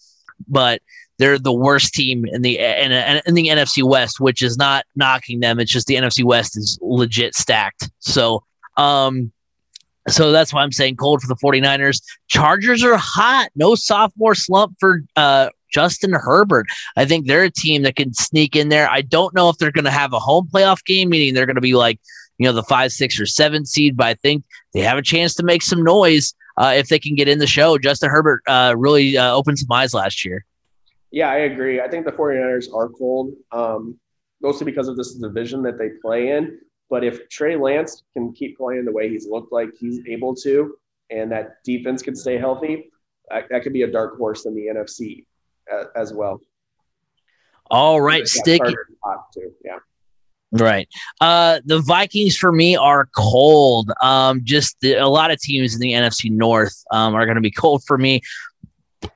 But 0.47 0.81
they're 1.19 1.39
the 1.39 1.53
worst 1.53 1.93
team 1.93 2.25
in 2.25 2.41
the 2.41 2.57
in, 2.57 2.91
in 3.25 3.33
the 3.33 3.47
NFC 3.47 3.83
West, 3.83 4.19
which 4.19 4.41
is 4.41 4.57
not 4.57 4.85
knocking 4.95 5.39
them. 5.39 5.59
It's 5.59 5.71
just 5.71 5.87
the 5.87 5.95
NFC 5.95 6.23
West 6.23 6.57
is 6.57 6.79
legit 6.81 7.35
stacked. 7.35 7.89
So, 7.99 8.43
um, 8.77 9.31
so 10.07 10.31
that's 10.31 10.53
why 10.53 10.63
I'm 10.63 10.71
saying 10.71 10.97
cold 10.97 11.21
for 11.21 11.27
the 11.27 11.35
49ers. 11.35 12.01
Chargers 12.27 12.83
are 12.83 12.97
hot. 12.97 13.49
No 13.55 13.75
sophomore 13.75 14.35
slump 14.35 14.75
for 14.79 15.03
uh, 15.15 15.49
Justin 15.71 16.13
Herbert. 16.13 16.65
I 16.97 17.05
think 17.05 17.27
they're 17.27 17.43
a 17.43 17.51
team 17.51 17.83
that 17.83 17.95
can 17.95 18.13
sneak 18.13 18.55
in 18.55 18.69
there. 18.69 18.89
I 18.89 19.01
don't 19.01 19.33
know 19.33 19.49
if 19.49 19.57
they're 19.57 19.71
going 19.71 19.85
to 19.85 19.91
have 19.91 20.13
a 20.13 20.19
home 20.19 20.49
playoff 20.53 20.83
game, 20.85 21.09
meaning 21.09 21.33
they're 21.33 21.45
going 21.45 21.55
to 21.55 21.61
be 21.61 21.75
like, 21.75 21.99
you 22.37 22.45
know, 22.45 22.53
the 22.53 22.63
five, 22.63 22.91
six, 22.91 23.19
or 23.19 23.25
seven 23.25 23.65
seed, 23.65 23.95
but 23.95 24.07
I 24.07 24.13
think 24.15 24.43
they 24.73 24.81
have 24.81 24.97
a 24.97 25.03
chance 25.03 25.35
to 25.35 25.43
make 25.43 25.61
some 25.61 25.83
noise 25.83 26.33
uh, 26.57 26.73
if 26.75 26.87
they 26.89 26.99
can 26.99 27.15
get 27.15 27.27
in 27.27 27.39
the 27.39 27.47
show. 27.47 27.77
Justin 27.77 28.09
Herbert 28.09 28.41
uh, 28.47 28.75
really 28.77 29.17
uh, 29.17 29.33
opened 29.33 29.59
some 29.59 29.71
eyes 29.71 29.93
last 29.93 30.25
year. 30.25 30.45
Yeah, 31.13 31.29
I 31.29 31.37
agree. 31.41 31.79
I 31.79 31.87
think 31.87 32.05
the 32.05 32.11
49ers 32.11 32.73
are 32.73 32.89
cold, 32.89 33.33
um, 33.51 33.99
mostly 34.41 34.65
because 34.65 34.87
of 34.87 34.97
this 34.97 35.13
division 35.13 35.61
that 35.61 35.77
they 35.77 35.89
play 36.01 36.29
in. 36.29 36.57
But 36.89 37.03
if 37.03 37.29
Trey 37.29 37.55
Lance 37.55 38.01
can 38.13 38.33
keep 38.33 38.57
playing 38.57 38.85
the 38.85 38.91
way 38.91 39.09
he's 39.09 39.27
looked 39.27 39.53
like 39.53 39.69
he's 39.79 39.99
able 40.07 40.33
to, 40.37 40.75
and 41.11 41.31
that 41.31 41.63
defense 41.63 42.01
can 42.01 42.15
stay 42.15 42.39
healthy, 42.39 42.89
that, 43.29 43.45
that 43.51 43.61
could 43.61 43.73
be 43.73 43.83
a 43.83 43.91
dark 43.91 44.17
horse 44.17 44.47
in 44.47 44.55
the 44.55 44.65
NFC 44.65 45.25
uh, 45.71 45.85
as 45.95 46.11
well. 46.13 46.41
All 47.69 48.01
right, 48.01 48.27
stick. 48.27 48.61
Yeah. 49.63 49.77
Right. 50.51 50.87
Uh, 51.21 51.59
the 51.65 51.79
Vikings 51.79 52.35
for 52.35 52.51
me 52.51 52.75
are 52.75 53.07
cold. 53.15 53.91
Um, 54.01 54.41
just 54.43 54.77
the, 54.81 54.95
a 54.95 55.07
lot 55.07 55.29
of 55.29 55.39
teams 55.39 55.75
in 55.75 55.79
the 55.79 55.93
NFC 55.93 56.31
North 56.31 56.83
um, 56.91 57.13
are 57.13 57.25
going 57.25 57.35
to 57.35 57.41
be 57.41 57.51
cold 57.51 57.83
for 57.85 57.99
me 57.99 58.21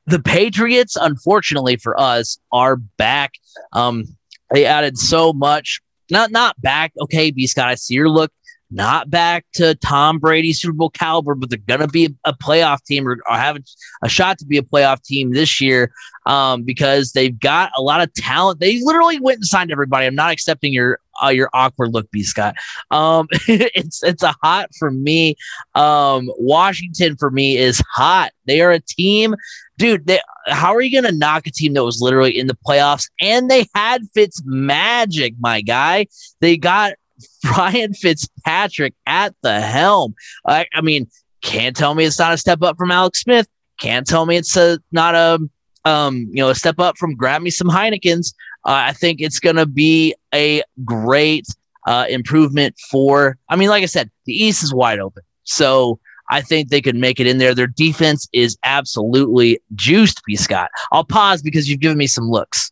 the 0.05 0.19
Patriots, 0.19 0.95
unfortunately 0.95 1.77
for 1.77 1.99
us, 1.99 2.39
are 2.51 2.77
back. 2.77 3.33
Um, 3.73 4.05
they 4.51 4.65
added 4.65 4.97
so 4.97 5.33
much. 5.33 5.81
Not 6.09 6.31
not 6.31 6.59
back. 6.61 6.93
Okay, 7.01 7.31
B 7.31 7.47
Scott, 7.47 7.67
I 7.67 7.75
see 7.75 7.95
your 7.95 8.09
look. 8.09 8.31
Not 8.69 9.09
back 9.09 9.45
to 9.53 9.75
Tom 9.75 10.19
Brady 10.19 10.51
Super 10.51 10.73
Bowl 10.73 10.89
caliber, 10.89 11.35
but 11.35 11.49
they're 11.49 11.59
gonna 11.67 11.87
be 11.87 12.13
a 12.25 12.33
playoff 12.33 12.83
team 12.83 13.07
or, 13.07 13.17
or 13.29 13.35
have 13.35 13.57
a 14.03 14.09
shot 14.09 14.37
to 14.39 14.45
be 14.45 14.57
a 14.57 14.61
playoff 14.61 15.01
team 15.03 15.31
this 15.31 15.61
year 15.61 15.91
um, 16.25 16.63
because 16.63 17.13
they've 17.13 17.37
got 17.39 17.71
a 17.77 17.81
lot 17.81 18.01
of 18.01 18.13
talent. 18.13 18.59
They 18.59 18.81
literally 18.81 19.19
went 19.19 19.37
and 19.37 19.45
signed 19.45 19.71
everybody. 19.71 20.05
I'm 20.05 20.15
not 20.15 20.31
accepting 20.31 20.73
your 20.73 20.99
uh, 21.23 21.29
your 21.29 21.49
awkward 21.53 21.93
look, 21.93 22.09
B 22.11 22.23
Scott. 22.23 22.55
Um, 22.91 23.27
it's 23.47 24.03
it's 24.03 24.23
a 24.23 24.33
hot 24.43 24.69
for 24.77 24.91
me. 24.91 25.35
Um, 25.75 26.31
Washington 26.37 27.15
for 27.17 27.31
me 27.31 27.57
is 27.57 27.81
hot. 27.93 28.31
They 28.45 28.61
are 28.61 28.71
a 28.71 28.79
team 28.79 29.35
dude, 29.77 30.07
they, 30.07 30.19
how 30.47 30.73
are 30.73 30.81
you 30.81 30.91
going 30.91 31.11
to 31.11 31.17
knock 31.17 31.47
a 31.47 31.51
team 31.51 31.73
that 31.73 31.83
was 31.83 32.01
literally 32.01 32.37
in 32.37 32.47
the 32.47 32.57
playoffs 32.67 33.09
and 33.21 33.49
they 33.49 33.67
had 33.75 34.01
Fitz 34.13 34.41
magic, 34.45 35.35
my 35.39 35.61
guy? 35.61 36.07
They 36.41 36.57
got 36.57 36.93
Brian 37.43 37.93
Fitzpatrick 37.93 38.93
at 39.05 39.35
the 39.41 39.61
helm. 39.61 40.15
I, 40.45 40.65
I 40.73 40.81
mean, 40.81 41.07
Can't 41.41 41.75
tell 41.75 41.95
me 41.95 42.05
it's 42.05 42.19
not 42.19 42.33
a 42.33 42.37
step 42.37 42.61
up 42.61 42.77
from 42.77 42.91
Alex 42.91 43.21
Smith. 43.21 43.47
Can't 43.79 44.07
tell 44.07 44.25
me 44.25 44.37
it's 44.37 44.57
a 44.57 44.79
not 44.91 45.13
a 45.15 45.39
um, 45.85 46.27
you 46.31 46.41
know 46.41 46.49
a 46.49 46.55
step 46.55 46.79
up 46.79 46.97
from 46.97 47.15
grab 47.15 47.41
me 47.41 47.51
some 47.51 47.67
Heinekens. 47.67 48.33
Uh, 48.67 48.83
I 48.87 48.91
think 48.91 49.21
it's 49.21 49.39
going 49.39 49.55
to 49.55 49.65
be 49.65 50.13
a 50.35 50.61
great 50.83 51.47
uh, 51.87 52.05
improvement 52.09 52.75
for. 52.91 53.37
I 53.47 53.55
mean, 53.55 53.69
like 53.69 53.81
I 53.81 53.87
said, 53.87 54.11
the 54.25 54.33
East 54.33 54.61
is 54.61 54.73
wide 54.73 54.99
open, 54.99 55.23
so 55.45 55.99
I 56.29 56.41
think 56.41 56.67
they 56.67 56.81
could 56.81 56.97
make 56.97 57.21
it 57.21 57.27
in 57.27 57.37
there. 57.37 57.55
Their 57.55 57.67
defense 57.67 58.27
is 58.33 58.57
absolutely 58.63 59.61
juiced. 59.75 60.21
B. 60.25 60.35
Scott, 60.35 60.69
I'll 60.91 61.05
pause 61.05 61.41
because 61.41 61.69
you've 61.69 61.79
given 61.79 61.97
me 61.97 62.07
some 62.07 62.29
looks. 62.29 62.71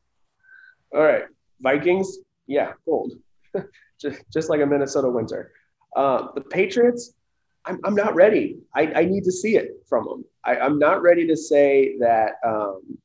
All 0.93 1.01
right, 1.01 1.23
Vikings, 1.61 2.17
yeah, 2.45 2.73
cold, 2.83 3.13
just 4.01 4.21
just 4.33 4.49
like 4.49 4.59
a 4.59 4.65
Minnesota 4.65 5.09
winter. 5.09 5.53
Uh, 5.95 6.27
the 6.35 6.41
Patriots, 6.41 7.13
I'm, 7.63 7.79
I'm 7.85 7.95
not 7.95 8.15
ready. 8.15 8.57
I, 8.75 8.91
I 8.93 9.05
need 9.05 9.23
to 9.23 9.31
see 9.31 9.55
it 9.55 9.81
from 9.87 10.03
them. 10.03 10.25
I, 10.43 10.57
I'm 10.57 10.77
not 10.77 11.01
ready 11.01 11.25
to 11.27 11.37
say 11.37 11.95
that 11.99 12.33
um, 12.45 12.97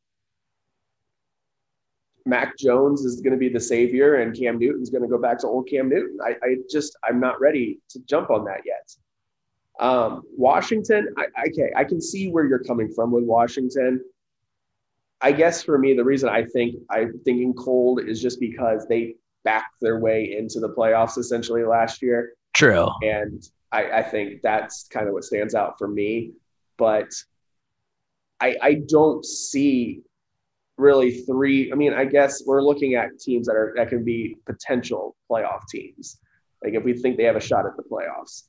Mac 2.26 2.56
Jones 2.58 3.04
is 3.04 3.20
going 3.20 3.32
to 3.32 3.38
be 3.38 3.48
the 3.48 3.60
savior 3.60 4.16
and 4.16 4.36
Cam 4.36 4.58
Newton's 4.58 4.90
going 4.90 5.02
to 5.02 5.08
go 5.08 5.18
back 5.18 5.38
to 5.38 5.46
old 5.46 5.68
Cam 5.68 5.88
Newton. 5.88 6.18
I, 6.24 6.30
I 6.42 6.56
just, 6.70 6.96
I'm 7.08 7.20
not 7.20 7.40
ready 7.40 7.80
to 7.90 8.00
jump 8.00 8.30
on 8.30 8.44
that 8.44 8.60
yet. 8.64 8.90
Um, 9.80 10.22
Washington, 10.36 11.14
I, 11.16 11.26
okay, 11.48 11.72
I 11.74 11.84
can 11.84 12.00
see 12.00 12.30
where 12.30 12.44
you're 12.44 12.62
coming 12.62 12.92
from 12.92 13.10
with 13.10 13.24
Washington. 13.24 14.04
I 15.22 15.32
guess 15.32 15.62
for 15.62 15.78
me, 15.78 15.94
the 15.94 16.04
reason 16.04 16.28
I 16.28 16.44
think 16.44 16.76
I'm 16.90 17.18
thinking 17.24 17.54
cold 17.54 18.00
is 18.00 18.20
just 18.20 18.40
because 18.40 18.86
they 18.88 19.16
backed 19.44 19.80
their 19.80 19.98
way 19.98 20.36
into 20.38 20.60
the 20.60 20.68
playoffs 20.68 21.18
essentially 21.18 21.64
last 21.64 22.02
year. 22.02 22.34
True. 22.54 22.88
And 23.02 23.42
I, 23.72 23.90
I 23.90 24.02
think 24.02 24.42
that's 24.42 24.86
kind 24.88 25.08
of 25.08 25.14
what 25.14 25.24
stands 25.24 25.54
out 25.54 25.76
for 25.78 25.88
me. 25.88 26.32
But 26.76 27.10
I, 28.40 28.56
I 28.60 28.74
don't 28.86 29.24
see 29.24 30.02
really 30.80 31.12
three. 31.22 31.70
I 31.70 31.74
mean, 31.74 31.92
I 31.92 32.04
guess 32.04 32.42
we're 32.44 32.62
looking 32.62 32.94
at 32.94 33.18
teams 33.18 33.46
that 33.46 33.54
are 33.54 33.72
that 33.76 33.88
can 33.88 34.04
be 34.04 34.36
potential 34.46 35.16
playoff 35.30 35.68
teams. 35.68 36.18
Like 36.64 36.74
if 36.74 36.82
we 36.84 36.94
think 36.94 37.16
they 37.16 37.24
have 37.24 37.36
a 37.36 37.40
shot 37.40 37.66
at 37.66 37.76
the 37.76 37.82
playoffs, 37.82 38.44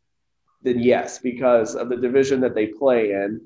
then 0.62 0.80
yes, 0.80 1.20
because 1.20 1.76
of 1.76 1.90
the 1.90 1.98
division 1.98 2.42
that 2.42 2.56
they 2.56 2.68
play 2.68 3.12
in. 3.12 3.42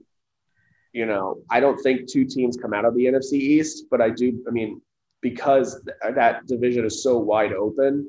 You 0.94 1.06
know, 1.06 1.40
I 1.50 1.60
don't 1.60 1.78
think 1.78 2.10
two 2.10 2.24
teams 2.24 2.56
come 2.56 2.74
out 2.74 2.86
of 2.86 2.96
the 2.96 3.06
NFC 3.06 3.34
East, 3.34 3.88
but 3.92 4.00
I 4.00 4.10
do. 4.10 4.42
I 4.48 4.52
mean, 4.52 4.82
because 5.22 5.82
that 6.16 6.48
division 6.48 6.86
is 6.86 7.04
so 7.04 7.18
wide 7.18 7.52
open 7.52 8.08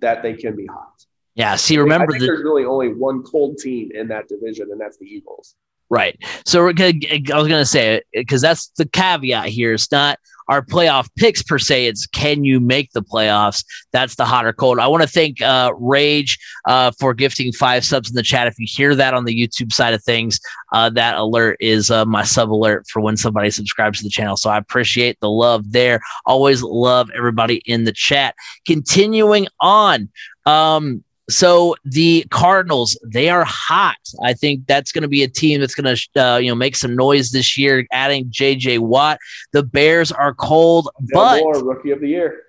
that 0.00 0.22
they 0.22 0.34
can 0.34 0.54
be 0.54 0.66
hot. 0.66 1.04
Yeah. 1.34 1.56
See, 1.56 1.78
remember, 1.78 2.04
I 2.04 2.06
think 2.06 2.20
the, 2.20 2.26
there's 2.26 2.44
really 2.44 2.64
only 2.64 2.94
one 2.94 3.22
cold 3.24 3.58
team 3.58 3.90
in 3.92 4.06
that 4.08 4.28
division, 4.28 4.68
and 4.70 4.80
that's 4.80 4.98
the 4.98 5.06
Eagles. 5.06 5.56
Right. 5.90 6.18
So 6.44 6.60
we're 6.60 6.72
gonna, 6.72 6.94
I 7.10 7.36
was 7.36 7.48
going 7.48 7.50
to 7.50 7.66
say 7.66 8.02
because 8.12 8.40
that's 8.40 8.68
the 8.76 8.86
caveat 8.86 9.46
here. 9.46 9.74
It's 9.74 9.92
not 9.92 10.18
our 10.48 10.62
playoff 10.62 11.08
picks 11.16 11.42
per 11.42 11.58
se. 11.58 11.86
It's 11.86 12.06
can 12.06 12.44
you 12.44 12.60
make 12.60 12.92
the 12.92 13.02
playoffs? 13.02 13.64
That's 13.92 14.16
the 14.16 14.24
hot 14.24 14.46
or 14.46 14.52
cold. 14.52 14.78
I 14.78 14.86
want 14.86 15.02
to 15.02 15.08
thank 15.08 15.40
uh, 15.40 15.72
Rage 15.78 16.38
uh, 16.66 16.90
for 16.98 17.14
gifting 17.14 17.52
five 17.52 17.84
subs 17.84 18.10
in 18.10 18.14
the 18.14 18.22
chat. 18.22 18.46
If 18.46 18.58
you 18.58 18.66
hear 18.68 18.94
that 18.94 19.14
on 19.14 19.24
the 19.24 19.34
YouTube 19.34 19.72
side 19.72 19.94
of 19.94 20.02
things, 20.02 20.38
uh, 20.72 20.90
that 20.90 21.16
alert 21.16 21.56
is 21.60 21.90
uh, 21.90 22.04
my 22.04 22.24
sub 22.24 22.52
alert 22.52 22.86
for 22.88 23.00
when 23.00 23.16
somebody 23.16 23.50
subscribes 23.50 23.98
to 23.98 24.04
the 24.04 24.10
channel. 24.10 24.36
So 24.36 24.50
I 24.50 24.58
appreciate 24.58 25.18
the 25.20 25.30
love 25.30 25.72
there. 25.72 26.00
Always 26.26 26.62
love 26.62 27.10
everybody 27.16 27.62
in 27.66 27.84
the 27.84 27.92
chat. 27.92 28.34
Continuing 28.66 29.46
on. 29.60 30.10
Um, 30.46 31.03
so 31.30 31.74
the 31.84 32.26
Cardinals, 32.30 32.98
they 33.04 33.30
are 33.30 33.44
hot. 33.44 33.96
I 34.22 34.34
think 34.34 34.66
that's 34.66 34.92
going 34.92 35.02
to 35.02 35.08
be 35.08 35.22
a 35.22 35.28
team 35.28 35.60
that's 35.60 35.74
going 35.74 35.96
to, 35.96 36.22
uh, 36.22 36.36
you 36.36 36.50
know, 36.50 36.54
make 36.54 36.76
some 36.76 36.94
noise 36.94 37.30
this 37.30 37.56
year. 37.56 37.86
Adding 37.92 38.26
J.J. 38.28 38.78
Watt. 38.78 39.18
The 39.52 39.62
Bears 39.62 40.12
are 40.12 40.34
cold, 40.34 40.90
but 41.12 41.40
Moore, 41.40 41.64
rookie 41.64 41.90
of 41.90 42.00
the 42.00 42.08
year. 42.08 42.42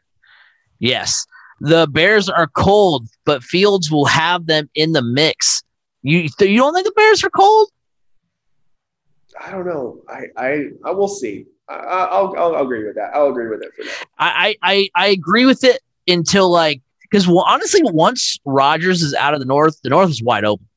Yes, 0.80 1.26
the 1.62 1.88
Bears 1.88 2.28
are 2.28 2.48
cold, 2.48 3.08
but 3.26 3.44
Fields 3.44 3.90
will 3.90 4.06
have 4.06 4.46
them 4.46 4.70
in 4.76 4.92
the 4.92 5.02
mix. 5.02 5.64
You 6.04 6.28
you 6.40 6.58
don't 6.58 6.74
think 6.74 6.86
the 6.86 6.94
Bears 6.96 7.24
are 7.24 7.30
cold? 7.30 7.70
I 9.42 9.52
don't 9.52 9.66
know. 9.66 10.02
I 10.10 10.26
I, 10.36 10.66
I 10.84 10.92
will 10.92 11.08
see. 11.08 11.46
I, 11.70 11.76
will 11.76 12.36
I'll, 12.38 12.56
I'll 12.56 12.64
agree 12.64 12.86
with 12.86 12.96
that. 12.96 13.16
I'll 13.16 13.30
agree 13.30 13.48
with 13.48 13.62
it 13.62 13.72
for 13.74 13.86
now. 13.86 13.92
I 14.20 14.56
I 14.62 14.90
I 14.96 15.08
agree 15.08 15.46
with 15.46 15.64
it 15.64 15.80
until 16.08 16.52
like 16.52 16.82
because 17.16 17.30
well, 17.30 17.46
honestly, 17.48 17.80
once 17.82 18.38
Rodgers 18.44 19.02
is 19.02 19.14
out 19.14 19.34
of 19.34 19.40
the 19.40 19.46
North, 19.46 19.82
the 19.84 19.90
North 19.90 20.10
is 20.10 20.22
wide 20.22 20.44
open. 20.44 20.68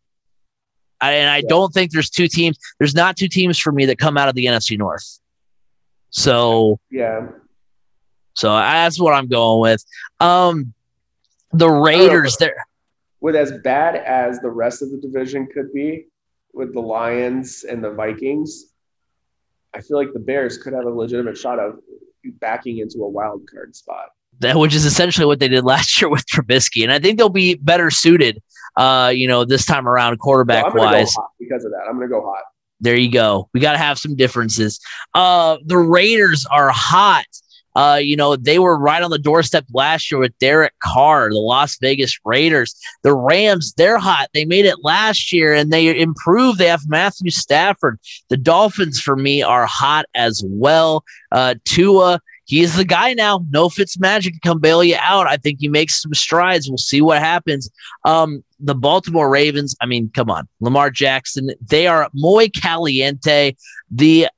I, 1.01 1.15
and 1.15 1.29
I 1.29 1.39
yeah. 1.39 1.49
don't 1.49 1.75
think 1.75 1.91
there's 1.91 2.11
two 2.11 2.29
teams. 2.29 2.57
There's 2.79 2.95
not 2.95 3.17
two 3.17 3.27
teams 3.27 3.59
for 3.59 3.73
me 3.73 3.87
that 3.87 3.99
come 3.99 4.17
out 4.17 4.29
of 4.29 4.37
the 4.37 4.47
NFC 4.47 4.79
North. 4.79 5.19
So 6.11 6.79
yeah. 6.93 7.27
So 8.35 8.55
that's 8.55 9.01
what 9.01 9.15
I'm 9.15 9.27
going 9.27 9.61
with. 9.61 9.85
Um, 10.21 10.75
the 11.53 11.69
Raiders 11.69 12.37
there. 12.37 12.69
With 13.21 13.35
as 13.35 13.51
bad 13.65 13.97
as 13.97 14.39
the 14.39 14.51
rest 14.51 14.81
of 14.81 14.93
the 14.93 14.99
division 14.99 15.49
could 15.53 15.73
be, 15.73 16.07
with 16.55 16.73
the 16.73 16.81
Lions 16.81 17.65
and 17.65 17.83
the 17.83 17.91
Vikings, 17.91 18.67
I 19.75 19.81
feel 19.81 19.97
like 19.97 20.13
the 20.13 20.21
Bears 20.21 20.57
could 20.57 20.73
have 20.73 20.85
a 20.85 20.91
legitimate 20.91 21.37
shot 21.37 21.59
of 21.59 21.81
backing 22.39 22.79
into 22.79 22.99
a 23.03 23.09
wild 23.09 23.43
card 23.53 23.75
spot 23.75 24.11
which 24.55 24.75
is 24.75 24.85
essentially 24.85 25.27
what 25.27 25.39
they 25.41 25.49
did 25.49 25.65
last 25.65 26.01
year 26.01 26.09
with 26.09 26.27
Trubisky. 26.27 26.83
And 26.83 26.93
I 26.93 26.99
think 26.99 27.19
they'll 27.19 27.29
be 27.29 27.55
better 27.55 27.91
suited, 27.91 28.43
uh, 28.77 29.13
you 29.15 29.27
know, 29.27 29.45
this 29.45 29.65
time 29.65 29.89
around 29.89 30.19
quarterback 30.19 30.75
well, 30.75 30.85
wise. 30.85 31.15
because 31.39 31.65
of 31.65 31.73
that, 31.73 31.83
I'm 31.89 31.97
going 31.97 32.09
to 32.09 32.13
go 32.13 32.23
hot. 32.23 32.45
There 32.81 32.97
you 32.97 33.11
go. 33.11 33.49
We 33.53 33.61
got 33.61 33.73
to 33.73 33.79
have 33.79 33.99
some 33.99 34.15
differences. 34.15 34.81
Uh, 35.15 35.59
the 35.65 35.79
Raiders 35.79 36.47
are 36.51 36.71
hot. 36.71 37.27
Uh, 37.79 37.95
you 37.95 38.17
know, 38.17 38.35
they 38.35 38.59
were 38.59 38.77
right 38.77 39.05
on 39.05 39.11
the 39.11 39.21
doorstep 39.21 39.65
last 39.73 40.11
year 40.11 40.19
with 40.19 40.37
Derek 40.39 40.73
Carr, 40.83 41.31
the 41.31 41.39
Las 41.39 41.79
Vegas 41.81 42.19
Raiders. 42.25 42.75
The 43.05 43.15
Rams, 43.15 43.73
they're 43.77 43.99
hot. 43.99 44.29
They 44.35 44.45
made 44.45 44.65
it 44.65 44.83
last 44.83 45.33
year 45.33 45.55
and 45.55 45.73
they 45.73 45.97
improved. 45.97 46.59
They 46.59 46.67
have 46.67 46.89
Matthew 46.89 47.31
Stafford. 47.31 48.01
The 48.31 48.37
Dolphins, 48.37 49.01
for 49.01 49.15
me, 49.15 49.43
are 49.43 49.67
hot 49.67 50.07
as 50.17 50.43
well. 50.45 51.05
Uh, 51.31 51.55
Tua, 51.65 52.21
he's 52.49 52.77
the 52.77 52.85
guy 52.85 53.15
now. 53.15 53.45
No 53.51 53.69
Fitz 53.69 53.99
magic 53.99 54.35
to 54.35 54.41
come 54.41 54.59
bail 54.59 54.83
you 54.83 54.97
out. 55.01 55.27
I 55.27 55.37
think 55.37 55.61
he 55.61 55.69
makes 55.69 56.03
some 56.03 56.15
strides. 56.15 56.69
We'll 56.69 56.79
see 56.79 57.01
what 57.01 57.21
happens. 57.21 57.71
Um, 58.05 58.43
the 58.59 58.75
Baltimore 58.75 59.31
Ravens, 59.31 59.77
I 59.81 59.87
mean, 59.87 60.11
come 60.15 60.31
on. 60.31 60.49
Lamar 60.61 60.91
Jackson, 60.91 61.51
they 61.61 61.87
are 61.87 62.09
muy 62.15 62.49
caliente. 62.49 63.55
The 63.91 64.29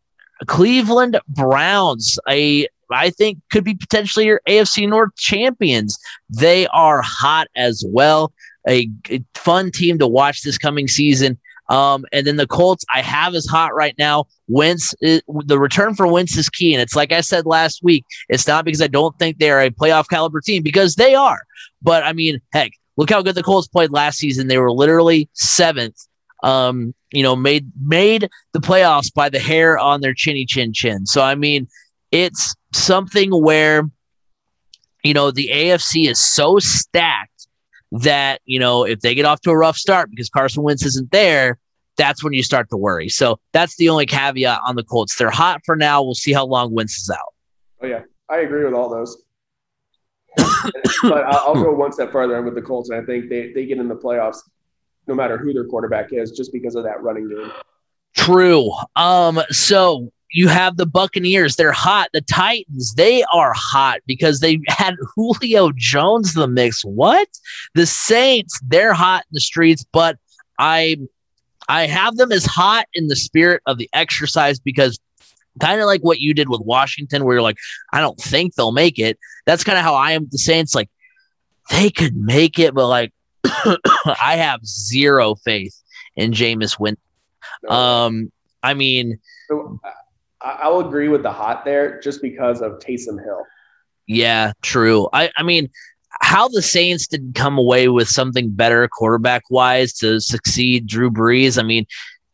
Cleveland 0.46 1.18
Browns, 1.28 2.18
a 2.28 2.68
I 2.92 3.10
think 3.10 3.38
could 3.52 3.64
be 3.64 3.74
potentially 3.74 4.26
your 4.26 4.40
AFC 4.48 4.88
North 4.88 5.14
champions. 5.16 5.96
They 6.28 6.66
are 6.68 7.00
hot 7.02 7.46
as 7.56 7.84
well. 7.86 8.32
A 8.68 8.90
fun 9.34 9.70
team 9.70 9.98
to 10.00 10.08
watch 10.08 10.42
this 10.42 10.58
coming 10.58 10.88
season. 10.88 11.38
Um, 11.70 12.04
and 12.12 12.26
then 12.26 12.36
the 12.36 12.48
Colts, 12.48 12.84
I 12.92 13.00
have 13.00 13.34
is 13.34 13.46
hot 13.46 13.74
right 13.74 13.94
now. 13.96 14.26
Wentz, 14.48 14.92
it, 15.00 15.22
the 15.46 15.58
return 15.58 15.94
for 15.94 16.06
Wentz 16.06 16.36
is 16.36 16.48
key. 16.48 16.74
And 16.74 16.82
it's 16.82 16.96
like 16.96 17.12
I 17.12 17.20
said 17.20 17.46
last 17.46 17.82
week, 17.82 18.04
it's 18.28 18.46
not 18.46 18.64
because 18.64 18.82
I 18.82 18.88
don't 18.88 19.16
think 19.18 19.38
they 19.38 19.50
are 19.50 19.62
a 19.62 19.70
playoff 19.70 20.08
caliber 20.08 20.40
team, 20.40 20.64
because 20.64 20.96
they 20.96 21.14
are. 21.14 21.42
But 21.80 22.02
I 22.02 22.12
mean, 22.12 22.40
heck, 22.52 22.72
look 22.96 23.08
how 23.08 23.22
good 23.22 23.36
the 23.36 23.44
Colts 23.44 23.68
played 23.68 23.92
last 23.92 24.18
season. 24.18 24.48
They 24.48 24.58
were 24.58 24.72
literally 24.72 25.28
seventh. 25.32 25.96
Um, 26.42 26.94
you 27.12 27.22
know, 27.22 27.36
made 27.36 27.70
made 27.80 28.28
the 28.52 28.60
playoffs 28.60 29.12
by 29.12 29.28
the 29.28 29.38
hair 29.38 29.78
on 29.78 30.00
their 30.00 30.14
chinny 30.14 30.46
chin 30.46 30.72
chin. 30.72 31.06
So 31.06 31.20
I 31.20 31.34
mean, 31.34 31.68
it's 32.10 32.54
something 32.72 33.30
where 33.30 33.88
you 35.04 35.12
know 35.12 35.30
the 35.30 35.50
AFC 35.52 36.08
is 36.08 36.18
so 36.18 36.58
stacked 36.58 37.46
that, 37.92 38.40
you 38.44 38.58
know, 38.58 38.84
if 38.84 39.00
they 39.00 39.14
get 39.14 39.24
off 39.24 39.40
to 39.42 39.50
a 39.50 39.56
rough 39.56 39.76
start 39.76 40.10
because 40.10 40.28
Carson 40.28 40.62
Wentz 40.62 40.84
isn't 40.84 41.10
there, 41.10 41.58
that's 41.96 42.24
when 42.24 42.32
you 42.32 42.42
start 42.42 42.70
to 42.70 42.76
worry. 42.76 43.08
So 43.08 43.38
that's 43.52 43.76
the 43.76 43.88
only 43.88 44.06
caveat 44.06 44.60
on 44.66 44.76
the 44.76 44.84
Colts. 44.84 45.16
They're 45.16 45.30
hot 45.30 45.60
for 45.66 45.76
now. 45.76 46.02
We'll 46.02 46.14
see 46.14 46.32
how 46.32 46.46
long 46.46 46.72
Wentz 46.72 46.96
is 46.96 47.10
out. 47.10 47.34
Oh, 47.82 47.86
yeah. 47.86 48.02
I 48.28 48.38
agree 48.38 48.64
with 48.64 48.74
all 48.74 48.88
those. 48.88 49.24
but 50.36 51.24
I'll, 51.24 51.54
go 51.54 51.72
one 51.74 51.92
step 51.92 52.12
further 52.12 52.40
with 52.42 52.54
the 52.54 52.62
Colts, 52.62 52.88
and 52.90 53.02
I 53.02 53.04
think 53.04 53.28
they, 53.28 53.52
they 53.52 53.66
get 53.66 53.78
in 53.78 53.88
the 53.88 53.96
playoffs 53.96 54.38
no 55.08 55.14
matter 55.14 55.36
who 55.36 55.52
their 55.52 55.64
quarterback 55.64 56.12
is, 56.12 56.30
just 56.30 56.52
because 56.52 56.76
of 56.76 56.84
that 56.84 57.02
running 57.02 57.28
game. 57.28 57.50
True. 58.16 58.70
Um, 58.94 59.40
so 59.50 60.12
you 60.32 60.48
have 60.48 60.76
the 60.76 60.86
Buccaneers. 60.86 61.56
They're 61.56 61.72
hot. 61.72 62.08
The 62.12 62.20
Titans, 62.20 62.94
they 62.94 63.24
are 63.32 63.52
hot 63.54 64.00
because 64.06 64.40
they 64.40 64.60
had 64.68 64.96
Julio 65.14 65.72
Jones 65.74 66.34
in 66.34 66.40
the 66.40 66.48
mix. 66.48 66.84
What? 66.84 67.28
The 67.74 67.86
Saints, 67.86 68.60
they're 68.66 68.94
hot 68.94 69.24
in 69.30 69.34
the 69.34 69.40
streets, 69.40 69.84
but 69.92 70.18
I 70.58 70.96
I 71.68 71.86
have 71.86 72.16
them 72.16 72.32
as 72.32 72.44
hot 72.44 72.86
in 72.94 73.08
the 73.08 73.16
spirit 73.16 73.62
of 73.66 73.78
the 73.78 73.88
exercise 73.92 74.58
because 74.58 74.98
kind 75.60 75.80
of 75.80 75.86
like 75.86 76.02
what 76.02 76.20
you 76.20 76.34
did 76.34 76.48
with 76.48 76.60
Washington, 76.62 77.24
where 77.24 77.34
you're 77.34 77.42
like, 77.42 77.58
I 77.92 78.00
don't 78.00 78.18
think 78.18 78.54
they'll 78.54 78.72
make 78.72 78.98
it. 78.98 79.18
That's 79.46 79.64
kind 79.64 79.78
of 79.78 79.84
how 79.84 79.94
I 79.94 80.12
am 80.12 80.22
with 80.22 80.32
the 80.32 80.38
Saints. 80.38 80.74
Like, 80.74 80.90
they 81.70 81.90
could 81.90 82.16
make 82.16 82.58
it, 82.58 82.74
but 82.74 82.88
like 82.88 83.12
I 83.44 84.36
have 84.36 84.64
zero 84.64 85.34
faith 85.36 85.76
in 86.16 86.32
Jameis 86.32 86.78
Winston. 86.78 87.02
No. 87.62 87.70
Um, 87.70 88.32
I 88.62 88.74
mean, 88.74 89.20
so, 89.48 89.80
I'll 90.42 90.80
agree 90.80 91.08
with 91.08 91.22
the 91.22 91.32
hot 91.32 91.64
there 91.64 92.00
just 92.00 92.22
because 92.22 92.62
of 92.62 92.78
Taysom 92.78 93.22
Hill. 93.22 93.44
Yeah, 94.06 94.52
true. 94.62 95.08
I, 95.12 95.30
I 95.36 95.42
mean, 95.42 95.68
how 96.22 96.48
the 96.48 96.62
Saints 96.62 97.06
didn't 97.06 97.34
come 97.34 97.58
away 97.58 97.88
with 97.88 98.08
something 98.08 98.50
better 98.50 98.86
quarterback 98.88 99.42
wise 99.50 99.92
to 99.94 100.20
succeed 100.20 100.86
Drew 100.86 101.10
Brees. 101.10 101.58
I 101.58 101.62
mean, 101.62 101.86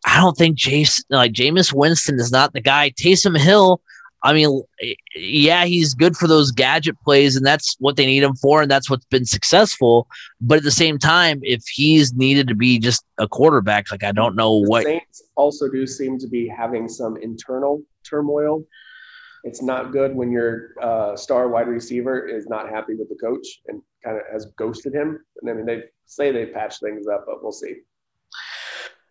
I 0.07 0.21
don't 0.21 0.37
think 0.37 0.57
Jason 0.57 1.05
like 1.11 1.33
Jameis 1.33 1.73
Winston 1.73 2.17
is 2.17 2.31
not 2.31 2.53
the 2.53 2.61
guy. 2.61 2.91
Taysom 2.91 3.39
Hill, 3.39 3.81
I 4.23 4.33
mean, 4.33 4.63
yeah, 5.15 5.65
he's 5.65 5.95
good 5.95 6.17
for 6.17 6.27
those 6.27 6.51
gadget 6.51 6.97
plays, 7.03 7.37
and 7.37 7.45
that's 7.45 7.77
what 7.79 7.97
they 7.97 8.07
need 8.07 8.23
him 8.23 8.35
for, 8.37 8.63
and 8.63 8.71
that's 8.71 8.89
what's 8.89 9.05
been 9.07 9.27
successful. 9.27 10.09
But 10.41 10.59
at 10.59 10.65
the 10.65 10.71
same 10.71 10.99
time, 10.99 11.41
if 11.43 11.63
he's 11.67 12.15
needed 12.15 12.49
to 12.49 12.55
be 12.55 12.79
just 12.79 13.05
a 13.19 13.29
quarterback, 13.29 13.91
like 13.91 14.05
I 14.05 14.13
don't 14.13 14.37
know 14.37 14.63
the 14.63 14.71
what. 14.71 14.85
Saints 14.85 15.25
also 15.37 15.69
do 15.69 15.87
seem 15.87 16.19
to 16.19 16.29
be 16.29 16.49
having 16.49 16.89
some 16.89 17.17
internal 17.19 17.83
turmoil. 18.09 18.65
It's 19.45 19.63
not 19.63 19.93
good 19.93 20.15
when 20.15 20.33
your 20.33 20.71
uh, 20.83 21.17
star 21.17 21.49
wide 21.49 21.69
receiver 21.69 22.27
is 22.27 22.49
not 22.49 22.69
happy 22.69 22.95
with 22.95 23.09
the 23.09 23.15
coach 23.15 23.47
and 23.69 23.81
kind 24.05 24.17
of 24.17 24.23
has 24.33 24.47
ghosted 24.57 24.93
him. 24.93 25.21
And 25.41 25.51
I 25.51 25.55
mean, 25.55 25.67
they 25.67 25.85
say 26.07 26.33
they 26.33 26.47
patch 26.47 26.81
things 26.81 27.07
up, 27.07 27.25
but 27.27 27.43
we'll 27.43 27.53
see. 27.53 27.77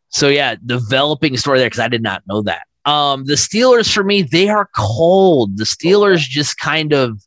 So 0.10 0.28
yeah, 0.28 0.56
developing 0.66 1.38
story 1.38 1.60
there 1.60 1.68
because 1.68 1.80
I 1.80 1.88
did 1.88 2.04
not 2.04 2.24
know 2.28 2.42
that. 2.44 2.64
Um, 2.86 3.26
the 3.26 3.34
Steelers 3.34 3.92
for 3.92 4.04
me, 4.04 4.22
they 4.22 4.50
are 4.50 4.70
cold. 4.76 5.58
The 5.58 5.64
Steelers 5.64 6.20
just 6.20 6.58
kind 6.60 6.94
of 6.94 7.20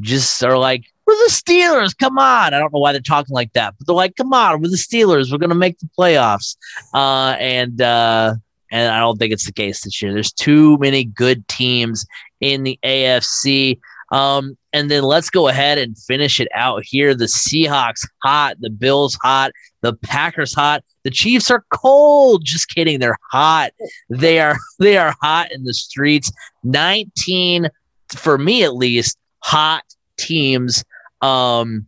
just 0.00 0.42
are 0.44 0.58
like, 0.58 0.84
we're 1.06 1.14
the 1.14 1.32
Steelers. 1.32 1.96
Come 1.96 2.18
on. 2.18 2.54
I 2.54 2.58
don't 2.58 2.72
know 2.72 2.78
why 2.78 2.92
they're 2.92 3.00
talking 3.00 3.34
like 3.34 3.52
that, 3.54 3.74
but 3.78 3.86
they're 3.86 3.96
like, 3.96 4.16
come 4.16 4.32
on, 4.32 4.60
we're 4.60 4.68
the 4.68 4.76
Steelers. 4.76 5.32
We're 5.32 5.38
gonna 5.38 5.54
make 5.54 5.78
the 5.78 5.88
playoffs. 5.98 6.56
Uh, 6.94 7.36
and 7.38 7.80
uh, 7.80 8.34
and 8.72 8.90
I 8.90 8.98
don't 8.98 9.18
think 9.18 9.32
it's 9.32 9.46
the 9.46 9.52
case 9.52 9.82
this 9.82 10.00
year. 10.00 10.12
There's 10.12 10.32
too 10.32 10.78
many 10.78 11.04
good 11.04 11.46
teams 11.46 12.06
in 12.40 12.62
the 12.62 12.78
AFC. 12.82 13.78
Um, 14.10 14.56
and 14.72 14.90
then 14.90 15.04
let's 15.04 15.28
go 15.28 15.48
ahead 15.48 15.76
and 15.76 15.96
finish 15.96 16.40
it 16.40 16.48
out 16.54 16.82
here. 16.82 17.14
The 17.14 17.26
Seahawks 17.26 18.06
hot, 18.22 18.56
the 18.60 18.70
Bills 18.70 19.16
hot, 19.22 19.52
the 19.82 19.92
Packers 19.94 20.54
hot. 20.54 20.82
The 21.04 21.10
Chiefs 21.10 21.50
are 21.50 21.64
cold. 21.70 22.44
Just 22.44 22.68
kidding. 22.70 22.98
They're 22.98 23.18
hot. 23.30 23.72
They 24.08 24.40
are 24.40 24.56
they 24.78 24.96
are 24.96 25.14
hot 25.20 25.52
in 25.52 25.64
the 25.64 25.74
streets. 25.74 26.32
19 26.64 27.68
for 28.16 28.38
me 28.38 28.62
at 28.62 28.74
least 28.74 29.18
hot 29.38 29.84
teams 30.18 30.84
um 31.20 31.86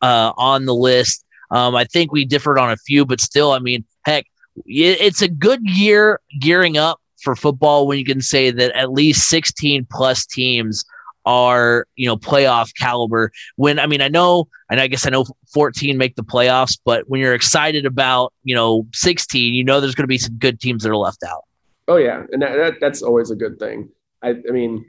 uh 0.00 0.32
on 0.36 0.64
the 0.64 0.74
list. 0.74 1.24
Um 1.50 1.74
I 1.74 1.84
think 1.84 2.10
we 2.10 2.24
differed 2.24 2.58
on 2.58 2.70
a 2.70 2.76
few 2.76 3.04
but 3.04 3.20
still 3.20 3.52
I 3.52 3.58
mean 3.58 3.84
heck 4.04 4.26
it's 4.64 5.22
a 5.22 5.28
good 5.28 5.60
year 5.62 6.20
gearing 6.40 6.76
up 6.76 7.00
for 7.20 7.36
football 7.36 7.86
when 7.86 7.98
you 7.98 8.04
can 8.04 8.20
say 8.20 8.50
that 8.50 8.72
at 8.76 8.92
least 8.92 9.28
16 9.28 9.86
plus 9.90 10.26
teams 10.26 10.84
are 11.24 11.86
you 11.96 12.06
know 12.06 12.16
playoff 12.16 12.70
caliber. 12.78 13.32
When 13.56 13.78
i 13.78 13.86
mean 13.86 14.00
i 14.00 14.08
know 14.08 14.46
and 14.70 14.80
i 14.80 14.86
guess 14.86 15.06
i 15.06 15.10
know 15.10 15.24
14 15.52 15.98
make 15.98 16.14
the 16.14 16.22
playoffs 16.22 16.78
but 16.84 17.08
when 17.08 17.20
you're 17.20 17.34
excited 17.34 17.84
about 17.84 18.32
you 18.44 18.54
know 18.54 18.86
16 18.92 19.54
you 19.54 19.64
know 19.64 19.80
there's 19.80 19.94
going 19.94 20.04
to 20.04 20.08
be 20.08 20.18
some 20.18 20.36
good 20.36 20.60
teams 20.60 20.82
that 20.82 20.90
are 20.90 20.96
left 20.96 21.22
out. 21.24 21.44
Oh 21.88 21.96
yeah. 21.96 22.24
And 22.32 22.42
that, 22.42 22.56
that, 22.56 22.74
that's 22.80 23.02
always 23.02 23.30
a 23.30 23.36
good 23.36 23.58
thing. 23.58 23.90
I 24.22 24.30
i 24.30 24.52
mean 24.52 24.84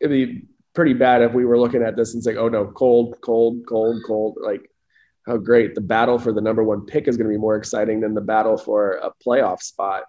it'd 0.00 0.12
be 0.12 0.46
pretty 0.72 0.94
bad 0.94 1.22
if 1.22 1.32
we 1.32 1.44
were 1.44 1.58
looking 1.58 1.82
at 1.82 1.96
this 1.96 2.14
and 2.14 2.22
saying 2.22 2.38
oh 2.38 2.48
no 2.48 2.66
cold 2.66 3.16
cold 3.20 3.66
cold 3.66 4.02
cold 4.06 4.38
like 4.40 4.70
how 5.26 5.36
great 5.36 5.74
the 5.74 5.80
battle 5.80 6.18
for 6.18 6.32
the 6.32 6.40
number 6.40 6.64
one 6.64 6.86
pick 6.86 7.08
is 7.08 7.16
going 7.16 7.28
to 7.28 7.34
be 7.34 7.40
more 7.40 7.56
exciting 7.56 8.00
than 8.00 8.14
the 8.14 8.20
battle 8.20 8.56
for 8.56 8.92
a 8.94 9.10
playoff 9.24 9.60
spot 9.60 10.04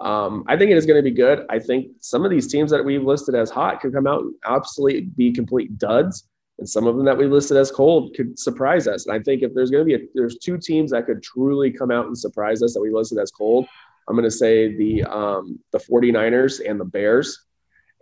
um, 0.00 0.44
I 0.46 0.56
think 0.56 0.70
it 0.70 0.76
is 0.76 0.86
going 0.86 0.98
to 0.98 1.02
be 1.02 1.14
good. 1.14 1.44
I 1.50 1.58
think 1.58 1.88
some 2.00 2.24
of 2.24 2.30
these 2.30 2.46
teams 2.46 2.70
that 2.70 2.84
we've 2.84 3.02
listed 3.02 3.34
as 3.34 3.50
hot 3.50 3.80
could 3.80 3.92
come 3.92 4.06
out 4.06 4.22
and 4.22 4.34
absolutely 4.46 5.02
be 5.02 5.32
complete 5.32 5.76
duds, 5.78 6.28
and 6.58 6.68
some 6.68 6.86
of 6.86 6.96
them 6.96 7.04
that 7.04 7.18
we 7.18 7.26
listed 7.26 7.56
as 7.56 7.70
cold 7.70 8.14
could 8.14 8.38
surprise 8.38 8.86
us. 8.86 9.06
And 9.06 9.14
I 9.14 9.22
think 9.22 9.42
if 9.42 9.54
there's 9.54 9.70
going 9.70 9.86
to 9.86 9.98
be 9.98 10.04
a, 10.04 10.06
there's 10.14 10.38
two 10.38 10.58
teams 10.58 10.92
that 10.92 11.06
could 11.06 11.22
truly 11.22 11.72
come 11.72 11.90
out 11.90 12.06
and 12.06 12.16
surprise 12.16 12.62
us 12.62 12.74
that 12.74 12.80
we 12.80 12.90
listed 12.90 13.18
as 13.18 13.30
cold. 13.30 13.66
I'm 14.08 14.14
going 14.14 14.24
to 14.24 14.30
say 14.30 14.76
the 14.76 15.02
um, 15.04 15.58
the 15.72 15.78
49ers 15.78 16.60
and 16.68 16.80
the 16.80 16.84
Bears. 16.84 17.46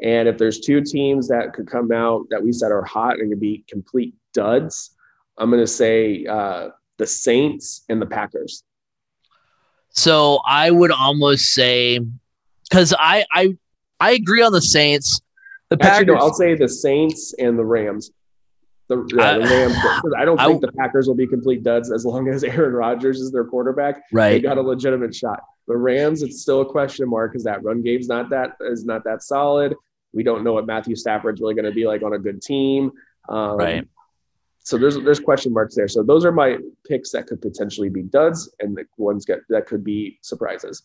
And 0.02 0.28
if 0.28 0.36
there's 0.36 0.60
two 0.60 0.82
teams 0.82 1.26
that 1.28 1.54
could 1.54 1.66
come 1.66 1.90
out 1.90 2.26
that 2.28 2.42
we 2.42 2.52
said 2.52 2.70
are 2.70 2.84
hot 2.84 3.18
and 3.18 3.30
could 3.30 3.40
be 3.40 3.64
complete 3.66 4.14
duds, 4.34 4.94
I'm 5.38 5.50
going 5.50 5.62
to 5.62 5.66
say 5.66 6.26
uh, 6.26 6.70
the 6.98 7.06
Saints 7.06 7.84
and 7.88 8.00
the 8.00 8.06
Packers. 8.06 8.62
So 9.90 10.40
I 10.46 10.70
would 10.70 10.90
almost 10.90 11.54
say 11.54 12.00
because 12.68 12.94
I 12.98 13.24
I 13.32 13.56
I 13.98 14.12
agree 14.12 14.42
on 14.42 14.52
the 14.52 14.60
Saints. 14.60 15.20
The 15.70 15.76
Packers. 15.76 16.00
Actually, 16.00 16.14
no, 16.14 16.20
I'll 16.20 16.34
say 16.34 16.54
the 16.54 16.68
Saints 16.68 17.34
and 17.38 17.58
the 17.58 17.64
Rams. 17.64 18.10
The, 18.88 19.04
yeah, 19.16 19.38
the 19.38 19.40
Rams. 19.40 19.76
I 20.16 20.24
don't 20.24 20.38
think 20.38 20.64
I, 20.64 20.66
the 20.66 20.72
Packers 20.72 21.08
will 21.08 21.16
be 21.16 21.26
complete 21.26 21.62
duds 21.62 21.90
as 21.90 22.04
long 22.04 22.28
as 22.28 22.44
Aaron 22.44 22.74
Rodgers 22.74 23.20
is 23.20 23.32
their 23.32 23.44
quarterback. 23.44 24.02
Right, 24.12 24.32
they 24.32 24.40
got 24.40 24.58
a 24.58 24.62
legitimate 24.62 25.14
shot. 25.14 25.40
The 25.66 25.76
Rams, 25.76 26.22
it's 26.22 26.42
still 26.42 26.60
a 26.60 26.66
question 26.66 27.08
mark 27.08 27.32
because 27.32 27.44
that 27.44 27.64
run 27.64 27.82
game's 27.82 28.06
not 28.06 28.30
that 28.30 28.56
is 28.60 28.84
not 28.84 29.02
that 29.04 29.22
solid. 29.22 29.74
We 30.12 30.22
don't 30.22 30.44
know 30.44 30.52
what 30.52 30.66
Matthew 30.66 30.94
Stafford's 30.94 31.40
really 31.40 31.54
going 31.54 31.64
to 31.64 31.72
be 31.72 31.86
like 31.86 32.02
on 32.02 32.12
a 32.12 32.18
good 32.18 32.40
team. 32.40 32.92
Um, 33.28 33.56
right 33.56 33.88
so 34.66 34.76
there's 34.76 34.96
there's 34.96 35.20
question 35.20 35.52
marks 35.52 35.76
there. 35.76 35.86
So 35.86 36.02
those 36.02 36.24
are 36.24 36.32
my 36.32 36.58
picks 36.88 37.12
that 37.12 37.28
could 37.28 37.40
potentially 37.40 37.88
be 37.88 38.02
duds, 38.02 38.52
and 38.58 38.76
the 38.76 38.84
ones 38.98 39.24
get 39.24 39.38
that 39.48 39.66
could 39.66 39.84
be 39.84 40.18
surprises. 40.22 40.82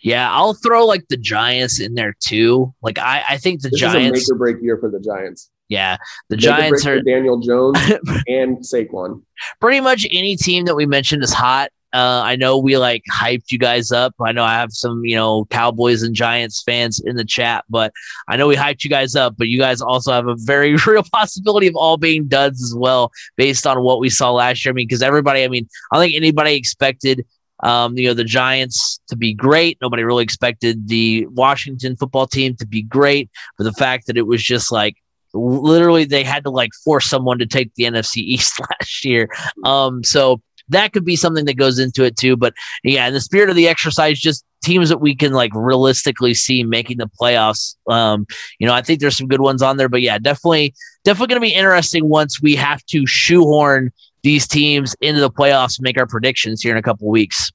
Yeah, 0.00 0.32
I'll 0.32 0.54
throw 0.54 0.86
like 0.86 1.06
the 1.08 1.18
Giants 1.18 1.78
in 1.78 1.94
there 1.94 2.16
too. 2.20 2.74
Like 2.80 2.98
I, 2.98 3.22
I 3.28 3.36
think 3.36 3.60
the 3.60 3.68
this 3.68 3.80
Giants 3.80 4.20
is 4.20 4.30
a 4.30 4.32
make 4.32 4.34
or 4.34 4.38
break 4.38 4.62
year 4.62 4.78
for 4.78 4.90
the 4.90 4.98
Giants. 4.98 5.50
Yeah, 5.68 5.98
the 6.30 6.36
make 6.36 6.42
Giants 6.42 6.86
are 6.86 7.02
Daniel 7.02 7.38
Jones 7.38 7.78
and 8.28 8.56
Saquon. 8.60 9.22
Pretty 9.60 9.82
much 9.82 10.06
any 10.10 10.34
team 10.34 10.64
that 10.64 10.74
we 10.74 10.86
mentioned 10.86 11.22
is 11.22 11.34
hot. 11.34 11.70
Uh, 11.92 12.20
I 12.22 12.36
know 12.36 12.58
we 12.58 12.76
like 12.76 13.02
hyped 13.10 13.50
you 13.50 13.58
guys 13.58 13.90
up. 13.92 14.14
I 14.20 14.32
know 14.32 14.44
I 14.44 14.54
have 14.54 14.72
some, 14.72 15.04
you 15.04 15.16
know, 15.16 15.46
Cowboys 15.46 16.02
and 16.02 16.14
Giants 16.14 16.62
fans 16.62 17.00
in 17.00 17.16
the 17.16 17.24
chat, 17.24 17.64
but 17.70 17.92
I 18.28 18.36
know 18.36 18.46
we 18.46 18.56
hyped 18.56 18.84
you 18.84 18.90
guys 18.90 19.16
up. 19.16 19.36
But 19.38 19.48
you 19.48 19.58
guys 19.58 19.80
also 19.80 20.12
have 20.12 20.28
a 20.28 20.36
very 20.36 20.76
real 20.86 21.02
possibility 21.12 21.66
of 21.66 21.76
all 21.76 21.96
being 21.96 22.26
duds 22.26 22.62
as 22.62 22.74
well, 22.74 23.10
based 23.36 23.66
on 23.66 23.82
what 23.82 24.00
we 24.00 24.10
saw 24.10 24.32
last 24.32 24.64
year. 24.64 24.72
I 24.72 24.74
mean, 24.74 24.86
because 24.86 25.02
everybody, 25.02 25.44
I 25.44 25.48
mean, 25.48 25.66
I 25.90 25.96
don't 25.96 26.04
think 26.04 26.16
anybody 26.16 26.54
expected, 26.54 27.24
um, 27.62 27.96
you 27.96 28.08
know, 28.08 28.14
the 28.14 28.24
Giants 28.24 29.00
to 29.08 29.16
be 29.16 29.32
great. 29.32 29.78
Nobody 29.80 30.04
really 30.04 30.24
expected 30.24 30.88
the 30.88 31.26
Washington 31.30 31.96
football 31.96 32.26
team 32.26 32.54
to 32.56 32.66
be 32.66 32.82
great. 32.82 33.30
But 33.56 33.64
the 33.64 33.72
fact 33.72 34.06
that 34.08 34.18
it 34.18 34.26
was 34.26 34.42
just 34.42 34.70
like 34.70 34.96
literally 35.34 36.04
they 36.04 36.24
had 36.24 36.44
to 36.44 36.50
like 36.50 36.70
force 36.84 37.06
someone 37.06 37.38
to 37.38 37.46
take 37.46 37.74
the 37.74 37.84
NFC 37.84 38.18
East 38.18 38.60
last 38.80 39.04
year. 39.04 39.30
Um, 39.64 40.04
so 40.04 40.42
that 40.70 40.92
could 40.92 41.04
be 41.04 41.16
something 41.16 41.44
that 41.46 41.54
goes 41.54 41.78
into 41.78 42.04
it 42.04 42.16
too. 42.16 42.36
But 42.36 42.54
yeah, 42.84 43.06
in 43.06 43.14
the 43.14 43.20
spirit 43.20 43.50
of 43.50 43.56
the 43.56 43.68
exercise, 43.68 44.18
just 44.18 44.44
teams 44.62 44.88
that 44.88 44.98
we 44.98 45.14
can 45.14 45.32
like 45.32 45.52
realistically 45.54 46.34
see 46.34 46.64
making 46.64 46.98
the 46.98 47.10
playoffs. 47.20 47.76
Um, 47.88 48.26
you 48.58 48.66
know, 48.66 48.74
I 48.74 48.82
think 48.82 49.00
there's 49.00 49.16
some 49.16 49.28
good 49.28 49.40
ones 49.40 49.62
on 49.62 49.76
there, 49.76 49.88
but 49.88 50.02
yeah, 50.02 50.18
definitely, 50.18 50.74
definitely 51.04 51.28
going 51.28 51.42
to 51.42 51.48
be 51.48 51.54
interesting 51.54 52.08
once 52.08 52.42
we 52.42 52.54
have 52.56 52.84
to 52.86 53.06
shoehorn 53.06 53.92
these 54.22 54.46
teams 54.46 54.94
into 55.00 55.20
the 55.20 55.30
playoffs 55.30 55.78
and 55.78 55.84
make 55.84 55.98
our 55.98 56.06
predictions 56.06 56.60
here 56.60 56.72
in 56.72 56.78
a 56.78 56.82
couple 56.82 57.08
weeks. 57.08 57.50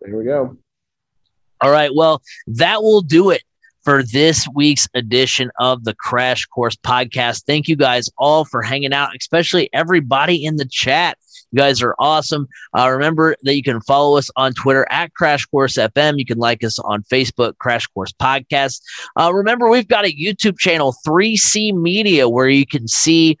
There 0.00 0.16
we 0.16 0.24
go. 0.24 0.56
All 1.60 1.70
right. 1.70 1.94
Well, 1.94 2.22
that 2.48 2.82
will 2.82 3.02
do 3.02 3.30
it 3.30 3.42
for 3.82 4.02
this 4.02 4.46
week's 4.54 4.88
edition 4.94 5.50
of 5.58 5.84
the 5.84 5.94
Crash 5.94 6.46
Course 6.46 6.76
podcast. 6.76 7.44
Thank 7.44 7.68
you 7.68 7.76
guys 7.76 8.08
all 8.18 8.44
for 8.44 8.62
hanging 8.62 8.92
out, 8.92 9.10
especially 9.18 9.68
everybody 9.72 10.44
in 10.44 10.56
the 10.56 10.64
chat. 10.64 11.18
You 11.52 11.58
guys 11.58 11.82
are 11.82 11.94
awesome. 11.98 12.48
Uh, 12.76 12.90
remember 12.90 13.36
that 13.42 13.54
you 13.54 13.62
can 13.62 13.80
follow 13.82 14.16
us 14.16 14.30
on 14.36 14.54
Twitter 14.54 14.86
at 14.90 15.12
Crash 15.14 15.44
Course 15.46 15.74
FM. 15.74 16.18
You 16.18 16.24
can 16.24 16.38
like 16.38 16.64
us 16.64 16.78
on 16.78 17.02
Facebook, 17.04 17.58
Crash 17.58 17.86
Course 17.88 18.12
Podcast. 18.12 18.80
Uh, 19.20 19.32
remember, 19.34 19.68
we've 19.68 19.88
got 19.88 20.06
a 20.06 20.12
YouTube 20.12 20.58
channel, 20.58 20.96
3C 21.06 21.74
Media, 21.74 22.28
where 22.28 22.48
you 22.48 22.66
can 22.66 22.88
see 22.88 23.36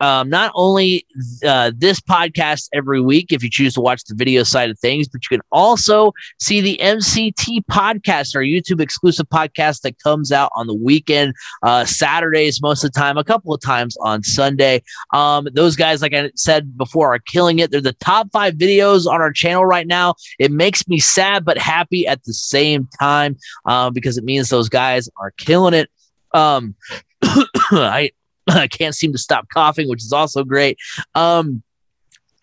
um, 0.00 0.28
not 0.28 0.52
only 0.54 1.06
uh, 1.44 1.72
this 1.76 2.00
podcast 2.00 2.68
every 2.72 3.00
week 3.00 3.32
if 3.32 3.42
you 3.42 3.50
choose 3.50 3.74
to 3.74 3.80
watch 3.80 4.04
the 4.04 4.14
video 4.14 4.42
side 4.42 4.70
of 4.70 4.78
things, 4.78 5.08
but 5.08 5.22
you 5.24 5.36
can 5.36 5.44
also 5.52 6.12
see 6.38 6.60
the 6.60 6.78
MCT 6.82 7.64
podcast, 7.70 8.34
our 8.34 8.42
YouTube 8.42 8.80
exclusive 8.80 9.28
podcast 9.28 9.82
that 9.82 10.00
comes 10.02 10.32
out 10.32 10.50
on 10.54 10.66
the 10.66 10.74
weekend, 10.74 11.34
uh, 11.62 11.84
Saturdays 11.84 12.60
most 12.60 12.84
of 12.84 12.92
the 12.92 12.98
time, 12.98 13.16
a 13.16 13.24
couple 13.24 13.52
of 13.52 13.60
times 13.60 13.96
on 14.00 14.22
Sunday. 14.22 14.82
Um, 15.12 15.48
those 15.52 15.76
guys, 15.76 16.02
like 16.02 16.14
I 16.14 16.30
said 16.34 16.76
before, 16.76 17.14
are 17.14 17.18
killing 17.18 17.58
it. 17.58 17.70
They're 17.70 17.80
the 17.80 17.92
top 17.94 18.30
five 18.32 18.54
videos 18.54 19.06
on 19.06 19.20
our 19.20 19.32
channel 19.32 19.64
right 19.64 19.86
now. 19.86 20.14
It 20.38 20.50
makes 20.50 20.86
me 20.88 20.98
sad 20.98 21.44
but 21.44 21.58
happy 21.58 22.06
at 22.06 22.24
the 22.24 22.34
same 22.34 22.88
time 22.98 23.36
uh, 23.64 23.90
because 23.90 24.18
it 24.18 24.24
means 24.24 24.48
those 24.48 24.68
guys 24.68 25.08
are 25.16 25.30
killing 25.32 25.74
it. 25.74 25.90
Um, 26.32 26.74
I 27.70 28.10
I 28.62 28.68
can't 28.68 28.94
seem 28.94 29.12
to 29.12 29.18
stop 29.18 29.48
coughing, 29.52 29.88
which 29.88 30.02
is 30.02 30.12
also 30.12 30.44
great. 30.44 30.78
Um, 31.14 31.62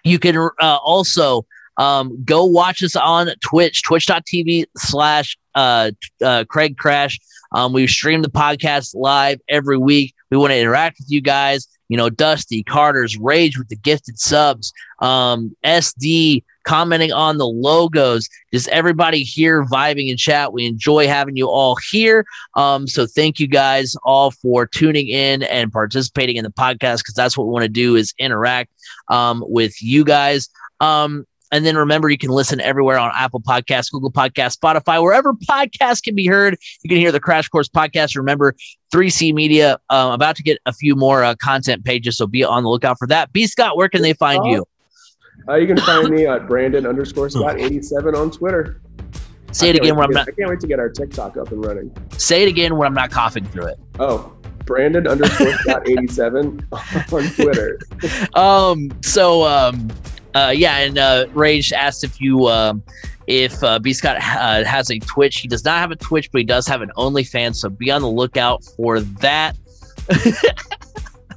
you 0.03 0.19
can 0.19 0.37
uh, 0.37 0.77
also 0.83 1.45
Um, 1.77 2.23
go 2.23 2.45
watch 2.45 2.83
us 2.83 2.95
on 2.95 3.29
Twitch, 3.41 3.81
twitch.tv 3.81 4.65
slash 4.77 5.37
uh, 5.55 5.89
uh, 6.23 6.43
Craig 6.47 6.77
Crash. 6.77 7.19
Um, 7.51 7.73
we 7.73 7.87
stream 7.87 8.21
the 8.21 8.29
podcast 8.29 8.93
live 8.95 9.39
every 9.49 9.77
week. 9.77 10.13
We 10.29 10.37
want 10.37 10.51
to 10.51 10.57
interact 10.59 10.99
with 10.99 11.09
you 11.09 11.19
guys. 11.21 11.67
You 11.89 11.97
know, 11.97 12.09
Dusty, 12.09 12.63
Carter's 12.63 13.17
Rage 13.17 13.57
with 13.57 13.69
the 13.69 13.75
gifted 13.75 14.19
subs, 14.19 14.71
um, 14.99 15.55
SD 15.63 16.43
commenting 16.63 17.11
on 17.11 17.37
the 17.37 17.47
logos, 17.47 18.29
just 18.53 18.67
everybody 18.69 19.23
here 19.23 19.65
vibing 19.65 20.09
in 20.09 20.17
chat. 20.17 20.53
We 20.53 20.65
enjoy 20.65 21.07
having 21.07 21.35
you 21.35 21.47
all 21.47 21.77
here. 21.91 22.25
Um, 22.55 22.87
so 22.87 23.05
thank 23.05 23.39
you 23.39 23.47
guys 23.47 23.95
all 24.03 24.31
for 24.31 24.65
tuning 24.65 25.07
in 25.07 25.43
and 25.43 25.71
participating 25.71 26.37
in 26.37 26.43
the 26.43 26.51
podcast 26.51 26.99
because 26.99 27.15
that's 27.15 27.37
what 27.37 27.47
we 27.47 27.51
want 27.51 27.63
to 27.63 27.69
do 27.69 27.95
is 27.95 28.13
interact 28.17 28.71
um, 29.09 29.43
with 29.47 29.81
you 29.81 30.03
guys. 30.03 30.49
Um, 30.79 31.25
and 31.53 31.63
then 31.67 31.77
remember, 31.77 32.09
you 32.09 32.17
can 32.17 32.31
listen 32.31 32.59
everywhere 32.61 32.97
on 32.97 33.11
Apple 33.13 33.39
Podcasts, 33.39 33.91
Google 33.91 34.11
Podcasts, 34.11 34.57
Spotify, 34.57 34.99
wherever 34.99 35.33
podcasts 35.33 36.01
can 36.01 36.15
be 36.15 36.25
heard. 36.25 36.57
You 36.81 36.89
can 36.89 36.97
hear 36.97 37.11
the 37.11 37.19
Crash 37.19 37.47
Course 37.47 37.69
podcast. 37.69 38.17
Remember, 38.17 38.55
3C 38.91 39.35
Media 39.35 39.77
uh, 39.91 40.09
about 40.13 40.35
to 40.37 40.43
get 40.43 40.57
a 40.65 40.73
few 40.73 40.95
more 40.95 41.23
uh, 41.23 41.35
content 41.35 41.85
pages, 41.85 42.17
so 42.17 42.25
be 42.25 42.43
on 42.43 42.63
the 42.63 42.69
lookout 42.69 42.97
for 42.97 43.07
that. 43.07 43.31
B 43.33 43.45
Scott, 43.45 43.77
where 43.77 43.87
can 43.87 44.01
they 44.01 44.13
find 44.13 44.43
you? 44.45 44.65
Uh, 45.47 45.55
you 45.55 45.67
can 45.67 45.77
find 45.77 46.09
me 46.09 46.25
at 46.25 46.47
Brandon 46.47 46.85
underscore 46.85 47.29
Scott 47.29 47.59
87 47.59 48.15
on 48.15 48.31
Twitter. 48.31 48.81
Say 49.51 49.69
it 49.69 49.75
again 49.75 49.95
when 49.95 50.05
I'm 50.05 50.11
not. 50.11 50.27
I 50.27 50.31
can't 50.31 50.49
wait 50.49 50.59
to 50.61 50.67
get 50.67 50.79
our 50.79 50.89
TikTok 50.89 51.37
up 51.37 51.51
and 51.51 51.63
running. 51.63 51.95
Say 52.17 52.41
it 52.41 52.47
again 52.47 52.75
when 52.75 52.87
I'm 52.87 52.93
not 52.93 53.11
coughing 53.11 53.45
through 53.45 53.67
it. 53.67 53.79
Oh, 53.99 54.33
Brandon 54.65 55.07
underscore 55.07 55.53
Scott 55.59 55.87
87 55.87 56.67
on 56.71 57.23
Twitter. 57.35 57.79
um. 58.33 58.91
So 59.01 59.43
um. 59.43 59.89
Uh, 60.35 60.51
yeah, 60.55 60.77
and 60.79 60.97
uh, 60.97 61.27
Rage 61.33 61.71
asked 61.71 62.03
if 62.03 62.19
you 62.19 62.47
um, 62.47 62.81
if 63.27 63.63
uh, 63.63 63.77
B 63.77 63.93
Scott 63.93 64.17
uh, 64.17 64.63
has 64.63 64.89
a 64.89 64.97
Twitch. 64.97 65.37
He 65.37 65.47
does 65.47 65.63
not 65.63 65.77
have 65.79 65.91
a 65.91 65.95
Twitch, 65.95 66.31
but 66.31 66.39
he 66.39 66.45
does 66.45 66.65
have 66.67 66.81
an 66.81 66.91
OnlyFans. 66.97 67.57
So 67.57 67.69
be 67.69 67.91
on 67.91 68.01
the 68.01 68.09
lookout 68.09 68.63
for 68.63 69.01
that. 69.01 69.55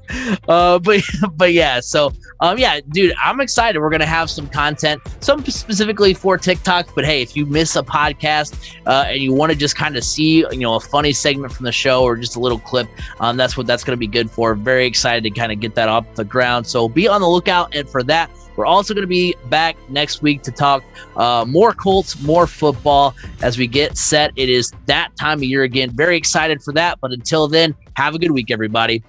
uh, 0.49 0.79
but 0.79 1.03
but 1.35 1.53
yeah, 1.53 1.81
so 1.81 2.13
um, 2.41 2.59
yeah, 2.59 2.81
dude, 2.91 3.15
I'm 3.23 3.41
excited. 3.41 3.79
We're 3.81 3.91
gonna 3.91 4.07
have 4.07 4.31
some 4.31 4.49
content, 4.49 5.03
some 5.21 5.45
specifically 5.45 6.15
for 6.15 6.37
TikTok. 6.37 6.95
But 6.95 7.05
hey, 7.05 7.23
if 7.23 7.37
you 7.37 7.47
miss 7.47 7.77
a 7.77 7.83
podcast 7.83 8.77
uh, 8.87 9.07
and 9.09 9.21
you 9.21 9.33
want 9.33 9.53
to 9.53 9.59
just 9.59 9.77
kind 9.77 9.97
of 9.97 10.05
see, 10.05 10.39
you 10.39 10.59
know, 10.59 10.75
a 10.75 10.81
funny 10.81 11.13
segment 11.13 11.53
from 11.53 11.65
the 11.65 11.73
show 11.73 12.03
or 12.03 12.17
just 12.17 12.37
a 12.37 12.41
little 12.41 12.59
clip, 12.59 12.89
um, 13.21 13.37
that's 13.37 13.57
what 13.57 13.67
that's 13.67 13.85
gonna 13.85 13.97
be 13.97 14.07
good 14.07 14.31
for. 14.31 14.55
Very 14.55 14.87
excited 14.87 15.23
to 15.25 15.31
kind 15.31 15.53
of 15.53 15.61
get 15.61 15.75
that 15.75 15.89
off 15.89 16.07
the 16.15 16.25
ground. 16.25 16.67
So 16.67 16.89
be 16.89 17.09
on 17.09 17.21
the 17.21 17.29
lookout 17.29 17.75
and 17.75 17.89
for 17.89 18.03
that. 18.05 18.31
We're 18.57 18.67
also 18.67 18.95
going 18.95 19.03
to 19.03 19.09
be 19.09 19.37
back 19.47 19.77
next 19.91 20.23
week 20.23 20.43
to 20.43 20.51
talk 20.51 20.83
uh, 21.17 21.45
more 21.47 21.73
Colts, 21.73 22.21
more 22.23 22.47
football 22.47 23.15
as 23.43 23.59
we 23.59 23.67
get 23.67 23.97
set. 23.97 24.33
It 24.37 24.49
is 24.49 24.73
that 24.87 25.11
time 25.17 25.39
of 25.39 25.45
year 25.45 25.63
again. 25.63 25.91
Very 25.91 26.17
excited 26.17 26.63
for 26.63 26.73
that. 26.73 26.99
But 27.01 27.13
until 27.13 27.49
then, 27.49 27.75
have 27.95 28.15
a 28.15 28.19
good 28.19 28.31
week, 28.31 28.51
everybody. 28.51 29.05